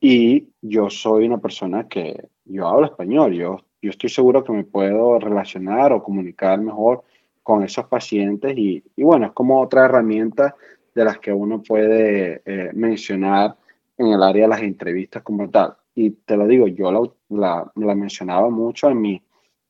y 0.00 0.48
yo 0.62 0.90
soy 0.90 1.26
una 1.26 1.38
persona 1.38 1.88
que 1.88 2.28
yo 2.44 2.66
hablo 2.66 2.86
español, 2.86 3.32
yo, 3.34 3.58
yo 3.82 3.90
estoy 3.90 4.10
seguro 4.10 4.44
que 4.44 4.52
me 4.52 4.64
puedo 4.64 5.18
relacionar 5.18 5.92
o 5.92 6.02
comunicar 6.02 6.60
mejor 6.60 7.02
con 7.42 7.64
esos 7.64 7.86
pacientes 7.86 8.56
y, 8.56 8.82
y 8.94 9.02
bueno, 9.02 9.26
es 9.26 9.32
como 9.32 9.60
otra 9.60 9.86
herramienta 9.86 10.54
de 10.94 11.04
las 11.04 11.18
que 11.18 11.32
uno 11.32 11.62
puede 11.62 12.42
eh, 12.44 12.70
mencionar 12.74 13.56
en 13.96 14.08
el 14.08 14.22
área 14.22 14.42
de 14.42 14.48
las 14.48 14.62
entrevistas 14.62 15.22
como 15.22 15.48
tal. 15.48 15.76
Y 15.94 16.10
te 16.10 16.36
lo 16.36 16.46
digo, 16.46 16.68
yo 16.68 17.14
la, 17.30 17.70
la, 17.74 17.94
mencionaba 17.94 18.50
mucho 18.50 18.90
en 18.90 19.00
mi, 19.00 19.22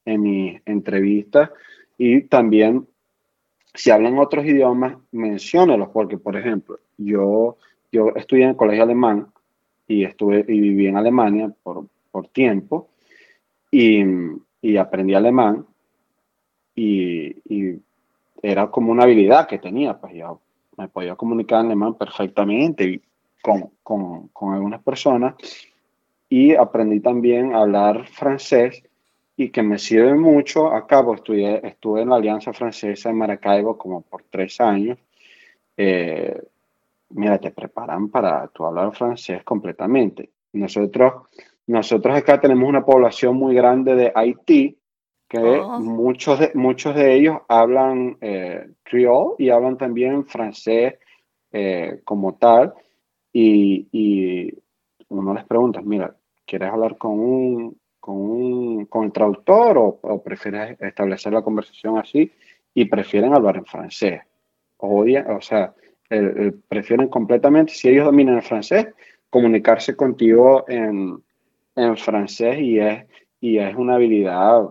en 0.09 0.23
mi 0.23 0.61
entrevista. 0.65 1.53
Y 1.97 2.23
también 2.23 2.87
si 3.75 3.91
hablan 3.91 4.19
otros 4.19 4.45
idiomas, 4.45 4.97
menciónelos, 5.13 5.91
porque 5.91 6.19
por 6.19 6.37
ejemplo, 6.37 6.81
yo, 6.97 7.57
yo 7.93 8.13
estudié 8.17 8.45
en 8.45 8.51
el 8.51 8.57
colegio 8.57 8.83
alemán 8.83 9.29
y, 9.87 10.05
estuve, 10.05 10.45
y 10.49 10.61
viví 10.61 10.87
en 10.87 10.97
Alemania 10.97 11.53
por, 11.63 11.87
por 12.11 12.29
tiempo 12.29 12.89
y, 13.71 14.03
y, 14.63 14.77
aprendí 14.77 15.15
alemán 15.15 15.67
y, 16.75 17.37
y, 17.45 17.81
era 18.41 18.71
como 18.71 18.93
una 18.93 19.05
habilidad 19.05 19.49
que 19.49 19.59
tenía, 19.59 19.99
pues 19.99 20.15
yo 20.15 20.41
me 20.77 20.89
podía 20.89 21.17
comunicar 21.17 21.61
en 21.61 21.67
alemán 21.67 21.95
perfectamente 21.95 23.01
con, 23.43 23.71
con, 23.83 24.29
con 24.29 24.55
algunas 24.55 24.83
personas 24.83 25.35
y 26.29 26.55
aprendí 26.55 27.01
también 27.01 27.55
a 27.55 27.63
hablar 27.63 28.07
francés 28.07 28.83
y 29.41 29.51
que 29.51 29.63
me 29.63 29.79
sirve 29.79 30.15
mucho 30.15 30.73
acá, 30.73 31.05
pues 31.05 31.21
estudié, 31.21 31.61
estuve 31.63 32.03
en 32.03 32.09
la 32.09 32.17
Alianza 32.17 32.53
Francesa 32.53 33.09
en 33.09 33.19
Maracaibo 33.19 33.79
como 33.79 34.01
por 34.01 34.25
tres 34.29 34.61
años. 34.61 34.99
Eh, 35.77 36.43
mira, 37.11 37.39
te 37.39 37.53
preparan 37.53 38.09
para 38.09 38.49
tu 38.49 38.67
hablar 38.67 38.93
francés 38.97 39.45
completamente. 39.45 40.31
Nosotros, 40.55 41.29
nosotros 41.69 42.17
acá 42.17 42.41
tenemos 42.41 42.69
una 42.69 42.85
población 42.85 43.37
muy 43.37 43.55
grande 43.55 43.95
de 43.95 44.13
Haití 44.13 44.77
que 45.29 45.39
oh. 45.39 45.79
muchos, 45.79 46.41
de, 46.41 46.51
muchos 46.55 46.97
de 46.97 47.15
ellos 47.15 47.39
hablan 47.47 48.19
eh, 48.21 48.71
creole 48.83 49.37
y 49.39 49.51
hablan 49.51 49.79
también 49.79 50.27
francés 50.27 50.95
eh, 51.53 52.01
como 52.03 52.35
tal. 52.35 52.75
Y, 53.33 53.87
y, 53.93 54.53
uno 55.11 55.33
les 55.33 55.45
pregunta, 55.45 55.81
mira, 55.81 56.17
¿quieres 56.45 56.73
hablar 56.73 56.99
con 56.99 57.21
un, 57.21 57.79
con, 58.09 58.17
un, 58.17 58.87
con 58.87 59.05
el 59.05 59.13
traductor 59.13 59.77
o, 59.77 60.23
prefieres 60.23 60.81
establecer 60.81 61.31
la 61.31 61.43
conversación 61.43 61.99
así? 61.99 62.33
Y 62.73 62.87
prefieren 62.87 63.35
hablar 63.35 63.59
en 63.59 63.67
francés. 63.67 64.23
Odian, 64.79 65.31
o 65.31 65.43
sea, 65.43 65.75
prefieren 66.69 67.09
completamente, 67.09 67.75
si 67.75 67.91
ellos 67.91 68.07
dominan 68.07 68.37
el 68.37 68.43
francés, 68.43 68.89
comunicarse 69.29 69.95
contigo 69.95 70.65
en, 70.69 71.23
en 71.77 71.97
francés 71.99 72.59
y 72.61 72.79
es, 72.79 73.05
y 73.41 73.59
es 73.59 73.77
una 73.77 73.97
habilidad 73.97 74.71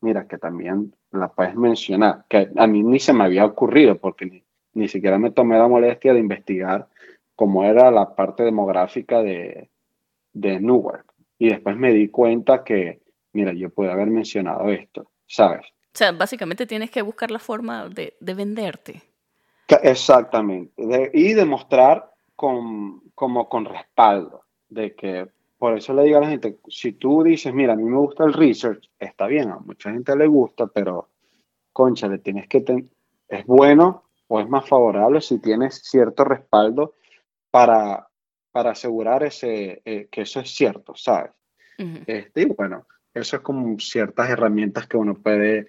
mira, 0.00 0.26
que 0.26 0.38
también 0.38 0.94
la 1.10 1.28
puedes 1.28 1.54
mencionar, 1.56 2.24
que 2.28 2.50
a 2.56 2.66
mí 2.66 2.82
ni 2.82 2.98
se 3.00 3.12
me 3.12 3.24
había 3.24 3.44
ocurrido 3.44 3.98
porque 3.98 4.44
ni, 4.72 4.88
siquiera 4.88 5.18
me 5.18 5.30
tomé 5.30 5.58
la 5.58 5.68
molestia 5.68 6.12
de 6.12 6.20
investigar 6.20 6.88
cómo 7.34 7.64
era 7.64 7.90
la 7.90 8.14
parte 8.14 8.44
demográfica 8.44 9.22
de, 9.22 9.70
de 10.32 10.60
Newark. 10.60 11.07
Y 11.38 11.48
después 11.48 11.76
me 11.76 11.92
di 11.92 12.08
cuenta 12.08 12.64
que, 12.64 13.00
mira, 13.32 13.52
yo 13.52 13.70
puedo 13.70 13.90
haber 13.92 14.08
mencionado 14.08 14.68
esto, 14.70 15.10
¿sabes? 15.26 15.66
O 15.66 15.98
sea, 15.98 16.12
básicamente 16.12 16.66
tienes 16.66 16.90
que 16.90 17.02
buscar 17.02 17.30
la 17.30 17.38
forma 17.38 17.88
de, 17.88 18.14
de 18.20 18.34
venderte. 18.34 19.02
Exactamente. 19.82 21.10
y 21.12 21.34
demostrar 21.34 22.10
con, 22.34 23.00
como 23.14 23.48
con 23.48 23.64
respaldo 23.64 24.44
de 24.68 24.94
que 24.94 25.28
por 25.58 25.76
eso 25.76 25.92
le 25.92 26.04
digo 26.04 26.18
a 26.18 26.20
la 26.20 26.28
gente, 26.28 26.58
si 26.68 26.92
tú 26.92 27.22
dices, 27.24 27.52
mira, 27.52 27.72
a 27.72 27.76
mí 27.76 27.82
me 27.82 27.98
gusta 27.98 28.24
el 28.24 28.32
research, 28.32 28.88
está 28.98 29.26
bien, 29.26 29.50
a 29.50 29.58
mucha 29.58 29.90
gente 29.90 30.16
le 30.16 30.26
gusta, 30.26 30.68
pero 30.68 31.08
concha, 31.72 32.06
le 32.08 32.18
tienes 32.18 32.48
que 32.48 32.60
tener, 32.60 32.84
es 33.28 33.44
bueno 33.44 34.04
o 34.28 34.40
es 34.40 34.48
más 34.48 34.68
favorable 34.68 35.20
si 35.20 35.40
tienes 35.40 35.82
cierto 35.82 36.24
respaldo 36.24 36.94
para, 37.50 38.07
para 38.50 38.70
asegurar 38.70 39.22
ese, 39.22 39.82
eh, 39.84 40.08
que 40.10 40.22
eso 40.22 40.40
es 40.40 40.50
cierto, 40.50 40.94
¿sabes? 40.94 41.32
este, 42.06 42.42
y 42.42 42.44
bueno, 42.46 42.86
eso 43.14 43.36
es 43.36 43.42
como 43.42 43.78
ciertas 43.78 44.28
herramientas 44.30 44.88
que 44.88 44.96
uno 44.96 45.14
puede 45.14 45.68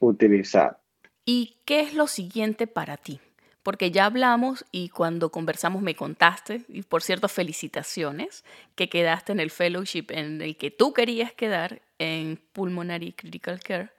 utilizar. 0.00 0.78
¿Y 1.26 1.58
qué 1.66 1.80
es 1.80 1.94
lo 1.94 2.06
siguiente 2.06 2.66
para 2.66 2.96
ti? 2.96 3.20
porque 3.62 3.90
ya 3.90 4.06
hablamos 4.06 4.64
y 4.70 4.88
cuando 4.88 5.30
conversamos 5.30 5.82
me 5.82 5.94
contaste, 5.94 6.62
y 6.68 6.82
por 6.82 7.02
cierto, 7.02 7.28
felicitaciones, 7.28 8.44
que 8.74 8.88
quedaste 8.88 9.32
en 9.32 9.40
el 9.40 9.50
fellowship 9.50 10.06
en 10.10 10.40
el 10.40 10.56
que 10.56 10.70
tú 10.70 10.92
querías 10.92 11.32
quedar 11.32 11.82
en 11.98 12.40
Pulmonary 12.52 13.12
Critical 13.12 13.60
Care. 13.60 13.90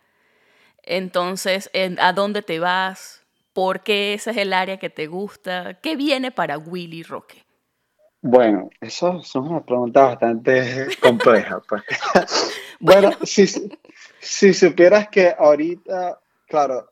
Entonces, 0.84 1.70
¿a 2.00 2.14
dónde 2.14 2.42
te 2.42 2.60
vas? 2.60 3.24
¿Por 3.54 3.84
qué 3.84 4.14
ese 4.14 4.32
es 4.32 4.38
el 4.38 4.54
área 4.54 4.78
que 4.78 4.90
te 4.90 5.08
gusta? 5.08 5.76
¿Qué 5.80 5.96
viene 5.96 6.32
para 6.32 6.58
Willy 6.58 7.04
Roque? 7.04 7.44
Bueno, 8.22 8.70
eso, 8.80 9.20
es 9.20 9.36
una 9.36 9.64
pregunta 9.64 10.06
bastante 10.06 10.88
compleja. 11.02 11.62
Pues. 11.68 11.84
bueno, 12.80 13.12
si, 13.24 13.48
si 14.20 14.54
supieras 14.54 15.10
que 15.10 15.34
ahorita, 15.38 16.20
claro, 16.48 16.92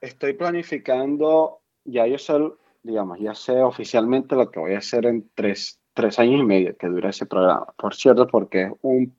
estoy 0.00 0.32
planificando 0.32 1.60
ya 1.86 2.06
yo 2.06 2.18
sé, 2.18 2.34
digamos, 2.82 3.18
ya 3.18 3.34
sé 3.34 3.62
oficialmente 3.62 4.34
lo 4.34 4.50
que 4.50 4.60
voy 4.60 4.74
a 4.74 4.78
hacer 4.78 5.06
en 5.06 5.30
tres, 5.34 5.78
tres 5.94 6.18
años 6.18 6.40
y 6.40 6.44
medio 6.44 6.76
que 6.76 6.88
dura 6.88 7.10
ese 7.10 7.26
programa. 7.26 7.66
Por 7.76 7.94
cierto, 7.94 8.26
porque 8.26 8.62
es 8.62 8.72
un, 8.82 9.16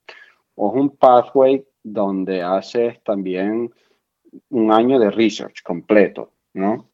un 0.56 0.89
pathway 0.95 1.66
donde 1.84 2.41
haces 2.41 3.02
también 3.04 3.72
un 4.50 4.72
año 4.72 5.00
de 5.00 5.10
research 5.10 5.64
completo, 5.64 6.32
¿no? 6.54 6.89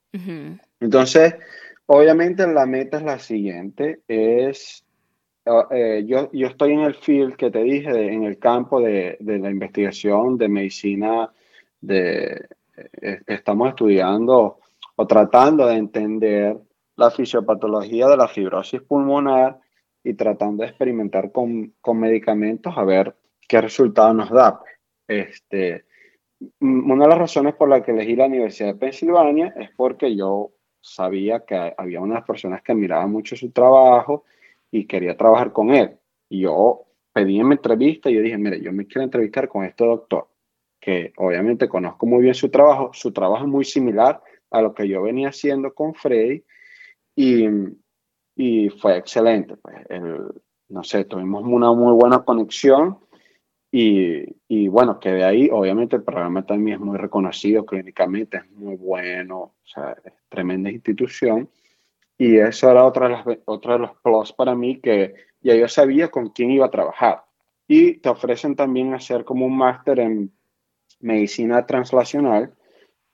Entonces, 0.80 1.34
obviamente 1.88 2.47
la 2.47 2.65
meta 2.65 2.97
es 2.97 3.03
la 3.03 3.19
siguiente, 3.19 4.01
es, 4.07 4.86
ah, 5.45 5.67
eh, 5.71 6.03
yo, 6.05 6.31
yo 6.31 6.47
estoy 6.47 6.73
en 6.73 6.81
el 6.81 6.95
field 6.95 7.36
que 7.36 7.51
te 7.51 7.63
dije, 7.63 7.89
en 7.89 8.23
el 8.23 8.39
campo 8.39 8.81
de, 8.81 9.17
de 9.19 9.39
la 9.39 9.49
investigación 9.49 10.38
de 10.38 10.49
medicina, 10.49 11.31
de, 11.81 12.47
eh, 12.75 13.21
estamos 13.27 13.69
estudiando 13.69 14.59
o 14.95 15.07
tratando 15.07 15.67
de 15.67 15.75
entender 15.75 16.57
la 16.95 17.11
fisiopatología 17.11 18.07
de 18.07 18.17
la 18.17 18.27
fibrosis 18.27 18.81
pulmonar 18.81 19.59
y 20.03 20.13
tratando 20.13 20.63
de 20.63 20.69
experimentar 20.69 21.31
con, 21.31 21.73
con 21.81 21.99
medicamentos 21.99 22.73
a 22.77 22.84
ver 22.84 23.15
qué 23.47 23.61
resultado 23.61 24.13
nos 24.13 24.29
da. 24.29 24.61
Este, 25.07 25.86
una 26.59 27.03
de 27.03 27.09
las 27.09 27.17
razones 27.17 27.55
por 27.55 27.69
las 27.69 27.84
que 27.84 27.91
elegí 27.91 28.15
la 28.15 28.25
Universidad 28.25 28.73
de 28.73 28.79
Pensilvania 28.79 29.53
es 29.57 29.69
porque 29.75 30.15
yo 30.15 30.51
sabía 30.84 31.45
que 31.45 31.73
había 31.77 32.01
unas 32.01 32.23
personas 32.25 32.61
que 32.61 32.73
admiraban 32.73 33.09
mucho 33.09 33.36
su 33.36 33.51
trabajo 33.51 34.25
y 34.69 34.86
quería 34.86 35.15
trabajar 35.15 35.53
con 35.53 35.73
él. 35.73 35.97
Y 36.29 36.41
yo 36.41 36.84
pedí 37.13 37.39
en 37.39 37.47
mi 37.47 37.55
entrevista 37.55 38.09
y 38.09 38.19
dije, 38.19 38.38
mire, 38.38 38.61
yo 38.61 38.73
me 38.73 38.86
quiero 38.86 39.03
entrevistar 39.03 39.47
con 39.47 39.63
este 39.63 39.86
doctor, 39.86 40.27
que 40.79 41.13
obviamente 41.17 41.69
conozco 41.69 42.05
muy 42.05 42.21
bien 42.21 42.34
su 42.34 42.49
trabajo, 42.49 42.91
su 42.93 43.13
trabajo 43.13 43.45
es 43.45 43.49
muy 43.49 43.63
similar 43.63 44.21
a 44.51 44.61
lo 44.61 44.73
que 44.73 44.88
yo 44.88 45.01
venía 45.01 45.29
haciendo 45.29 45.73
con 45.73 45.93
Freddy 45.93 46.43
y, 47.15 47.47
y 48.36 48.69
fue 48.69 48.97
excelente. 48.97 49.55
Pues, 49.55 49.75
no 50.67 50.84
sé, 50.84 51.05
tuvimos 51.05 51.43
una 51.45 51.71
muy 51.71 51.93
buena 51.93 52.23
conexión 52.25 52.99
y, 53.76 54.24
y, 54.47 54.67
bueno, 54.67 54.99
que 54.99 55.09
de 55.09 55.24
ahí 55.24 55.49
obviamente 55.51 55.95
el 55.95 56.03
programa 56.03 56.45
también 56.45 56.76
es 56.78 56.86
muy 56.86 56.95
reconocido 56.95 57.65
clínicamente, 57.65 58.38
es 58.38 58.51
muy 58.51 58.76
bueno, 58.76 59.39
o 59.39 59.53
sea, 59.63 59.97
es 60.05 60.13
tremenda 60.30 60.69
institución. 60.69 61.49
Y 62.15 62.38
eso 62.38 62.69
era 62.69 62.86
otra 62.86 63.07
de, 63.07 63.13
las, 63.13 63.39
otra 63.45 63.74
de 63.74 63.80
los 63.80 63.95
plus 64.03 64.32
para 64.32 64.53
mí 64.53 64.80
que 64.80 65.15
ya 65.41 65.55
yo 65.55 65.67
sabía 65.67 66.11
con 66.11 66.30
quién 66.30 66.51
iba 66.51 66.67
a 66.67 66.69
trabajar. 66.69 67.24
Y 67.67 67.95
te 67.95 68.09
ofrecen 68.09 68.55
también 68.55 68.93
hacer 68.93 69.26
como 69.26 69.47
un 69.47 69.57
máster 69.57 69.99
en 70.01 70.32
medicina 70.99 71.65
translacional, 71.65 72.53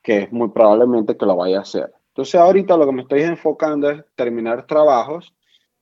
que 0.03 0.24
es 0.24 0.32
muy 0.34 0.49
probablemente 0.49 1.16
que 1.16 1.26
lo 1.26 1.38
vaya 1.38 1.60
a 1.60 1.62
hacer. 1.62 1.93
Entonces 2.10 2.36
ahorita 2.36 2.76
lo 2.76 2.86
que 2.86 2.91
me 2.91 3.03
estoy 3.03 3.22
enfocando 3.22 3.89
es 3.91 4.03
terminar 4.14 4.68
trabajos 4.68 5.34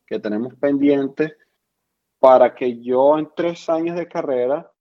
que 0.06 0.20
tenemos 0.20 0.54
pendientes 0.54 1.36
para 2.20 2.56
que 2.56 2.82
yo 2.82 3.18
en 3.18 3.30
tres 3.36 3.70
años 3.70 3.96
de 3.98 4.08
carrera, 4.08 4.72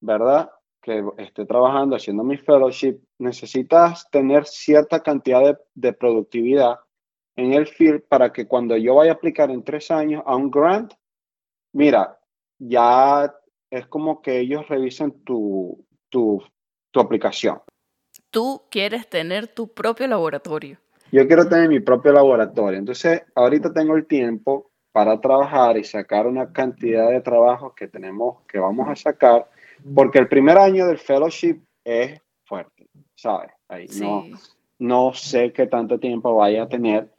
¿verdad? 0.00 0.50
Que 0.82 1.04
esté 1.18 1.46
trabajando, 1.46 1.96
haciendo 1.96 2.22
mi 2.22 2.36
fellowship, 2.36 2.98
necesitas 3.18 4.08
tener 4.10 4.46
cierta 4.46 5.02
cantidad 5.02 5.42
de, 5.42 5.58
de 5.74 5.92
productividad 5.92 6.78
en 7.36 7.52
el 7.52 7.66
field 7.66 8.02
para 8.08 8.32
que 8.32 8.46
cuando 8.46 8.76
yo 8.76 8.94
vaya 8.94 9.12
a 9.12 9.14
aplicar 9.14 9.50
en 9.50 9.64
tres 9.64 9.90
años 9.90 10.22
a 10.26 10.36
un 10.36 10.50
grant, 10.50 10.94
mira, 11.72 12.18
ya 12.58 13.34
es 13.70 13.86
como 13.88 14.22
que 14.22 14.38
ellos 14.38 14.66
revisen 14.68 15.22
tu, 15.24 15.84
tu 16.08 16.42
tu 16.96 17.00
aplicación. 17.00 17.60
Tú 18.30 18.62
quieres 18.70 19.06
tener 19.06 19.48
tu 19.48 19.68
propio 19.68 20.06
laboratorio. 20.06 20.78
Yo 21.12 21.26
quiero 21.26 21.46
tener 21.46 21.68
mi 21.68 21.80
propio 21.80 22.12
laboratorio. 22.12 22.78
Entonces, 22.78 23.22
ahorita 23.34 23.70
tengo 23.74 23.94
el 23.96 24.06
tiempo 24.06 24.65
para 24.96 25.20
trabajar 25.20 25.76
y 25.76 25.84
sacar 25.84 26.26
una 26.26 26.50
cantidad 26.54 27.10
de 27.10 27.20
trabajos 27.20 27.74
que 27.74 27.86
tenemos, 27.86 28.38
que 28.48 28.58
vamos 28.58 28.88
a 28.88 28.96
sacar, 28.96 29.46
porque 29.94 30.18
el 30.18 30.26
primer 30.26 30.56
año 30.56 30.86
del 30.86 30.96
fellowship 30.96 31.60
es 31.84 32.18
fuerte, 32.46 32.88
¿sabes? 33.14 33.50
Ahí 33.68 33.88
no, 34.00 34.24
no 34.78 35.12
sé 35.12 35.52
qué 35.52 35.66
tanto 35.66 36.00
tiempo 36.00 36.34
vaya 36.36 36.62
a 36.62 36.68
tener. 36.70 37.10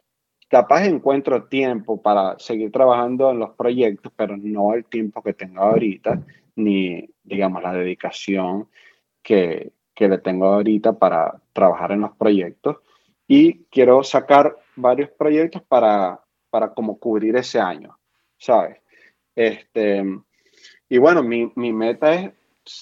Capaz 0.49 0.87
encuentro 0.87 1.43
tiempo 1.43 2.01
para 2.01 2.39
seguir 2.39 2.71
trabajando 2.71 3.29
en 3.29 3.37
los 3.37 3.51
proyectos, 3.51 4.11
pero 4.15 4.35
no 4.37 4.73
el 4.73 4.85
tiempo 4.85 5.21
que 5.21 5.33
tengo 5.33 5.61
ahorita, 5.61 6.19
ni, 6.55 7.07
digamos, 7.23 7.61
la 7.61 7.73
dedicación 7.73 8.69
que, 9.21 9.71
que 9.93 10.07
le 10.09 10.17
tengo 10.17 10.47
ahorita 10.47 10.93
para 10.93 11.39
trabajar 11.53 11.91
en 11.91 12.01
los 12.01 12.17
proyectos. 12.17 12.77
Y 13.27 13.65
quiero 13.65 14.03
sacar 14.03 14.57
varios 14.75 15.11
proyectos 15.11 15.61
para, 15.61 16.23
para 16.49 16.73
como 16.73 16.97
cubrir 16.97 17.35
ese 17.35 17.59
año, 17.59 17.97
¿sabes? 18.37 18.77
Este, 19.35 20.03
y 20.89 20.97
bueno, 20.97 21.23
mi, 21.23 21.51
mi 21.55 21.73
meta 21.73 22.13
es 22.13 22.31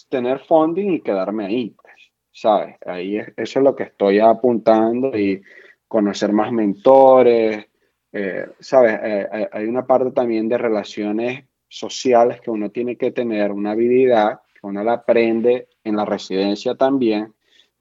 tener 0.09 0.39
funding 0.39 0.93
y 0.93 1.01
quedarme 1.01 1.45
ahí, 1.45 1.75
pues, 1.81 1.95
¿sabes? 2.31 2.75
Ahí 2.85 3.17
es, 3.17 3.27
eso 3.37 3.59
es 3.59 3.63
lo 3.63 3.75
que 3.75 3.83
estoy 3.83 4.19
apuntando 4.19 5.17
y 5.17 5.41
conocer 5.87 6.31
más 6.31 6.51
mentores, 6.51 7.65
eh, 8.11 8.47
¿sabes? 8.59 8.93
Eh, 9.03 9.27
eh, 9.33 9.49
hay 9.51 9.65
una 9.65 9.85
parte 9.85 10.11
también 10.11 10.47
de 10.47 10.57
relaciones 10.57 11.45
sociales 11.67 12.39
que 12.41 12.51
uno 12.51 12.69
tiene 12.69 12.95
que 12.95 13.11
tener, 13.11 13.51
una 13.51 13.71
habilidad 13.71 14.41
que 14.53 14.65
uno 14.67 14.83
la 14.83 14.93
aprende 14.93 15.67
en 15.83 15.97
la 15.97 16.05
residencia 16.05 16.75
también, 16.75 17.33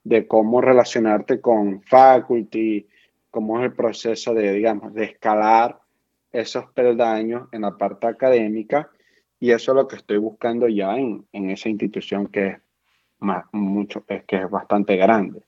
de 0.02 0.26
cómo 0.26 0.60
relacionarte 0.60 1.40
con 1.40 1.82
faculty, 1.82 2.86
cómo 3.34 3.58
es 3.58 3.64
el 3.64 3.72
proceso 3.72 4.32
de, 4.32 4.52
digamos, 4.52 4.94
de 4.94 5.06
escalar 5.06 5.80
esos 6.30 6.66
peldaños 6.70 7.48
en 7.50 7.62
la 7.62 7.76
parte 7.76 8.06
académica 8.06 8.88
y 9.40 9.50
eso 9.50 9.72
es 9.72 9.76
lo 9.76 9.88
que 9.88 9.96
estoy 9.96 10.18
buscando 10.18 10.68
ya 10.68 10.96
en, 10.96 11.26
en 11.32 11.50
esa 11.50 11.68
institución 11.68 12.28
que 12.28 12.46
es, 12.46 12.58
más, 13.18 13.44
mucho, 13.50 14.04
es, 14.06 14.22
que 14.22 14.36
es 14.36 14.48
bastante 14.48 14.94
grande. 14.94 15.42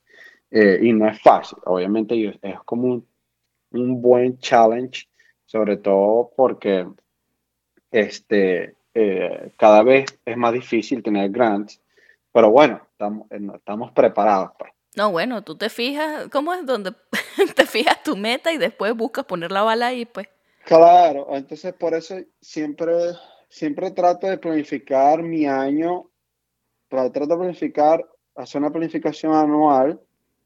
Eh, 0.51 0.81
y 0.83 0.93
no 0.93 1.09
es 1.09 1.23
fácil, 1.23 1.59
obviamente 1.65 2.37
es 2.43 2.59
como 2.65 2.89
un, 2.89 3.07
un, 3.71 4.03
buen 4.03 4.37
challenge, 4.39 5.09
sobre 5.45 5.77
todo 5.77 6.33
porque 6.37 6.89
este, 7.93 8.75
eh, 8.95 9.53
cada 9.57 9.85
vez 9.85 10.07
es 10.25 10.37
más 10.37 10.53
difícil 10.53 11.05
tener 11.05 11.31
grants, 11.31 11.81
pero 12.33 12.51
bueno, 12.51 12.81
estamos, 12.91 13.31
eh, 13.31 13.39
estamos 13.55 13.93
preparados. 13.93 14.51
Pues. 14.59 14.76
No, 14.97 15.13
bueno, 15.13 15.45
tú 15.45 15.57
te 15.57 15.69
fijas, 15.69 16.29
¿cómo 16.29 16.55
es 16.55 16.65
donde 16.65 16.93
te 17.55 17.67
fijas 17.67 18.03
tu 18.03 18.17
meta 18.17 18.53
y 18.53 18.59
después 18.59 18.95
buscas 18.95 19.25
poner 19.27 19.53
la 19.53 19.63
bala 19.63 19.89
ahí, 19.89 20.07
pues? 20.07 20.29
Claro, 20.65 21.29
entonces 21.31 21.73
por 21.75 21.95
eso 21.95 22.17
siempre 22.41 22.93
siempre 23.49 23.91
trato 23.91 24.27
de 24.27 24.39
planificar 24.39 25.23
mi 25.23 25.47
año, 25.47 26.11
trato 26.89 27.21
de 27.21 27.37
planificar, 27.37 28.07
hacer 28.35 28.61
una 28.61 28.71
planificación 28.71 29.33
anual 29.35 30.01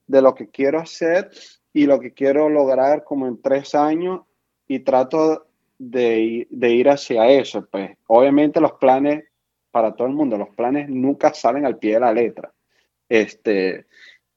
de 0.06 0.22
lo 0.22 0.34
que 0.34 0.48
quiero 0.48 0.80
hacer 0.80 1.30
y 1.72 1.86
lo 1.86 2.00
que 2.00 2.12
quiero 2.12 2.48
lograr 2.48 3.04
como 3.04 3.26
en 3.26 3.40
tres 3.40 3.74
años 3.74 4.22
y 4.66 4.80
trato 4.80 5.46
de, 5.78 6.46
de 6.50 6.70
ir 6.70 6.88
hacia 6.88 7.28
eso. 7.28 7.66
Pues 7.70 7.96
obviamente 8.06 8.60
los 8.60 8.72
planes, 8.72 9.24
para 9.70 9.94
todo 9.94 10.06
el 10.08 10.14
mundo, 10.14 10.36
los 10.36 10.50
planes 10.50 10.88
nunca 10.88 11.32
salen 11.34 11.66
al 11.66 11.78
pie 11.78 11.94
de 11.94 12.00
la 12.00 12.12
letra. 12.12 12.52
Este, 13.08 13.86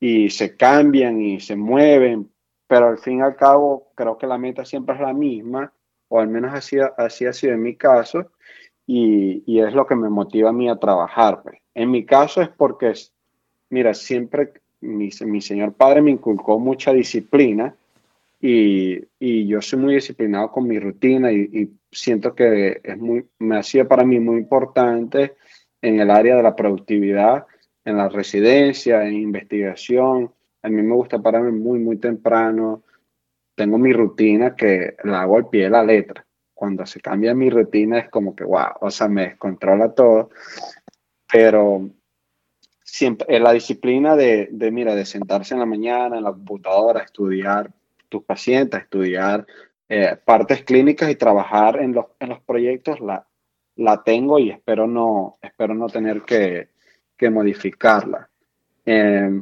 y 0.05 0.29
se 0.29 0.57
cambian 0.57 1.21
y 1.21 1.39
se 1.39 1.55
mueven, 1.55 2.29
pero 2.67 2.89
al 2.89 2.97
fin 2.97 3.19
y 3.19 3.21
al 3.21 3.37
cabo 3.37 3.93
creo 3.95 4.17
que 4.17 4.27
la 4.27 4.37
meta 4.37 4.65
siempre 4.65 4.95
es 4.95 5.01
la 5.01 5.13
misma, 5.13 5.71
o 6.09 6.19
al 6.19 6.27
menos 6.27 6.53
así, 6.53 6.75
así 6.97 7.25
ha 7.25 7.31
sido 7.31 7.53
en 7.53 7.61
mi 7.61 7.77
caso, 7.77 8.31
y, 8.85 9.43
y, 9.45 9.61
es 9.61 9.73
lo 9.73 9.87
que 9.87 9.95
me 9.95 10.09
motiva 10.09 10.49
a 10.49 10.51
mí 10.51 10.67
a 10.67 10.75
trabajar. 10.75 11.41
Pues. 11.41 11.55
En 11.73 11.89
mi 11.89 12.05
caso 12.05 12.41
es 12.41 12.49
porque, 12.49 12.91
mira, 13.69 13.93
siempre 13.93 14.51
mi, 14.81 15.09
mi 15.21 15.39
señor 15.39 15.71
padre 15.71 16.01
me 16.01 16.11
inculcó 16.11 16.59
mucha 16.59 16.91
disciplina 16.91 17.73
y, 18.41 18.99
y, 19.21 19.47
yo 19.47 19.61
soy 19.61 19.79
muy 19.79 19.95
disciplinado 19.95 20.51
con 20.51 20.67
mi 20.67 20.79
rutina 20.79 21.31
y, 21.31 21.49
y, 21.53 21.71
siento 21.89 22.35
que 22.35 22.81
es 22.83 22.97
muy, 22.97 23.25
me 23.39 23.55
ha 23.55 23.63
sido 23.63 23.87
para 23.87 24.03
mí 24.03 24.19
muy 24.19 24.39
importante 24.39 25.35
en 25.81 26.01
el 26.01 26.11
área 26.11 26.35
de 26.35 26.43
la 26.43 26.57
productividad, 26.57 27.45
en 27.85 27.97
la 27.97 28.09
residencia, 28.09 29.05
en 29.05 29.15
investigación. 29.15 30.33
A 30.61 30.69
mí 30.69 30.81
me 30.81 30.95
gusta 30.95 31.21
pararme 31.21 31.51
muy, 31.51 31.79
muy 31.79 31.97
temprano. 31.97 32.83
Tengo 33.55 33.77
mi 33.77 33.93
rutina 33.93 34.55
que 34.55 34.95
la 35.03 35.21
hago 35.21 35.37
al 35.37 35.49
pie 35.49 35.63
de 35.63 35.69
la 35.69 35.83
letra 35.83 36.25
cuando 36.63 36.85
se 36.85 37.01
cambia 37.01 37.35
mi 37.35 37.49
rutina 37.49 37.99
es 37.99 38.09
como 38.09 38.33
que, 38.33 38.45
wow, 38.45 38.77
o 38.79 38.89
sea, 38.89 39.09
me 39.09 39.23
descontrola 39.23 39.93
todo. 39.93 40.29
Pero 41.29 41.89
siempre 42.81 43.35
es 43.35 43.41
la 43.41 43.51
disciplina 43.51 44.15
de, 44.15 44.47
de, 44.49 44.71
mira, 44.71 44.95
de 44.95 45.03
sentarse 45.03 45.53
en 45.53 45.59
la 45.59 45.65
mañana 45.65 46.17
en 46.17 46.23
la 46.23 46.31
computadora, 46.31 47.01
estudiar 47.01 47.69
tus 48.07 48.23
pacientes, 48.23 48.79
estudiar 48.79 49.45
eh, 49.89 50.15
partes 50.23 50.63
clínicas 50.63 51.09
y 51.09 51.15
trabajar 51.15 51.81
en 51.81 51.93
los, 51.93 52.05
en 52.21 52.29
los 52.29 52.39
proyectos, 52.39 53.01
la, 53.01 53.27
la 53.75 54.01
tengo 54.01 54.39
y 54.39 54.51
espero 54.51 54.87
no, 54.87 55.39
espero 55.41 55.73
no 55.73 55.87
tener 55.87 56.21
que, 56.21 56.69
que 57.17 57.29
modificarla. 57.29 58.29
Eh, 58.85 59.41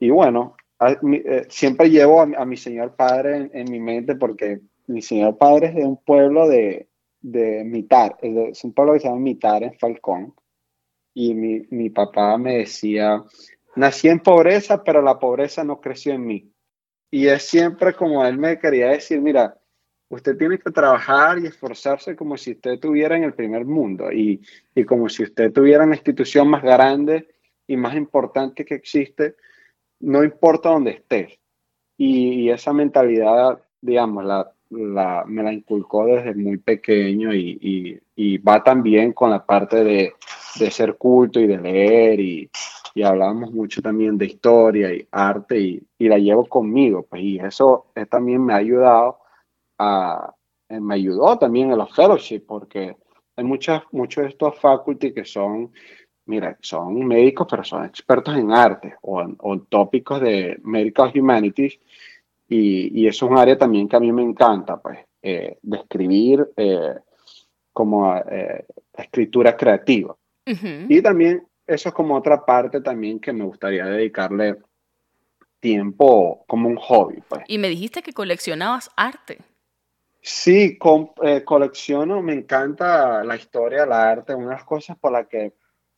y 0.00 0.10
bueno, 0.10 0.56
eh, 0.80 1.46
siempre 1.48 1.90
llevo 1.90 2.20
a, 2.20 2.28
a, 2.36 2.44
mi 2.44 2.56
señor 2.56 2.94
padre 2.96 3.36
en, 3.36 3.50
en 3.54 3.70
mi 3.70 3.80
mente 3.80 4.16
porque 4.16 4.60
mi 4.86 5.00
señor 5.00 5.38
padre 5.38 5.68
es 5.68 5.74
de 5.76 5.84
un 5.84 5.96
pueblo 5.96 6.48
de, 6.48 6.88
de 7.22 7.64
Mitar, 7.64 8.16
es 8.20 8.64
un 8.64 8.72
pueblo 8.72 8.94
que 8.94 9.00
se 9.00 9.08
llama 9.08 9.20
Mitar 9.20 9.62
en 9.62 9.78
Falcón. 9.78 10.34
Y 11.14 11.34
mi, 11.34 11.66
mi 11.70 11.90
papá 11.90 12.36
me 12.38 12.58
decía, 12.58 13.22
nací 13.76 14.08
en 14.08 14.20
pobreza, 14.20 14.82
pero 14.82 15.02
la 15.02 15.18
pobreza 15.18 15.62
no 15.62 15.80
creció 15.80 16.14
en 16.14 16.26
mí. 16.26 16.52
Y 17.10 17.26
es 17.28 17.42
siempre 17.42 17.94
como 17.94 18.24
él 18.24 18.38
me 18.38 18.58
quería 18.58 18.88
decir, 18.88 19.20
mira, 19.20 19.58
usted 20.12 20.36
tiene 20.36 20.58
que 20.58 20.70
trabajar 20.70 21.38
y 21.38 21.46
esforzarse 21.46 22.14
como 22.14 22.36
si 22.36 22.52
usted 22.52 22.72
estuviera 22.72 23.16
en 23.16 23.24
el 23.24 23.32
primer 23.32 23.64
mundo 23.64 24.12
y, 24.12 24.42
y 24.74 24.84
como 24.84 25.08
si 25.08 25.22
usted 25.22 25.52
tuviera 25.52 25.86
la 25.86 25.94
institución 25.94 26.48
más 26.48 26.62
grande 26.62 27.28
y 27.66 27.76
más 27.78 27.96
importante 27.96 28.64
que 28.64 28.74
existe, 28.74 29.36
no 30.00 30.22
importa 30.22 30.68
dónde 30.68 30.90
estés. 30.90 31.38
Y, 31.96 32.50
esa 32.50 32.72
mentalidad, 32.72 33.62
digamos, 33.80 34.24
la, 34.24 34.52
la, 34.70 35.24
me 35.26 35.42
la 35.42 35.52
inculcó 35.52 36.04
desde 36.04 36.34
muy 36.34 36.58
pequeño 36.58 37.32
y, 37.32 37.98
y, 38.14 38.38
va 38.38 38.62
también 38.62 39.12
con 39.12 39.30
la 39.30 39.44
parte 39.44 39.82
de, 39.82 40.12
de, 40.58 40.70
ser 40.70 40.96
culto 40.96 41.40
y 41.40 41.46
de 41.46 41.58
leer 41.58 42.20
y, 42.20 42.50
y 42.94 43.02
hablamos 43.02 43.52
mucho 43.52 43.80
también 43.80 44.18
de 44.18 44.26
historia 44.26 44.92
y 44.92 45.06
arte 45.10 45.58
y, 45.58 46.08
la 46.08 46.18
llevo 46.18 46.46
conmigo, 46.46 47.06
pues 47.08 47.22
y 47.22 47.38
eso 47.38 47.86
es, 47.94 48.08
también 48.08 48.44
me 48.44 48.52
ha 48.52 48.56
ayudado 48.56 49.21
a, 49.78 50.34
eh, 50.68 50.80
me 50.80 50.94
ayudó 50.94 51.38
también 51.38 51.70
en 51.70 51.78
los 51.78 51.94
fellowships 51.94 52.44
porque 52.46 52.96
hay 53.36 53.44
muchas, 53.44 53.82
muchos 53.92 54.24
de 54.24 54.30
estos 54.30 54.58
faculty 54.58 55.12
que 55.12 55.24
son, 55.24 55.72
mira, 56.26 56.56
son 56.60 57.06
médicos 57.06 57.46
pero 57.50 57.64
son 57.64 57.84
expertos 57.84 58.36
en 58.36 58.52
arte 58.52 58.96
o 59.02 59.22
en, 59.22 59.36
o 59.40 59.54
en 59.54 59.66
tópicos 59.66 60.20
de 60.20 60.58
medical 60.62 61.12
humanities 61.14 61.78
y, 62.48 63.00
y, 63.00 63.06
eso 63.06 63.24
es 63.24 63.32
un 63.32 63.38
área 63.38 63.56
también 63.56 63.88
que 63.88 63.96
a 63.96 64.00
mí 64.00 64.12
me 64.12 64.22
encanta, 64.22 64.76
pues, 64.76 64.98
eh, 65.22 65.56
de 65.62 65.76
escribir 65.76 66.46
eh, 66.56 66.96
como 67.72 68.14
eh, 68.16 68.66
escritura 68.92 69.56
creativa. 69.56 70.16
Uh 70.46 70.50
-huh. 70.50 70.86
Y 70.88 71.00
también 71.00 71.46
eso 71.66 71.88
es 71.88 71.94
como 71.94 72.16
otra 72.16 72.44
parte 72.44 72.80
también 72.80 73.20
que 73.20 73.32
me 73.32 73.44
gustaría 73.44 73.86
dedicarle 73.86 74.58
tiempo 75.60 76.44
como 76.48 76.68
un 76.68 76.76
hobby. 76.76 77.22
Pues. 77.28 77.42
Y 77.46 77.58
me 77.58 77.68
dijiste 77.68 78.02
que 78.02 78.12
coleccionabas 78.12 78.90
arte. 78.96 79.38
Sí, 80.24 80.78
con, 80.78 81.10
eh, 81.24 81.42
colecciono, 81.42 82.22
me 82.22 82.32
encanta 82.32 83.24
la 83.24 83.34
historia, 83.34 83.82
el 83.82 83.92
arte, 83.92 84.36
una 84.36 84.50
de 84.50 84.54
las 84.54 84.64
cosas 84.64 84.96
por 84.96 85.10
las 85.10 85.26
que, 85.26 85.54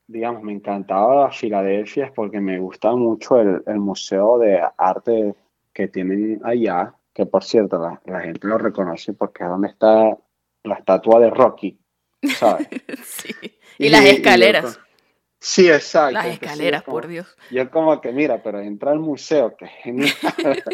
digamos, 0.07 0.43
me 0.43 0.53
encantaba 0.53 1.31
Filadelfia 1.31 2.07
es 2.07 2.13
porque 2.13 2.41
me 2.41 2.59
gusta 2.59 2.93
mucho 2.93 3.39
el, 3.39 3.63
el 3.67 3.79
Museo 3.79 4.39
de 4.39 4.63
Arte 4.79 5.35
que 5.75 5.89
tienen 5.89 6.41
allá, 6.43 6.95
que 7.13 7.27
por 7.27 7.45
cierto 7.45 7.79
la, 7.79 8.01
la, 8.07 8.23
gente 8.23 8.49
lo 8.49 8.57
reconoce 8.57 9.13
porque 9.13 9.45
es 9.45 9.51
donde 9.51 9.69
está 9.69 10.17
la 10.63 10.75
estatua 10.77 11.21
de 11.21 11.29
Rocky, 11.29 11.79
¿sabes? 12.23 12.67
sí. 13.05 13.35
Y, 13.77 13.87
y 13.87 13.89
las 13.91 14.07
escaleras. 14.07 14.79
Y 14.79 15.37
sí, 15.39 15.69
exacto. 15.69 16.15
Las 16.15 16.27
escaleras, 16.29 16.81
sí, 16.81 16.85
como, 16.87 16.95
por 16.95 17.09
Dios. 17.09 17.37
Yo 17.51 17.71
como 17.71 18.01
que, 18.01 18.11
mira, 18.11 18.43
pero 18.43 18.61
entra 18.61 18.91
al 18.93 19.01
museo, 19.01 19.55
que 19.55 19.67
genial. 19.67 20.15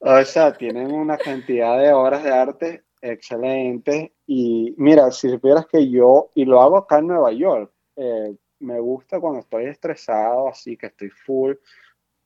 o 0.00 0.24
sea, 0.24 0.52
tienen 0.52 0.92
una 0.92 1.16
cantidad 1.16 1.78
de 1.78 1.92
obras 1.92 2.22
de 2.24 2.32
arte 2.32 2.84
excelentes 3.00 4.10
y 4.26 4.74
mira, 4.76 5.10
si 5.10 5.28
supieras 5.28 5.66
que 5.66 5.88
yo, 5.88 6.30
y 6.34 6.44
lo 6.44 6.60
hago 6.60 6.76
acá 6.76 6.98
en 6.98 7.08
Nueva 7.08 7.32
York, 7.32 7.72
eh, 7.96 8.34
me 8.60 8.80
gusta 8.80 9.20
cuando 9.20 9.40
estoy 9.40 9.66
estresado, 9.66 10.48
así 10.48 10.76
que 10.76 10.86
estoy 10.86 11.10
full, 11.10 11.54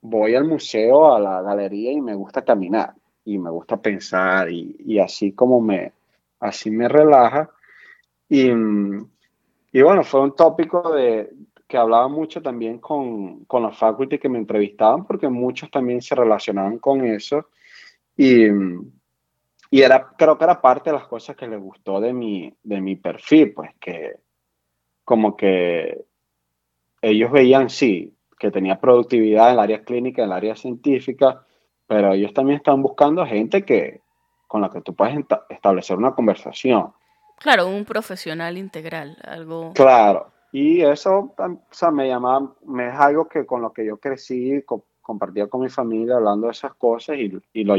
voy 0.01 0.35
al 0.35 0.45
museo, 0.45 1.15
a 1.15 1.21
la 1.21 1.43
galería 1.43 1.93
y 1.93 2.01
me 2.01 2.15
gusta 2.15 2.43
caminar 2.43 2.95
y 3.25 3.39
me 3.39 3.51
gusta 3.51 3.77
pensar 3.77 4.51
y, 4.51 4.77
y 4.81 4.99
así 4.99 5.33
como 5.33 5.61
me, 5.61 5.93
así 6.41 6.71
me 6.71 6.89
relaja. 6.89 7.51
Y, 8.29 8.51
y, 8.51 9.83
bueno, 9.83 10.03
fue 10.03 10.23
un 10.23 10.35
tópico 10.35 10.93
de, 10.93 11.31
que 11.69 11.77
hablaba 11.77 12.09
mucho 12.09 12.43
también 12.43 12.79
con, 12.79 13.45
con 13.45 13.63
la 13.63 13.73
faculty 13.73 14.19
que 14.19 14.29
me 14.29 14.39
entrevistaban 14.39 15.07
porque 15.07 15.29
muchos 15.29 15.71
también 15.71 16.03
se 16.03 16.15
relacionaban 16.15 16.79
con 16.79 17.05
eso. 17.07 17.47
Y, 18.17 18.47
y 19.71 19.83
era, 19.83 20.13
creo 20.17 20.37
que 20.37 20.45
era 20.45 20.61
parte 20.61 20.91
de 20.91 20.97
las 20.97 21.07
cosas 21.07 21.37
que 21.37 21.49
les 21.49 21.61
gustó 21.61 22.01
de 22.01 22.13
mi, 22.13 22.55
de 22.63 22.81
mi 22.81 22.97
perfil, 22.97 23.53
pues 23.53 23.71
que 23.81 24.17
como 25.05 25.37
que 25.37 26.05
ellos 27.01 27.31
veían, 27.33 27.69
sí, 27.69 28.15
que 28.39 28.51
tenía 28.51 28.81
productividad 28.81 29.49
en 29.49 29.55
el 29.55 29.61
área 29.61 29.83
clínica, 29.83 30.23
en 30.23 30.29
el 30.29 30.37
área 30.37 30.57
científica, 30.57 31.45
pero 31.87 32.13
ellos 32.13 32.33
también 32.33 32.59
están 32.59 32.83
buscando 32.83 33.27
gente 33.27 33.65
que, 33.65 34.01
con 34.47 34.61
la 34.61 34.71
que 34.71 34.81
tú 34.81 34.95
puedes 34.95 35.17
establecer 35.49 35.97
una 35.97 36.15
conversación. 36.15 36.93
Claro, 37.39 37.67
un 37.67 37.85
profesional 37.85 38.59
integral, 38.59 39.17
algo... 39.25 39.73
Claro, 39.75 40.33
y 40.53 40.83
eso 40.83 41.35
o 41.37 41.59
sea, 41.71 41.91
me 41.91 42.09
llamaba, 42.09 42.55
me 42.67 42.89
es 42.89 42.95
algo 42.95 43.27
que 43.27 43.47
con 43.47 43.63
lo 43.63 43.73
que 43.73 43.87
yo 43.87 43.97
crecí, 43.97 44.63
compartía 45.03 45.49
con 45.49 45.63
mi 45.63 45.69
familia 45.69 46.17
hablando 46.17 46.47
de 46.47 46.53
esas 46.53 46.75
cosas 46.75 47.19
y, 47.19 47.33
y 47.53 47.65
lo, 47.65 47.75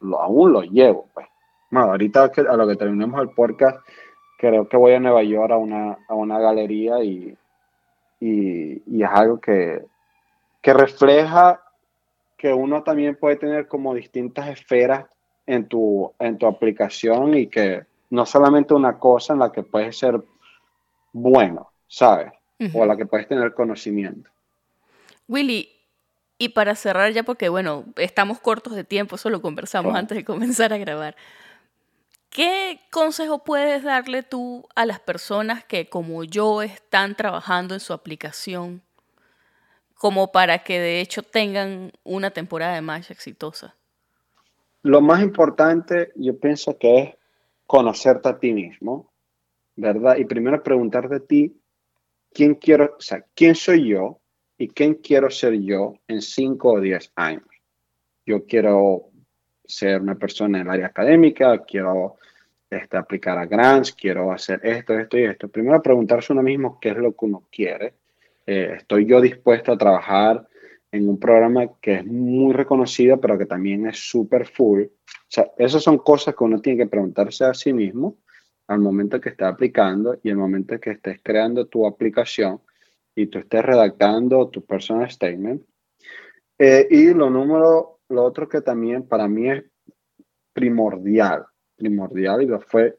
lo, 0.00 0.20
aún 0.20 0.52
lo 0.52 0.62
llevo. 0.62 1.08
Pues. 1.14 1.26
Bueno, 1.70 1.90
ahorita 1.90 2.30
a 2.48 2.56
lo 2.56 2.66
que 2.66 2.76
terminemos 2.76 3.20
el 3.20 3.30
podcast, 3.30 3.78
creo 4.38 4.68
que 4.68 4.76
voy 4.76 4.94
a 4.94 5.00
Nueva 5.00 5.22
York 5.22 5.52
a 5.52 5.56
una, 5.56 5.98
a 6.08 6.14
una 6.14 6.38
galería 6.38 7.02
y, 7.04 7.36
y, 8.20 8.82
y 8.86 9.02
es 9.02 9.10
algo 9.12 9.40
que, 9.40 9.84
que 10.60 10.72
refleja 10.72 11.60
que 12.36 12.52
uno 12.52 12.82
también 12.82 13.16
puede 13.16 13.36
tener 13.36 13.68
como 13.68 13.94
distintas 13.94 14.48
esferas 14.48 15.06
en 15.46 15.66
tu, 15.68 16.12
en 16.18 16.38
tu 16.38 16.46
aplicación 16.46 17.34
y 17.34 17.46
que 17.46 17.84
no 18.10 18.26
solamente 18.26 18.74
una 18.74 18.98
cosa 18.98 19.32
en 19.34 19.40
la 19.40 19.52
que 19.52 19.62
puedes 19.62 19.98
ser 19.98 20.22
bueno, 21.12 21.70
¿sabes? 21.86 22.32
O 22.72 22.86
la 22.86 22.96
que 22.96 23.04
puedes 23.04 23.28
tener 23.28 23.52
conocimiento. 23.52 24.30
Willy, 25.28 25.68
y 26.38 26.50
para 26.50 26.74
cerrar 26.74 27.12
ya, 27.12 27.22
porque 27.22 27.48
bueno, 27.48 27.84
estamos 27.96 28.40
cortos 28.40 28.74
de 28.74 28.84
tiempo, 28.84 29.16
eso 29.16 29.30
lo 29.30 29.40
conversamos 29.40 29.94
antes 29.94 30.16
de 30.16 30.24
comenzar 30.24 30.72
a 30.72 30.78
grabar. 30.78 31.16
¿Qué 32.30 32.80
consejo 32.90 33.44
puedes 33.44 33.84
darle 33.84 34.24
tú 34.24 34.66
a 34.74 34.86
las 34.86 34.98
personas 34.98 35.64
que 35.64 35.88
como 35.88 36.24
yo 36.24 36.62
están 36.62 37.14
trabajando 37.14 37.74
en 37.74 37.80
su 37.80 37.92
aplicación 37.92 38.82
como 39.94 40.32
para 40.32 40.64
que 40.64 40.80
de 40.80 41.00
hecho 41.00 41.22
tengan 41.22 41.92
una 42.02 42.32
temporada 42.32 42.74
de 42.74 42.80
más 42.80 43.10
exitosa? 43.12 43.76
Lo 44.82 45.00
más 45.00 45.22
importante 45.22 46.12
yo 46.16 46.38
pienso 46.38 46.76
que 46.76 46.98
es 46.98 47.14
conocerte 47.66 48.28
a 48.28 48.38
ti 48.38 48.52
mismo, 48.52 49.12
¿verdad? 49.76 50.16
Y 50.16 50.24
primero 50.24 50.62
preguntarte 50.62 51.14
a 51.14 51.20
ti, 51.20 51.56
¿quién 52.32 52.56
quiero, 52.56 52.96
o 52.98 53.00
sea, 53.00 53.24
quién 53.34 53.54
soy 53.54 53.90
yo 53.90 54.20
y 54.58 54.68
quién 54.68 54.94
quiero 54.94 55.30
ser 55.30 55.60
yo 55.60 55.94
en 56.06 56.22
5 56.22 56.72
o 56.72 56.80
10 56.80 57.12
años? 57.16 57.44
Yo 58.26 58.44
quiero 58.46 59.10
ser 59.64 60.00
una 60.00 60.14
persona 60.14 60.58
en 60.58 60.66
el 60.66 60.72
área 60.72 60.86
académica, 60.86 61.64
quiero 61.64 62.16
este, 62.70 62.96
aplicar 62.96 63.38
a 63.38 63.46
grants, 63.46 63.92
quiero 63.92 64.32
hacer 64.32 64.60
esto, 64.62 64.98
esto 64.98 65.18
y 65.18 65.24
esto. 65.24 65.48
Primero 65.48 65.82
preguntarse 65.82 66.32
uno 66.32 66.42
mismo 66.42 66.78
qué 66.80 66.90
es 66.90 66.96
lo 66.96 67.12
que 67.12 67.24
uno 67.24 67.44
quiere. 67.50 67.94
Eh, 68.46 68.74
¿Estoy 68.78 69.06
yo 69.06 69.20
dispuesto 69.20 69.72
a 69.72 69.78
trabajar 69.78 70.46
en 70.92 71.08
un 71.08 71.18
programa 71.18 71.66
que 71.80 71.96
es 71.96 72.06
muy 72.06 72.52
reconocido, 72.52 73.20
pero 73.20 73.38
que 73.38 73.46
también 73.46 73.86
es 73.86 73.98
súper 73.98 74.46
full? 74.46 74.82
O 74.82 74.90
sea, 75.28 75.50
esas 75.58 75.82
son 75.82 75.98
cosas 75.98 76.34
que 76.34 76.44
uno 76.44 76.60
tiene 76.60 76.84
que 76.84 76.90
preguntarse 76.90 77.44
a 77.44 77.54
sí 77.54 77.72
mismo 77.72 78.18
al 78.66 78.78
momento 78.78 79.20
que 79.20 79.30
esté 79.30 79.44
aplicando 79.44 80.18
y 80.22 80.30
el 80.30 80.36
momento 80.36 80.78
que 80.80 80.92
estés 80.92 81.20
creando 81.22 81.66
tu 81.66 81.86
aplicación 81.86 82.60
y 83.14 83.26
tú 83.26 83.38
estés 83.38 83.64
redactando 83.64 84.48
tu 84.48 84.64
personal 84.64 85.10
statement. 85.10 85.62
Eh, 86.58 86.86
y 86.90 87.14
lo 87.14 87.30
número, 87.30 88.00
lo 88.08 88.24
otro 88.24 88.48
que 88.48 88.60
también 88.60 89.06
para 89.06 89.28
mí 89.28 89.50
es 89.50 89.64
primordial, 90.52 91.44
primordial 91.76 92.42
y 92.42 92.46
lo 92.46 92.60
fue 92.60 92.98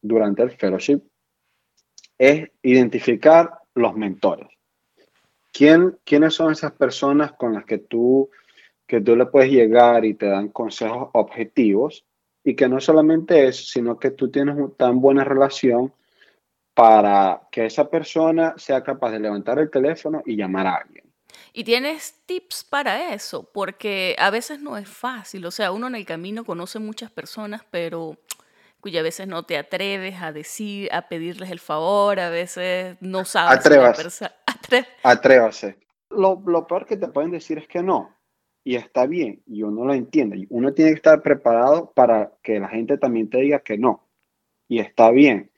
durante 0.00 0.42
el 0.42 0.50
fellowship, 0.50 1.02
es 2.18 2.48
identificar 2.62 3.58
los 3.74 3.94
mentores. 3.96 4.48
¿Quién, 5.52 5.98
¿Quiénes 6.04 6.34
son 6.34 6.52
esas 6.52 6.72
personas 6.72 7.32
con 7.32 7.54
las 7.54 7.64
que 7.64 7.78
tú, 7.78 8.30
que 8.86 9.00
tú 9.00 9.16
le 9.16 9.26
puedes 9.26 9.50
llegar 9.50 10.04
y 10.04 10.14
te 10.14 10.26
dan 10.26 10.48
consejos 10.48 11.10
objetivos? 11.12 12.04
Y 12.44 12.54
que 12.54 12.68
no 12.68 12.80
solamente 12.80 13.46
eso, 13.46 13.64
sino 13.64 13.98
que 13.98 14.10
tú 14.10 14.30
tienes 14.30 14.56
una 14.56 14.68
tan 14.70 15.00
buena 15.00 15.24
relación 15.24 15.92
para 16.74 17.42
que 17.50 17.66
esa 17.66 17.88
persona 17.88 18.54
sea 18.56 18.82
capaz 18.82 19.12
de 19.12 19.20
levantar 19.20 19.58
el 19.58 19.70
teléfono 19.70 20.22
y 20.26 20.36
llamar 20.36 20.66
a 20.66 20.74
alguien. 20.76 21.04
Y 21.52 21.62
tienes 21.62 22.22
tips 22.26 22.64
para 22.64 23.14
eso, 23.14 23.48
porque 23.52 24.16
a 24.18 24.30
veces 24.30 24.60
no 24.60 24.76
es 24.76 24.88
fácil. 24.88 25.46
O 25.46 25.52
sea, 25.52 25.70
uno 25.70 25.86
en 25.86 25.94
el 25.94 26.04
camino 26.04 26.44
conoce 26.44 26.80
muchas 26.80 27.12
personas, 27.12 27.62
pero 27.70 28.18
cuya 28.80 29.00
a 29.00 29.04
veces 29.04 29.28
no 29.28 29.44
te 29.44 29.56
atreves 29.56 30.20
a 30.20 30.32
decir, 30.32 30.92
a 30.92 31.08
pedirles 31.08 31.50
el 31.50 31.60
favor, 31.60 32.18
a 32.18 32.28
veces 32.28 32.96
no 33.00 33.24
sabes. 33.24 33.60
Atrévase. 33.60 34.30
Atrévase. 35.02 35.78
Lo, 36.10 36.42
lo 36.44 36.66
peor 36.66 36.86
que 36.86 36.96
te 36.96 37.08
pueden 37.08 37.30
decir 37.30 37.56
es 37.58 37.68
que 37.68 37.82
no. 37.82 38.14
Y 38.64 38.76
está 38.76 39.06
bien, 39.06 39.42
y 39.46 39.62
uno 39.62 39.84
lo 39.84 39.94
entiende. 39.94 40.46
Uno 40.50 40.72
tiene 40.72 40.90
que 40.90 40.96
estar 40.96 41.22
preparado 41.22 41.92
para 41.92 42.32
que 42.42 42.58
la 42.58 42.68
gente 42.68 42.98
también 42.98 43.30
te 43.30 43.38
diga 43.38 43.60
que 43.60 43.78
no. 43.78 44.08
Y 44.68 44.80
está 44.80 45.10
bien. 45.10 45.50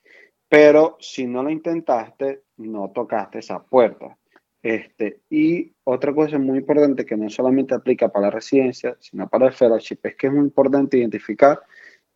Pero 0.49 0.97
si 1.01 1.27
no 1.27 1.43
lo 1.43 1.51
intentaste, 1.51 2.43
no 2.59 2.91
tocaste 2.91 3.41
esa 3.41 3.63
puerta. 3.63 4.17
Este, 4.63 5.21
y 5.31 5.73
otra 5.85 6.13
cosa 6.13 6.39
muy 6.39 6.59
importante 6.59 7.07
que 7.07 7.17
no 7.17 7.31
solamente 7.31 7.75
aplica 7.75 8.09
para 8.09 8.27
la 8.27 8.31
residencia, 8.33 8.97
sino 9.01 9.29
para 9.29 9.47
el 9.47 9.53
fellowship, 9.53 9.99
es 10.03 10.17
que 10.17 10.27
es 10.27 10.33
muy 10.33 10.43
importante 10.43 10.99
identificar 10.99 11.61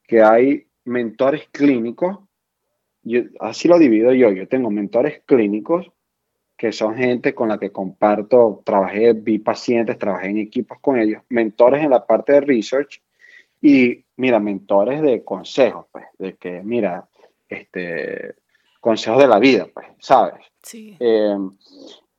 que 0.02 0.20
hay 0.22 0.66
mentores 0.84 1.48
clínicos, 1.52 2.18
yo, 3.02 3.20
así 3.38 3.68
lo 3.68 3.78
divido 3.78 4.12
yo, 4.12 4.30
yo 4.32 4.48
tengo 4.48 4.70
mentores 4.70 5.22
clínicos 5.24 5.92
que 6.56 6.72
son 6.72 6.96
gente 6.96 7.34
con 7.34 7.48
la 7.48 7.58
que 7.58 7.72
comparto, 7.72 8.62
trabajé, 8.64 9.14
vi 9.14 9.38
pacientes, 9.38 9.96
trabajé 9.96 10.28
en 10.28 10.38
equipos 10.38 10.78
con 10.80 10.98
ellos, 10.98 11.22
mentores 11.28 11.82
en 11.82 11.90
la 11.90 12.06
parte 12.06 12.32
de 12.32 12.40
research 12.42 13.00
y, 13.62 14.04
mira, 14.16 14.40
mentores 14.40 15.00
de 15.02 15.24
consejos, 15.24 15.86
pues, 15.92 16.04
de 16.18 16.36
que, 16.36 16.62
mira, 16.62 17.08
este, 17.50 18.36
consejos 18.80 19.20
de 19.20 19.28
la 19.28 19.38
vida, 19.38 19.68
pues, 19.72 19.88
¿sabes? 19.98 20.44
Sí. 20.62 20.96
Eh, 20.98 21.36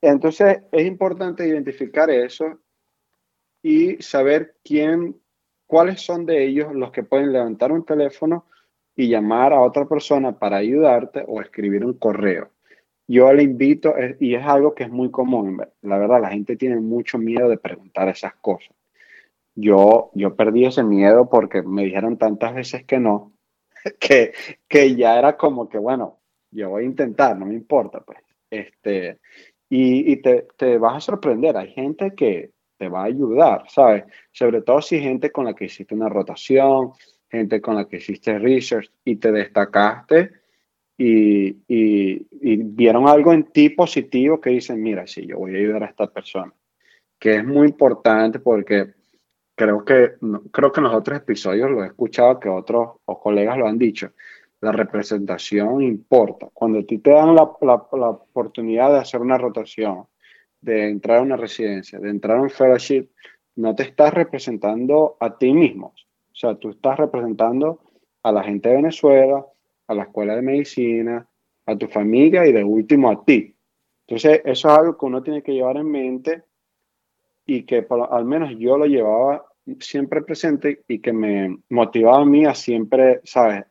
entonces, 0.02 0.62
es 0.72 0.86
importante 0.86 1.48
identificar 1.48 2.10
eso 2.10 2.60
y 3.64 4.02
saber 4.02 4.56
quién 4.64 5.16
cuáles 5.72 6.02
son 6.02 6.26
de 6.26 6.44
ellos 6.44 6.74
los 6.74 6.92
que 6.92 7.04
pueden 7.04 7.32
levantar 7.32 7.72
un 7.72 7.86
teléfono 7.86 8.46
y 8.94 9.08
llamar 9.08 9.54
a 9.54 9.62
otra 9.62 9.88
persona 9.88 10.38
para 10.38 10.58
ayudarte 10.58 11.24
o 11.26 11.42
escribir 11.42 11.86
un 11.86 11.94
correo. 11.94 12.50
Yo 13.08 13.32
le 13.32 13.44
invito, 13.44 13.94
y 14.20 14.36
es 14.36 14.46
algo 14.46 14.76
que 14.76 14.84
es 14.84 14.90
muy 14.90 15.12
común, 15.12 15.62
la 15.82 15.98
verdad, 15.98 16.22
la 16.22 16.30
gente 16.30 16.58
tiene 16.58 16.78
mucho 16.78 17.18
miedo 17.18 17.48
de 17.48 17.58
preguntar 17.58 18.10
esas 18.10 18.36
cosas. 18.36 18.76
Yo, 19.56 20.12
yo 20.14 20.36
perdí 20.36 20.66
ese 20.66 20.84
miedo 20.84 21.30
porque 21.30 21.62
me 21.62 21.86
dijeron 21.86 22.18
tantas 22.18 22.54
veces 22.54 22.84
que 22.86 23.00
no, 23.00 23.34
que, 24.00 24.34
que 24.68 24.96
ya 24.96 25.18
era 25.18 25.38
como 25.38 25.70
que, 25.70 25.78
bueno, 25.78 26.20
yo 26.52 26.70
voy 26.70 26.84
a 26.84 26.88
intentar, 26.88 27.38
no 27.38 27.46
me 27.46 27.56
importa, 27.56 28.02
pues. 28.02 28.20
Este, 28.50 29.20
y, 29.70 30.12
y 30.12 30.18
te, 30.18 30.48
te 30.58 30.78
vas 30.78 30.98
a 30.98 31.02
sorprender. 31.02 31.56
Hay 31.56 31.72
gente 31.72 32.14
que, 32.16 32.52
te 32.82 32.90
va 32.90 33.04
a 33.04 33.06
ayudar, 33.06 33.66
¿sabes? 33.68 34.06
Sobre 34.32 34.64
todo 34.64 34.82
si 34.82 35.00
gente 35.00 35.32
con 35.32 35.46
la 35.46 35.54
que 35.54 35.66
hiciste 35.66 35.94
una 35.94 36.10
rotación, 36.10 36.94
gente 37.30 37.62
con 37.62 37.76
la 37.76 37.88
que 37.88 37.98
hiciste 37.98 38.40
research 38.40 38.90
y 39.06 39.18
te 39.18 39.32
destacaste 39.32 40.32
y, 40.98 41.52
vieron 42.64 43.08
algo 43.08 43.34
en 43.34 43.44
ti 43.44 43.70
positivo 43.70 44.42
que 44.42 44.50
dicen, 44.50 44.82
mira, 44.82 45.06
sí, 45.06 45.28
yo 45.28 45.38
voy 45.38 45.54
a 45.54 45.60
ayudar 45.60 45.84
a 45.84 45.88
esta 45.88 46.08
persona. 46.08 46.52
Que 47.20 47.36
es 47.36 47.46
muy 47.46 47.68
importante 47.68 48.40
porque 48.40 48.96
creo 49.62 49.86
que, 49.86 50.14
creo 50.52 50.72
que 50.72 50.80
en 50.80 50.86
los 50.86 50.96
otros 50.96 51.20
episodios 51.20 51.70
lo 51.70 51.84
he 51.84 51.88
escuchado 51.88 52.40
que 52.40 52.50
otros 52.50 52.94
o 53.06 53.20
colegas 53.20 53.58
lo 53.60 53.68
han 53.68 53.78
dicho. 53.78 54.12
La 54.60 54.72
representación 54.72 55.84
importa. 55.84 56.50
Cuando 56.52 56.80
a 56.80 56.84
ti 56.84 56.98
te 56.98 57.12
dan 57.12 57.36
la, 57.36 57.52
la, 57.62 57.88
la 57.94 58.10
oportunidad 58.10 58.92
de 58.92 58.98
hacer 58.98 59.22
una 59.22 59.38
rotación, 59.38 60.06
de 60.62 60.90
entrar 60.90 61.20
a 61.20 61.22
una 61.22 61.38
residencia, 61.38 62.00
de 62.00 62.10
entrar 62.10 62.38
a 62.38 62.42
un 62.42 62.50
fellowship, 62.50 63.10
no 63.58 63.76
te 63.76 63.84
estás 63.84 64.12
representando 64.16 65.18
a 65.20 65.38
ti 65.38 65.54
mismo. 65.54 65.94
O 66.32 66.36
sea, 66.36 66.56
tú 66.56 66.72
estás 66.72 66.98
representando 66.98 67.82
a 68.24 68.32
la 68.32 68.44
gente 68.44 68.70
de 68.70 68.78
Venezuela, 68.78 69.46
a 69.88 69.94
la 69.94 70.04
escuela 70.04 70.36
de 70.36 70.42
medicina, 70.42 71.28
a 71.68 71.76
tu 71.76 71.88
familia 71.88 72.48
y 72.48 72.52
de 72.52 72.64
último 72.64 73.12
a 73.12 73.24
ti. 73.24 73.56
Entonces, 74.08 74.42
eso 74.44 74.70
es 74.70 74.80
algo 74.80 74.98
que 74.98 75.06
uno 75.06 75.22
tiene 75.22 75.44
que 75.44 75.54
llevar 75.54 75.78
en 75.78 75.92
mente 75.92 76.44
y 77.46 77.64
que 77.64 77.86
al 78.10 78.26
menos 78.26 78.56
yo 78.58 78.78
lo 78.78 78.86
llevaba 78.86 79.46
siempre 79.80 80.22
presente 80.22 80.84
y 80.88 81.00
que 81.00 81.14
me 81.14 81.58
motivaba 81.70 82.22
a 82.22 82.26
mí 82.26 82.46
a 82.46 82.54
siempre, 82.54 83.22
¿sabes? 83.24 83.66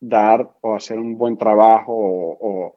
Dar 0.00 0.48
o 0.60 0.74
hacer 0.74 0.98
un 0.98 1.16
buen 1.18 1.36
trabajo 1.36 1.92
o, 1.94 2.76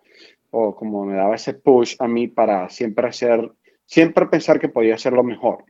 o, 0.51 0.75
como 0.75 1.05
me 1.05 1.15
daba 1.15 1.35
ese 1.35 1.53
push 1.53 1.95
a 1.99 2.07
mí 2.07 2.27
para 2.27 2.67
siempre 2.69 3.07
hacer, 3.07 3.51
siempre 3.85 4.25
pensar 4.25 4.59
que 4.59 4.69
podía 4.69 4.95
hacer 4.95 5.13
lo 5.13 5.23
mejor. 5.23 5.63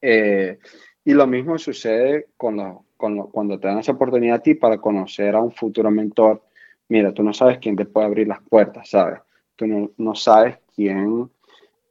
Eh, 0.00 0.58
y 1.04 1.12
lo 1.12 1.26
mismo 1.26 1.58
sucede 1.58 2.28
con, 2.36 2.58
con 2.96 3.28
cuando 3.30 3.58
te 3.58 3.68
dan 3.68 3.78
esa 3.78 3.92
oportunidad 3.92 4.36
a 4.36 4.42
ti 4.42 4.54
para 4.54 4.78
conocer 4.78 5.34
a 5.34 5.40
un 5.40 5.52
futuro 5.52 5.90
mentor. 5.90 6.44
Mira, 6.88 7.12
tú 7.12 7.22
no 7.22 7.32
sabes 7.32 7.58
quién 7.58 7.76
te 7.76 7.86
puede 7.86 8.06
abrir 8.06 8.28
las 8.28 8.42
puertas, 8.42 8.90
¿sabes? 8.90 9.20
Tú 9.56 9.66
no, 9.66 9.90
no 9.96 10.14
sabes 10.14 10.58
quién, 10.74 11.30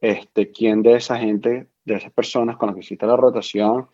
este, 0.00 0.50
quién 0.50 0.82
de 0.82 0.94
esa 0.94 1.18
gente 1.18 1.66
de 1.84 1.94
esas 1.94 2.12
personas 2.12 2.56
con 2.56 2.68
las 2.68 2.74
que 2.74 2.80
hiciste 2.80 3.06
la 3.06 3.16
rotación 3.16 3.88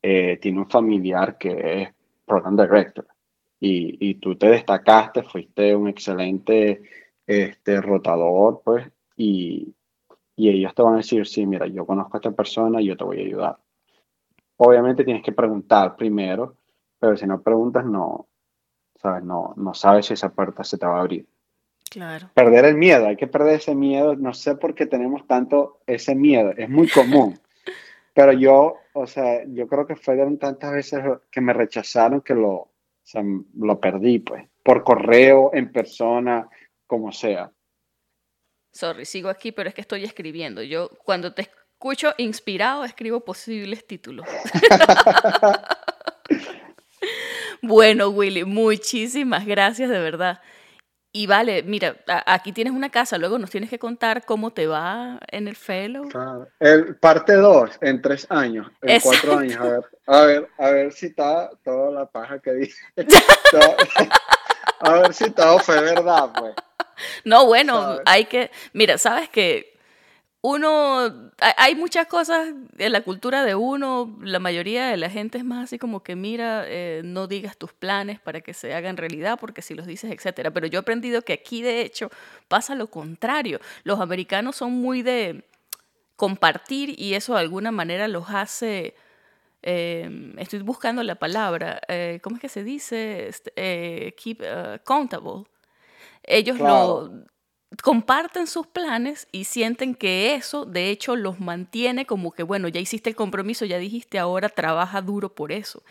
eh, 0.00 0.38
tiene 0.40 0.58
un 0.58 0.68
familiar 0.68 1.38
que 1.38 1.82
es 1.82 1.88
program 2.24 2.56
director 2.56 3.06
y, 3.60 4.10
y, 4.10 4.14
tú 4.16 4.34
te 4.34 4.48
destacaste, 4.48 5.22
fuiste 5.22 5.76
un 5.76 5.86
excelente 5.86 6.82
este, 7.24 7.80
rotador, 7.80 8.60
pues, 8.64 8.90
y, 9.16 9.72
y 10.34 10.48
ellos 10.48 10.74
te 10.74 10.82
van 10.82 10.94
a 10.94 10.96
decir, 10.96 11.24
sí, 11.28 11.46
mira, 11.46 11.68
yo 11.68 11.86
conozco 11.86 12.16
a 12.16 12.18
esta 12.18 12.32
persona 12.32 12.80
y 12.80 12.86
yo 12.86 12.96
te 12.96 13.04
voy 13.04 13.18
a 13.20 13.24
ayudar. 13.24 13.58
Obviamente 14.56 15.04
tienes 15.04 15.22
que 15.22 15.30
preguntar 15.30 15.94
primero, 15.94 16.56
pero 16.98 17.16
si 17.16 17.24
no 17.24 17.40
preguntas, 17.40 17.84
no, 17.84 18.26
¿sabes? 18.96 19.22
No, 19.22 19.54
no 19.56 19.74
sabes 19.74 20.06
si 20.06 20.14
esa 20.14 20.32
puerta 20.32 20.64
se 20.64 20.78
te 20.78 20.86
va 20.86 20.98
a 20.98 21.00
abrir. 21.00 21.26
Claro. 21.92 22.30
Perder 22.32 22.64
el 22.64 22.76
miedo, 22.76 23.06
hay 23.06 23.16
que 23.16 23.26
perder 23.26 23.56
ese 23.56 23.74
miedo. 23.74 24.16
No 24.16 24.32
sé 24.32 24.54
por 24.54 24.74
qué 24.74 24.86
tenemos 24.86 25.26
tanto 25.26 25.80
ese 25.86 26.14
miedo, 26.14 26.54
es 26.56 26.70
muy 26.70 26.88
común. 26.88 27.38
Pero 28.14 28.32
yo, 28.32 28.76
o 28.94 29.06
sea, 29.06 29.44
yo 29.46 29.68
creo 29.68 29.86
que 29.86 29.94
fueron 29.94 30.38
tantas 30.38 30.72
veces 30.72 31.04
que 31.30 31.42
me 31.42 31.52
rechazaron 31.52 32.22
que 32.22 32.34
lo, 32.34 32.50
o 32.52 32.70
sea, 33.02 33.22
lo 33.58 33.78
perdí, 33.78 34.20
pues, 34.20 34.44
por 34.62 34.84
correo, 34.84 35.50
en 35.52 35.70
persona, 35.70 36.48
como 36.86 37.12
sea. 37.12 37.52
Sorry, 38.72 39.04
sigo 39.04 39.28
aquí, 39.28 39.52
pero 39.52 39.68
es 39.68 39.74
que 39.74 39.82
estoy 39.82 40.04
escribiendo. 40.04 40.62
Yo 40.62 40.88
cuando 41.04 41.34
te 41.34 41.42
escucho 41.42 42.14
inspirado, 42.16 42.84
escribo 42.84 43.20
posibles 43.20 43.86
títulos. 43.86 44.26
bueno, 47.62 48.08
Willy, 48.08 48.44
muchísimas 48.44 49.44
gracias 49.44 49.90
de 49.90 49.98
verdad. 49.98 50.40
Y 51.14 51.26
vale, 51.26 51.62
mira, 51.62 51.96
aquí 52.24 52.52
tienes 52.52 52.72
una 52.72 52.88
casa, 52.88 53.18
luego 53.18 53.38
nos 53.38 53.50
tienes 53.50 53.68
que 53.68 53.78
contar 53.78 54.24
cómo 54.24 54.50
te 54.50 54.66
va 54.66 55.20
en 55.28 55.46
el 55.46 55.56
fellow. 55.56 56.08
El 56.58 56.96
parte 56.96 57.34
2 57.34 57.70
en 57.82 58.00
tres 58.00 58.26
años, 58.30 58.68
en 58.80 58.98
cuatro 59.00 59.36
años. 59.36 59.60
A 59.60 59.64
ver, 59.64 59.84
a 60.06 60.20
ver, 60.22 60.48
a 60.58 60.70
ver 60.70 60.92
si 60.92 61.06
está 61.06 61.50
toda 61.62 61.90
la 61.90 62.06
paja 62.06 62.38
que 62.38 62.52
dice. 62.54 62.82
a 64.80 64.92
ver 64.94 65.12
si 65.12 65.30
todo 65.30 65.58
fue 65.58 65.82
verdad, 65.82 66.30
pues. 66.34 66.54
No, 67.24 67.44
bueno, 67.44 67.98
hay 68.06 68.24
que, 68.24 68.50
mira, 68.72 68.96
sabes 68.96 69.28
que 69.28 69.71
uno, 70.44 71.30
hay 71.38 71.76
muchas 71.76 72.08
cosas 72.08 72.52
en 72.76 72.92
la 72.92 73.02
cultura 73.02 73.44
de 73.44 73.54
uno, 73.54 74.18
la 74.22 74.40
mayoría 74.40 74.88
de 74.88 74.96
la 74.96 75.08
gente 75.08 75.38
es 75.38 75.44
más 75.44 75.64
así 75.64 75.78
como 75.78 76.02
que 76.02 76.16
mira, 76.16 76.64
eh, 76.66 77.02
no 77.04 77.28
digas 77.28 77.56
tus 77.56 77.72
planes 77.72 78.18
para 78.18 78.40
que 78.40 78.52
se 78.52 78.74
hagan 78.74 78.96
realidad, 78.96 79.38
porque 79.40 79.62
si 79.62 79.76
los 79.76 79.86
dices, 79.86 80.10
etcétera. 80.10 80.50
Pero 80.50 80.66
yo 80.66 80.80
he 80.80 80.82
aprendido 80.82 81.22
que 81.22 81.32
aquí 81.32 81.62
de 81.62 81.82
hecho 81.82 82.10
pasa 82.48 82.74
lo 82.74 82.88
contrario. 82.88 83.60
Los 83.84 84.00
americanos 84.00 84.56
son 84.56 84.72
muy 84.72 85.02
de 85.02 85.44
compartir 86.16 87.00
y 87.00 87.14
eso 87.14 87.34
de 87.34 87.40
alguna 87.40 87.70
manera 87.70 88.08
los 88.08 88.28
hace, 88.28 88.96
eh, 89.62 90.34
estoy 90.38 90.58
buscando 90.62 91.04
la 91.04 91.14
palabra, 91.14 91.80
eh, 91.86 92.18
¿cómo 92.20 92.34
es 92.36 92.42
que 92.42 92.48
se 92.48 92.64
dice? 92.64 93.28
Este, 93.28 94.12
keep 94.16 94.42
accountable. 94.42 95.44
Ellos 96.24 96.58
lo 96.58 97.26
comparten 97.80 98.46
sus 98.46 98.66
planes 98.66 99.28
y 99.32 99.44
sienten 99.44 99.94
que 99.94 100.34
eso 100.34 100.64
de 100.66 100.90
hecho 100.90 101.16
los 101.16 101.40
mantiene 101.40 102.04
como 102.06 102.32
que, 102.32 102.42
bueno, 102.42 102.68
ya 102.68 102.80
hiciste 102.80 103.10
el 103.10 103.16
compromiso, 103.16 103.64
ya 103.64 103.78
dijiste, 103.78 104.18
ahora 104.18 104.48
trabaja 104.48 105.00
duro 105.00 105.34
por 105.34 105.52
eso. 105.52 105.82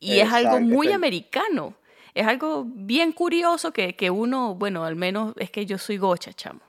Y 0.00 0.18
es 0.18 0.30
algo 0.32 0.60
muy 0.60 0.92
americano, 0.92 1.74
es 2.12 2.26
algo 2.26 2.64
bien 2.66 3.12
curioso 3.12 3.72
que, 3.72 3.96
que, 3.96 4.10
uno, 4.10 4.54
bueno, 4.54 4.84
al 4.84 4.96
menos 4.96 5.34
es 5.38 5.50
que 5.50 5.64
yo 5.64 5.78
soy 5.78 5.96
gocha, 5.96 6.32
chamo. 6.32 6.60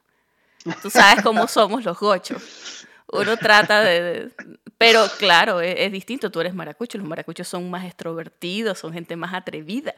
Tú 0.82 0.90
sabes 0.90 1.22
cómo 1.22 1.48
somos 1.48 1.84
los 1.84 2.00
gochos. 2.00 2.88
Uno 3.12 3.38
trata 3.38 3.82
de... 3.82 4.32
pero 4.78 5.06
claro, 5.20 5.60
es, 5.60 5.76
es 5.78 5.92
distinto, 5.92 6.32
tú 6.32 6.40
eres 6.40 6.56
maracucho, 6.56 6.98
los 6.98 7.08
maracuchos 7.08 7.48
son 7.48 7.70
más 7.70 7.86
extrovertidos, 7.86 8.80
son 8.80 8.94
gente 8.94 9.16
más 9.16 9.34
atrevida. 9.34 9.96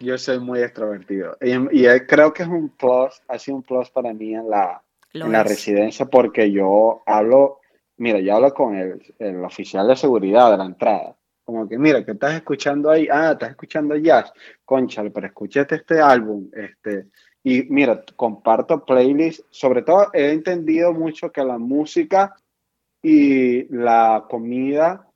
Yo 0.00 0.16
soy 0.16 0.40
muy 0.40 0.60
extrovertido 0.60 1.36
y, 1.42 1.84
creo 2.06 2.32
que 2.32 2.42
es 2.42 2.48
un 2.48 2.70
plus, 2.70 3.20
ha 3.28 3.38
sido 3.38 3.58
un 3.58 3.62
plus 3.62 3.90
para 3.90 4.14
mí 4.14 4.34
en 4.34 4.48
la, 4.48 4.82
en 5.12 5.30
la 5.30 5.42
residencia 5.42 6.06
porque 6.06 6.50
yo 6.50 7.02
hablo, 7.04 7.60
mira, 7.98 8.18
yo 8.18 8.34
hablo 8.34 8.54
con 8.54 8.76
el, 8.76 9.14
el, 9.18 9.44
oficial 9.44 9.86
de 9.86 9.96
seguridad 9.96 10.50
de 10.50 10.56
la 10.56 10.64
entrada. 10.64 11.16
Como 11.44 11.68
que, 11.68 11.76
mira, 11.76 12.02
¿qué 12.02 12.12
estás 12.12 12.34
escuchando 12.34 12.90
ahí? 12.90 13.08
Ah, 13.10 13.32
estás 13.32 13.50
escuchando 13.50 13.94
jazz. 13.96 14.32
Conchale, 14.64 15.10
pero 15.10 15.26
escúchate 15.26 15.74
este 15.74 16.00
álbum. 16.00 16.48
Este, 16.52 17.08
y 17.42 17.64
mira, 17.64 18.02
comparto 18.16 18.84
playlists. 18.84 19.44
Sobre 19.50 19.82
todo 19.82 20.08
he 20.14 20.30
entendido 20.32 20.94
mucho 20.94 21.30
que 21.30 21.44
la 21.44 21.58
música 21.58 22.36
y 23.02 23.64
la 23.74 24.26
comida 24.30 25.09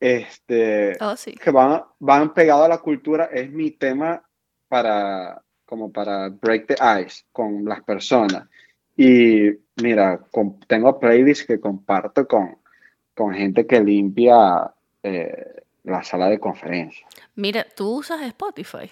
este, 0.00 0.96
oh, 1.00 1.14
que 1.38 1.50
van, 1.50 1.82
van 1.98 2.32
pegados 2.32 2.64
a 2.64 2.68
la 2.68 2.78
cultura, 2.78 3.26
es 3.26 3.50
mi 3.50 3.70
tema 3.70 4.22
para, 4.66 5.42
como 5.66 5.92
para 5.92 6.30
break 6.30 6.66
the 6.66 6.76
ice 7.04 7.24
con 7.32 7.66
las 7.66 7.82
personas. 7.82 8.48
Y 8.96 9.50
mira, 9.82 10.20
tengo 10.66 10.98
playlists 10.98 11.46
que 11.46 11.60
comparto 11.60 12.26
con, 12.26 12.56
con 13.14 13.34
gente 13.34 13.66
que 13.66 13.80
limpia 13.80 14.72
eh, 15.02 15.62
la 15.84 16.02
sala 16.02 16.28
de 16.28 16.38
conferencia. 16.38 17.06
Mira, 17.34 17.66
¿tú 17.76 17.98
usas 17.98 18.22
Spotify? 18.22 18.90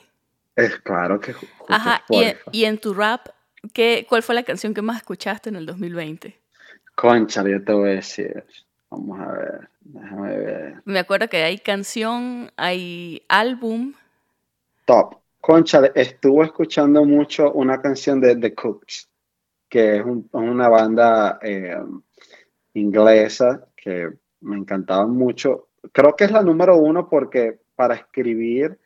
Es 0.57 0.77
claro 0.79 1.21
que 1.21 1.35
Ajá, 1.69 2.03
y, 2.09 2.25
y, 2.53 2.65
en 2.65 2.79
tu 2.79 2.93
rap, 2.93 3.29
¿qué, 3.73 4.07
¿cuál 4.09 4.23
fue 4.23 4.35
la 4.35 4.43
canción 4.43 4.75
que 4.75 4.83
más 4.83 4.99
escuchaste 4.99 5.51
en 5.51 5.57
el 5.57 5.67
2020? 5.67 6.37
Concha, 6.95 7.45
yo 7.49 7.63
te 7.63 7.73
voy 7.73 7.91
a 7.91 7.95
decir. 7.95 8.45
Vamos 8.91 9.21
a 9.21 9.33
ver, 9.33 9.69
déjame 9.81 10.37
ver. 10.37 10.83
Me 10.85 10.99
acuerdo 10.99 11.29
que 11.29 11.43
hay 11.43 11.59
canción, 11.59 12.51
hay 12.57 13.23
álbum. 13.29 13.93
Top. 14.85 15.17
Concha, 15.41 15.87
estuvo 15.95 16.43
escuchando 16.43 17.05
mucho 17.05 17.53
una 17.53 17.81
canción 17.81 18.21
de 18.21 18.37
The 18.37 18.55
Cooks, 18.55 19.09
que 19.69 19.97
es 19.97 20.05
una 20.33 20.69
banda 20.69 21.39
eh, 21.43 21.77
inglesa 22.75 23.67
que 23.77 24.11
me 24.41 24.57
encantaba 24.57 25.07
mucho. 25.07 25.69
Creo 25.93 26.17
que 26.17 26.25
es 26.25 26.33
la 26.33 26.43
número 26.43 26.77
uno 26.77 27.09
porque 27.09 27.61
para 27.77 27.95
escribir 27.95 28.79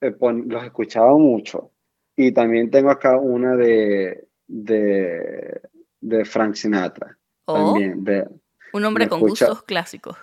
eh, 0.00 0.14
los 0.20 0.64
escuchaba 0.64 1.16
mucho. 1.16 1.72
Y 2.14 2.32
también 2.32 2.70
tengo 2.70 2.90
acá 2.90 3.16
una 3.16 3.56
de, 3.56 4.28
de, 4.46 5.60
de 6.00 6.24
Frank 6.24 6.54
Sinatra. 6.54 7.16
Oh. 7.44 7.72
También, 7.72 8.04
de, 8.04 8.26
un 8.72 8.84
hombre 8.84 9.08
con 9.08 9.20
gustos 9.20 9.62
clásicos. 9.62 10.16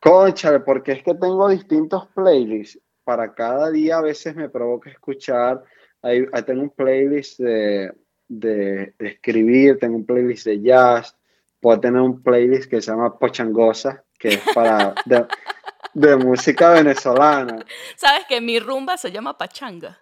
Concha, 0.00 0.64
porque 0.64 0.92
es 0.92 1.02
que 1.02 1.14
tengo 1.14 1.48
distintos 1.48 2.06
playlists. 2.14 2.80
Para 3.04 3.34
cada 3.34 3.70
día 3.70 3.98
a 3.98 4.02
veces 4.02 4.34
me 4.34 4.48
provoca 4.48 4.90
escuchar. 4.90 5.62
Ahí, 6.02 6.26
tengo 6.46 6.62
un 6.62 6.70
playlist 6.70 7.38
de, 7.38 7.92
de, 8.28 8.94
escribir, 8.98 9.78
tengo 9.78 9.96
un 9.96 10.06
playlist 10.06 10.46
de 10.46 10.62
jazz, 10.62 11.14
puedo 11.60 11.78
tener 11.80 12.00
un 12.00 12.22
playlist 12.22 12.70
que 12.70 12.80
se 12.80 12.90
llama 12.90 13.18
Pochangosa, 13.18 14.02
que 14.18 14.28
es 14.28 14.40
para 14.54 14.94
de, 15.94 16.16
música 16.16 16.70
venezolana. 16.70 17.64
¿Sabes 17.96 18.24
que 18.26 18.40
mi 18.40 18.58
rumba 18.58 18.96
se 18.96 19.12
llama 19.12 19.36
Pachanga? 19.36 20.00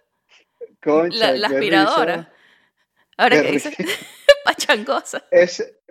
Concha, 0.81 1.31
la, 1.33 1.47
aspiradora. 1.47 2.31
Ahora 3.17 3.41
que 3.41 3.51
dices 3.51 3.75
pachangosa. 4.45 5.23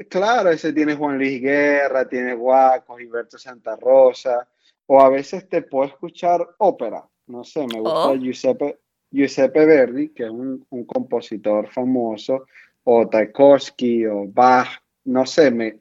claro, 0.09 0.51
ese 0.51 0.73
tiene 0.73 0.95
Juan 0.95 1.19
Luis 1.19 1.41
Guerra, 1.41 2.09
tiene 2.09 2.35
Guaco, 2.35 2.97
Gilberto 2.97 3.39
Santa 3.39 3.77
Rosa, 3.77 4.49
o 4.87 5.01
a 5.01 5.09
veces 5.09 5.49
te 5.49 5.63
puedo 5.63 5.89
escuchar 5.89 6.47
ópera. 6.59 7.05
No 7.27 7.45
sé, 7.45 7.67
me 7.67 7.81
gusta 7.81 8.09
oh. 8.09 8.17
Giuseppe, 8.17 8.79
Giuseppe 9.11 9.67
Verdi, 9.67 10.09
que 10.11 10.25
es 10.25 10.31
un, 10.31 10.65
compositor 10.87 11.69
famoso, 11.69 12.47
o 12.85 13.07
Tchaikovsky, 13.07 14.07
o 14.07 14.27
Bach, 14.27 14.69
no 15.05 15.27
sé, 15.27 15.51
me, 15.51 15.77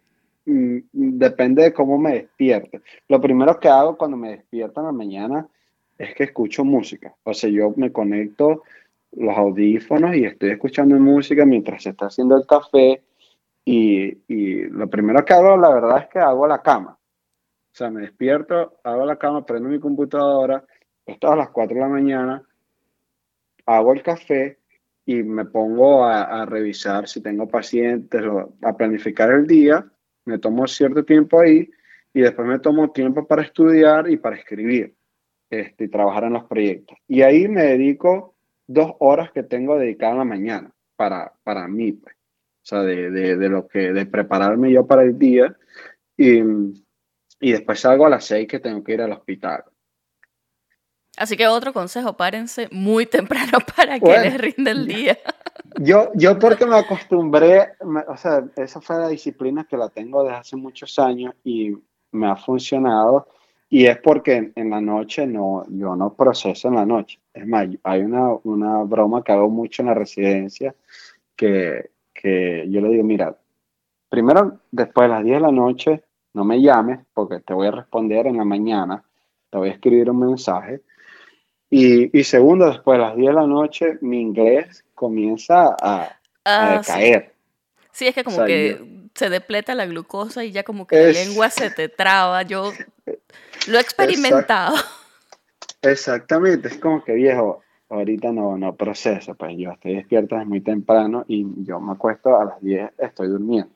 mm, 0.45 0.79
depende 0.91 1.63
de 1.63 1.73
cómo 1.73 1.97
me 1.97 2.13
despierte. 2.13 2.81
Lo 3.07 3.21
primero 3.21 3.59
que 3.59 3.69
hago 3.69 3.97
cuando 3.97 4.17
me 4.17 4.31
despierto 4.31 4.81
en 4.81 4.87
la 4.87 4.91
mañana 4.91 5.47
es 5.97 6.13
que 6.13 6.25
escucho 6.25 6.65
música. 6.65 7.15
O 7.23 7.33
sea, 7.33 7.49
yo 7.49 7.73
me 7.75 7.91
conecto 7.91 8.63
los 9.11 9.35
audífonos 9.35 10.15
y 10.15 10.25
estoy 10.25 10.51
escuchando 10.51 10.95
música 10.99 11.45
mientras 11.45 11.83
se 11.83 11.89
está 11.89 12.07
haciendo 12.07 12.35
el 12.35 12.45
café 12.45 13.03
y, 13.65 14.17
y, 14.27 14.63
lo 14.69 14.89
primero 14.89 15.25
que 15.25 15.33
hago, 15.33 15.57
la 15.57 15.69
verdad, 15.69 15.99
es 16.03 16.07
que 16.07 16.19
hago 16.19 16.47
la 16.47 16.61
cama. 16.61 16.91
O 16.91 17.75
sea, 17.77 17.89
me 17.89 18.01
despierto, 18.01 18.79
hago 18.83 19.05
la 19.05 19.17
cama, 19.17 19.45
prendo 19.45 19.67
mi 19.67 19.79
computadora, 19.79 20.63
esto 21.05 21.31
a 21.31 21.35
las 21.35 21.49
4 21.49 21.75
de 21.75 21.81
la 21.81 21.89
mañana, 21.89 22.43
hago 23.65 23.93
el 23.93 24.03
café 24.03 24.59
y 25.05 25.21
me 25.23 25.45
pongo 25.45 26.05
a, 26.05 26.41
a 26.41 26.45
revisar 26.45 27.07
si 27.07 27.21
tengo 27.21 27.47
pacientes, 27.47 28.21
a 28.61 28.77
planificar 28.77 29.31
el 29.31 29.45
día, 29.45 29.85
me 30.25 30.39
tomo 30.39 30.67
cierto 30.67 31.03
tiempo 31.03 31.39
ahí 31.39 31.69
y 32.13 32.21
después 32.21 32.47
me 32.47 32.59
tomo 32.59 32.91
tiempo 32.91 33.27
para 33.27 33.43
estudiar 33.43 34.09
y 34.09 34.17
para 34.17 34.37
escribir 34.37 34.95
este, 35.49 35.85
y 35.85 35.87
trabajar 35.87 36.25
en 36.25 36.33
los 36.33 36.45
proyectos. 36.45 36.97
Y 37.07 37.21
ahí 37.21 37.47
me 37.47 37.63
dedico 37.63 38.36
dos 38.67 38.93
horas 38.99 39.31
que 39.31 39.43
tengo 39.43 39.77
dedicadas 39.77 40.13
en 40.13 40.19
la 40.19 40.25
mañana 40.25 40.71
para, 40.95 41.33
para 41.43 41.67
mí, 41.67 41.93
pues. 41.93 42.15
O 42.15 42.69
sea, 42.69 42.81
de, 42.81 43.09
de, 43.11 43.37
de, 43.37 43.49
lo 43.49 43.67
que, 43.67 43.93
de 43.93 44.05
prepararme 44.05 44.71
yo 44.71 44.85
para 44.85 45.03
el 45.03 45.17
día. 45.17 45.55
Y, 46.17 46.41
y 47.39 47.51
después 47.51 47.79
salgo 47.79 48.05
a 48.05 48.09
las 48.09 48.25
seis 48.25 48.47
que 48.47 48.59
tengo 48.59 48.83
que 48.83 48.93
ir 48.93 49.01
al 49.01 49.13
hospital. 49.13 49.63
Así 51.17 51.35
que 51.35 51.47
otro 51.47 51.73
consejo, 51.73 52.15
párense 52.15 52.69
muy 52.71 53.07
temprano 53.07 53.57
para 53.75 53.99
que 53.99 54.19
les 54.19 54.37
rinde 54.37 54.71
el 54.71 54.87
día. 54.87 55.17
Yo, 55.79 56.11
yo 56.13 56.37
porque 56.37 56.65
me 56.65 56.77
acostumbré, 56.77 57.73
me, 57.83 58.01
o 58.01 58.15
sea, 58.17 58.43
esa 58.55 58.81
fue 58.81 58.97
la 58.97 59.07
disciplina 59.07 59.65
que 59.65 59.77
la 59.77 59.89
tengo 59.89 60.23
desde 60.23 60.37
hace 60.37 60.55
muchos 60.55 60.97
años 60.99 61.33
y 61.43 61.75
me 62.11 62.27
ha 62.27 62.35
funcionado. 62.35 63.27
Y 63.69 63.85
es 63.85 63.97
porque 63.97 64.51
en 64.55 64.69
la 64.69 64.79
noche 64.79 65.27
no, 65.27 65.65
yo 65.69 65.95
no 65.95 66.13
proceso 66.13 66.69
en 66.69 66.75
la 66.75 66.85
noche. 66.85 67.19
Es 67.33 67.45
más, 67.45 67.67
hay 67.83 68.01
una, 68.01 68.33
una 68.43 68.83
broma 68.83 69.23
que 69.23 69.33
hago 69.33 69.49
mucho 69.49 69.81
en 69.81 69.89
la 69.89 69.93
residencia 69.93 70.73
que, 71.35 71.91
que 72.13 72.65
yo 72.69 72.81
le 72.81 72.89
digo, 72.89 73.03
mira, 73.03 73.37
primero, 74.09 74.59
después 74.71 75.07
de 75.07 75.13
las 75.13 75.23
10 75.23 75.35
de 75.35 75.41
la 75.41 75.51
noche, 75.51 76.03
no 76.33 76.45
me 76.45 76.61
llames 76.61 76.99
porque 77.13 77.39
te 77.39 77.53
voy 77.53 77.67
a 77.67 77.71
responder 77.71 78.27
en 78.27 78.37
la 78.37 78.45
mañana, 78.45 79.03
te 79.49 79.57
voy 79.57 79.69
a 79.69 79.73
escribir 79.73 80.09
un 80.09 80.19
mensaje. 80.19 80.81
Y, 81.69 82.17
y 82.17 82.23
segundo, 82.23 82.67
después 82.67 82.97
de 82.97 83.03
las 83.03 83.15
10 83.17 83.27
de 83.27 83.33
la 83.33 83.47
noche, 83.47 83.97
mi 84.01 84.21
inglés 84.21 84.85
comienza 84.95 85.75
a, 85.81 86.17
ah, 86.45 86.73
a 86.73 86.77
decaer. 86.77 87.33
Sí. 87.91 88.05
sí. 88.05 88.07
es 88.07 88.15
que 88.15 88.23
como 88.23 88.37
o 88.37 88.39
sea, 88.39 88.47
que 88.47 88.77
yo, 88.79 88.85
se 89.13 89.29
depleta 89.29 89.75
la 89.75 89.85
glucosa 89.87 90.45
y 90.45 90.51
ya 90.51 90.63
como 90.63 90.87
que 90.87 91.09
es, 91.09 91.17
la 91.17 91.25
lengua 91.25 91.49
se 91.49 91.69
te 91.69 91.89
traba. 91.89 92.43
Yo 92.43 92.71
lo 93.67 93.77
he 93.77 93.81
experimentado. 93.81 94.75
Exactamente, 95.81 96.69
es 96.69 96.77
como 96.77 97.03
que 97.03 97.13
viejo, 97.13 97.61
ahorita 97.89 98.31
no, 98.31 98.57
no 98.57 98.75
proceso, 98.75 99.35
pues 99.35 99.55
yo 99.57 99.71
estoy 99.71 99.95
despierto 99.95 100.35
desde 100.35 100.47
muy 100.47 100.61
temprano 100.61 101.23
y 101.27 101.45
yo 101.63 101.79
me 101.79 101.93
acuesto 101.93 102.39
a 102.39 102.45
las 102.45 102.61
10, 102.61 102.91
estoy 102.97 103.27
durmiendo. 103.27 103.71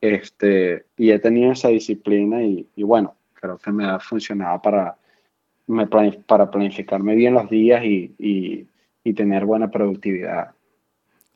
Este, 0.00 0.86
y 0.96 1.10
he 1.10 1.18
tenido 1.18 1.52
esa 1.52 1.68
disciplina 1.68 2.42
y, 2.42 2.68
y 2.76 2.82
bueno, 2.82 3.16
creo 3.32 3.58
que 3.58 3.72
me 3.72 3.86
ha 3.86 3.98
funcionado 3.98 4.60
para, 4.62 4.96
me 5.66 5.86
para 5.86 6.50
planificarme 6.50 7.14
bien 7.14 7.34
los 7.34 7.48
días 7.48 7.82
y, 7.84 8.14
y, 8.18 8.66
y 9.02 9.14
tener 9.14 9.44
buena 9.44 9.70
productividad. 9.70 10.52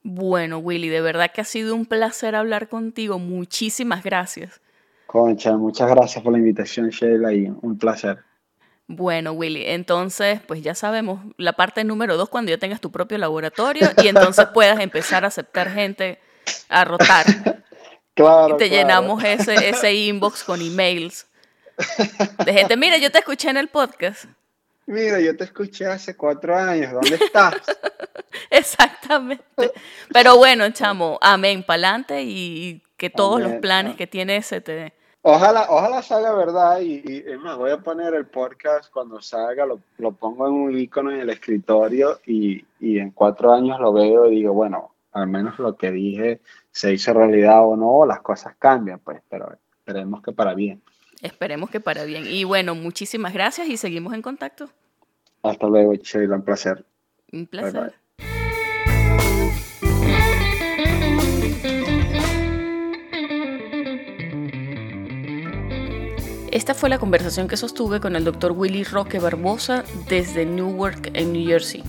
Bueno, 0.02 0.58
Willy, 0.58 0.88
de 0.88 1.00
verdad 1.00 1.30
que 1.34 1.40
ha 1.40 1.44
sido 1.44 1.74
un 1.74 1.86
placer 1.86 2.34
hablar 2.34 2.68
contigo. 2.68 3.18
Muchísimas 3.18 4.02
gracias. 4.02 4.60
Concha, 5.08 5.56
muchas 5.56 5.88
gracias 5.88 6.22
por 6.22 6.34
la 6.34 6.38
invitación, 6.38 6.90
Sheila, 6.90 7.32
y 7.32 7.46
un 7.62 7.78
placer. 7.78 8.18
Bueno, 8.86 9.32
Willy, 9.32 9.64
entonces, 9.64 10.38
pues 10.46 10.60
ya 10.60 10.74
sabemos, 10.74 11.20
la 11.38 11.54
parte 11.54 11.82
número 11.82 12.18
dos, 12.18 12.28
cuando 12.28 12.50
ya 12.50 12.58
tengas 12.58 12.78
tu 12.82 12.92
propio 12.92 13.16
laboratorio 13.16 13.88
y 14.02 14.08
entonces 14.08 14.44
puedas 14.52 14.78
empezar 14.80 15.24
a 15.24 15.28
aceptar 15.28 15.70
gente 15.70 16.20
a 16.68 16.84
rotar. 16.84 17.24
Claro. 18.14 18.56
Y 18.56 18.58
te 18.58 18.68
claro. 18.68 18.82
llenamos 18.82 19.22
ese, 19.22 19.68
ese 19.68 19.94
inbox 19.94 20.42
con 20.42 20.60
emails 20.60 21.28
de 22.44 22.52
gente, 22.52 22.76
mira, 22.76 22.98
yo 22.98 23.12
te 23.12 23.18
escuché 23.18 23.48
en 23.48 23.58
el 23.58 23.68
podcast. 23.68 24.24
Mira, 24.86 25.20
yo 25.20 25.36
te 25.36 25.44
escuché 25.44 25.86
hace 25.86 26.16
cuatro 26.16 26.56
años, 26.56 26.92
¿dónde 26.92 27.14
estás? 27.14 27.54
Exactamente. 28.50 29.72
Pero 30.12 30.36
bueno, 30.36 30.68
chamo, 30.70 31.16
amén, 31.22 31.62
pa'lante 31.62 32.24
y 32.24 32.82
que 32.96 33.08
todos 33.08 33.36
amén, 33.36 33.52
los 33.52 33.60
planes 33.60 33.94
que 33.94 34.08
tiene 34.08 34.38
ese 34.38 34.60
te, 34.60 34.97
Ojalá, 35.22 35.66
ojalá 35.68 36.00
salga 36.02 36.32
verdad 36.32 36.80
y, 36.80 37.02
y, 37.04 37.24
es 37.26 37.38
más, 37.40 37.56
voy 37.56 37.70
a 37.70 37.78
poner 37.78 38.14
el 38.14 38.26
podcast 38.26 38.90
cuando 38.92 39.20
salga, 39.20 39.66
lo, 39.66 39.80
lo 39.98 40.12
pongo 40.12 40.46
en 40.46 40.54
un 40.54 40.78
icono 40.78 41.10
en 41.10 41.20
el 41.20 41.30
escritorio 41.30 42.20
y, 42.24 42.64
y, 42.78 42.98
en 42.98 43.10
cuatro 43.10 43.52
años 43.52 43.80
lo 43.80 43.92
veo 43.92 44.26
y 44.26 44.36
digo, 44.36 44.52
bueno, 44.52 44.94
al 45.12 45.26
menos 45.26 45.58
lo 45.58 45.76
que 45.76 45.90
dije 45.90 46.40
se 46.70 46.92
hizo 46.92 47.12
realidad 47.12 47.66
o 47.66 47.76
no, 47.76 48.06
las 48.06 48.20
cosas 48.20 48.54
cambian, 48.58 49.00
pues, 49.00 49.20
pero 49.28 49.52
esperemos 49.70 50.22
que 50.22 50.32
para 50.32 50.54
bien. 50.54 50.80
Esperemos 51.20 51.70
que 51.70 51.80
para 51.80 52.04
bien. 52.04 52.24
Y 52.26 52.44
bueno, 52.44 52.76
muchísimas 52.76 53.34
gracias 53.34 53.68
y 53.68 53.76
seguimos 53.76 54.14
en 54.14 54.22
contacto. 54.22 54.68
Hasta 55.42 55.66
luego, 55.66 55.94
Sheila, 55.94 56.36
un 56.36 56.42
placer. 56.42 56.84
Un 57.32 57.46
placer. 57.46 57.72
Bye, 57.72 57.82
bye. 57.82 57.97
Esta 66.58 66.74
fue 66.74 66.88
la 66.88 66.98
conversación 66.98 67.46
que 67.46 67.56
sostuve 67.56 68.00
con 68.00 68.16
el 68.16 68.24
Dr. 68.24 68.50
Willy 68.50 68.82
Roque 68.82 69.20
Barbosa 69.20 69.84
desde 70.08 70.44
Newark, 70.44 71.12
en 71.14 71.32
New 71.32 71.46
Jersey. 71.46 71.84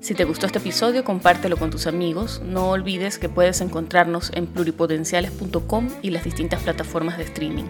Si 0.00 0.12
te 0.12 0.24
gustó 0.24 0.44
este 0.44 0.58
episodio, 0.58 1.02
compártelo 1.02 1.56
con 1.56 1.70
tus 1.70 1.86
amigos. 1.86 2.42
No 2.44 2.68
olvides 2.68 3.16
que 3.16 3.30
puedes 3.30 3.62
encontrarnos 3.62 4.32
en 4.34 4.48
pluripotenciales.com 4.48 5.88
y 6.02 6.10
las 6.10 6.24
distintas 6.24 6.62
plataformas 6.62 7.16
de 7.16 7.24
streaming. 7.24 7.64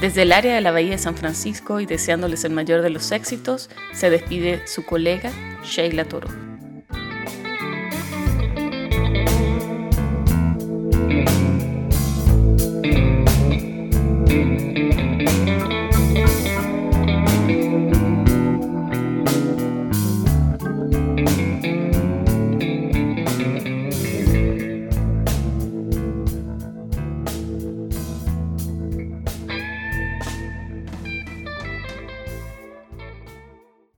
Desde 0.00 0.22
el 0.22 0.32
área 0.32 0.56
de 0.56 0.60
la 0.60 0.72
Bahía 0.72 0.90
de 0.90 0.98
San 0.98 1.16
Francisco 1.16 1.78
y 1.78 1.86
deseándoles 1.86 2.42
el 2.42 2.50
mayor 2.50 2.82
de 2.82 2.90
los 2.90 3.12
éxitos, 3.12 3.70
se 3.92 4.10
despide 4.10 4.66
su 4.66 4.84
colega 4.84 5.30
Sheila 5.62 6.06
Toro. 6.06 6.45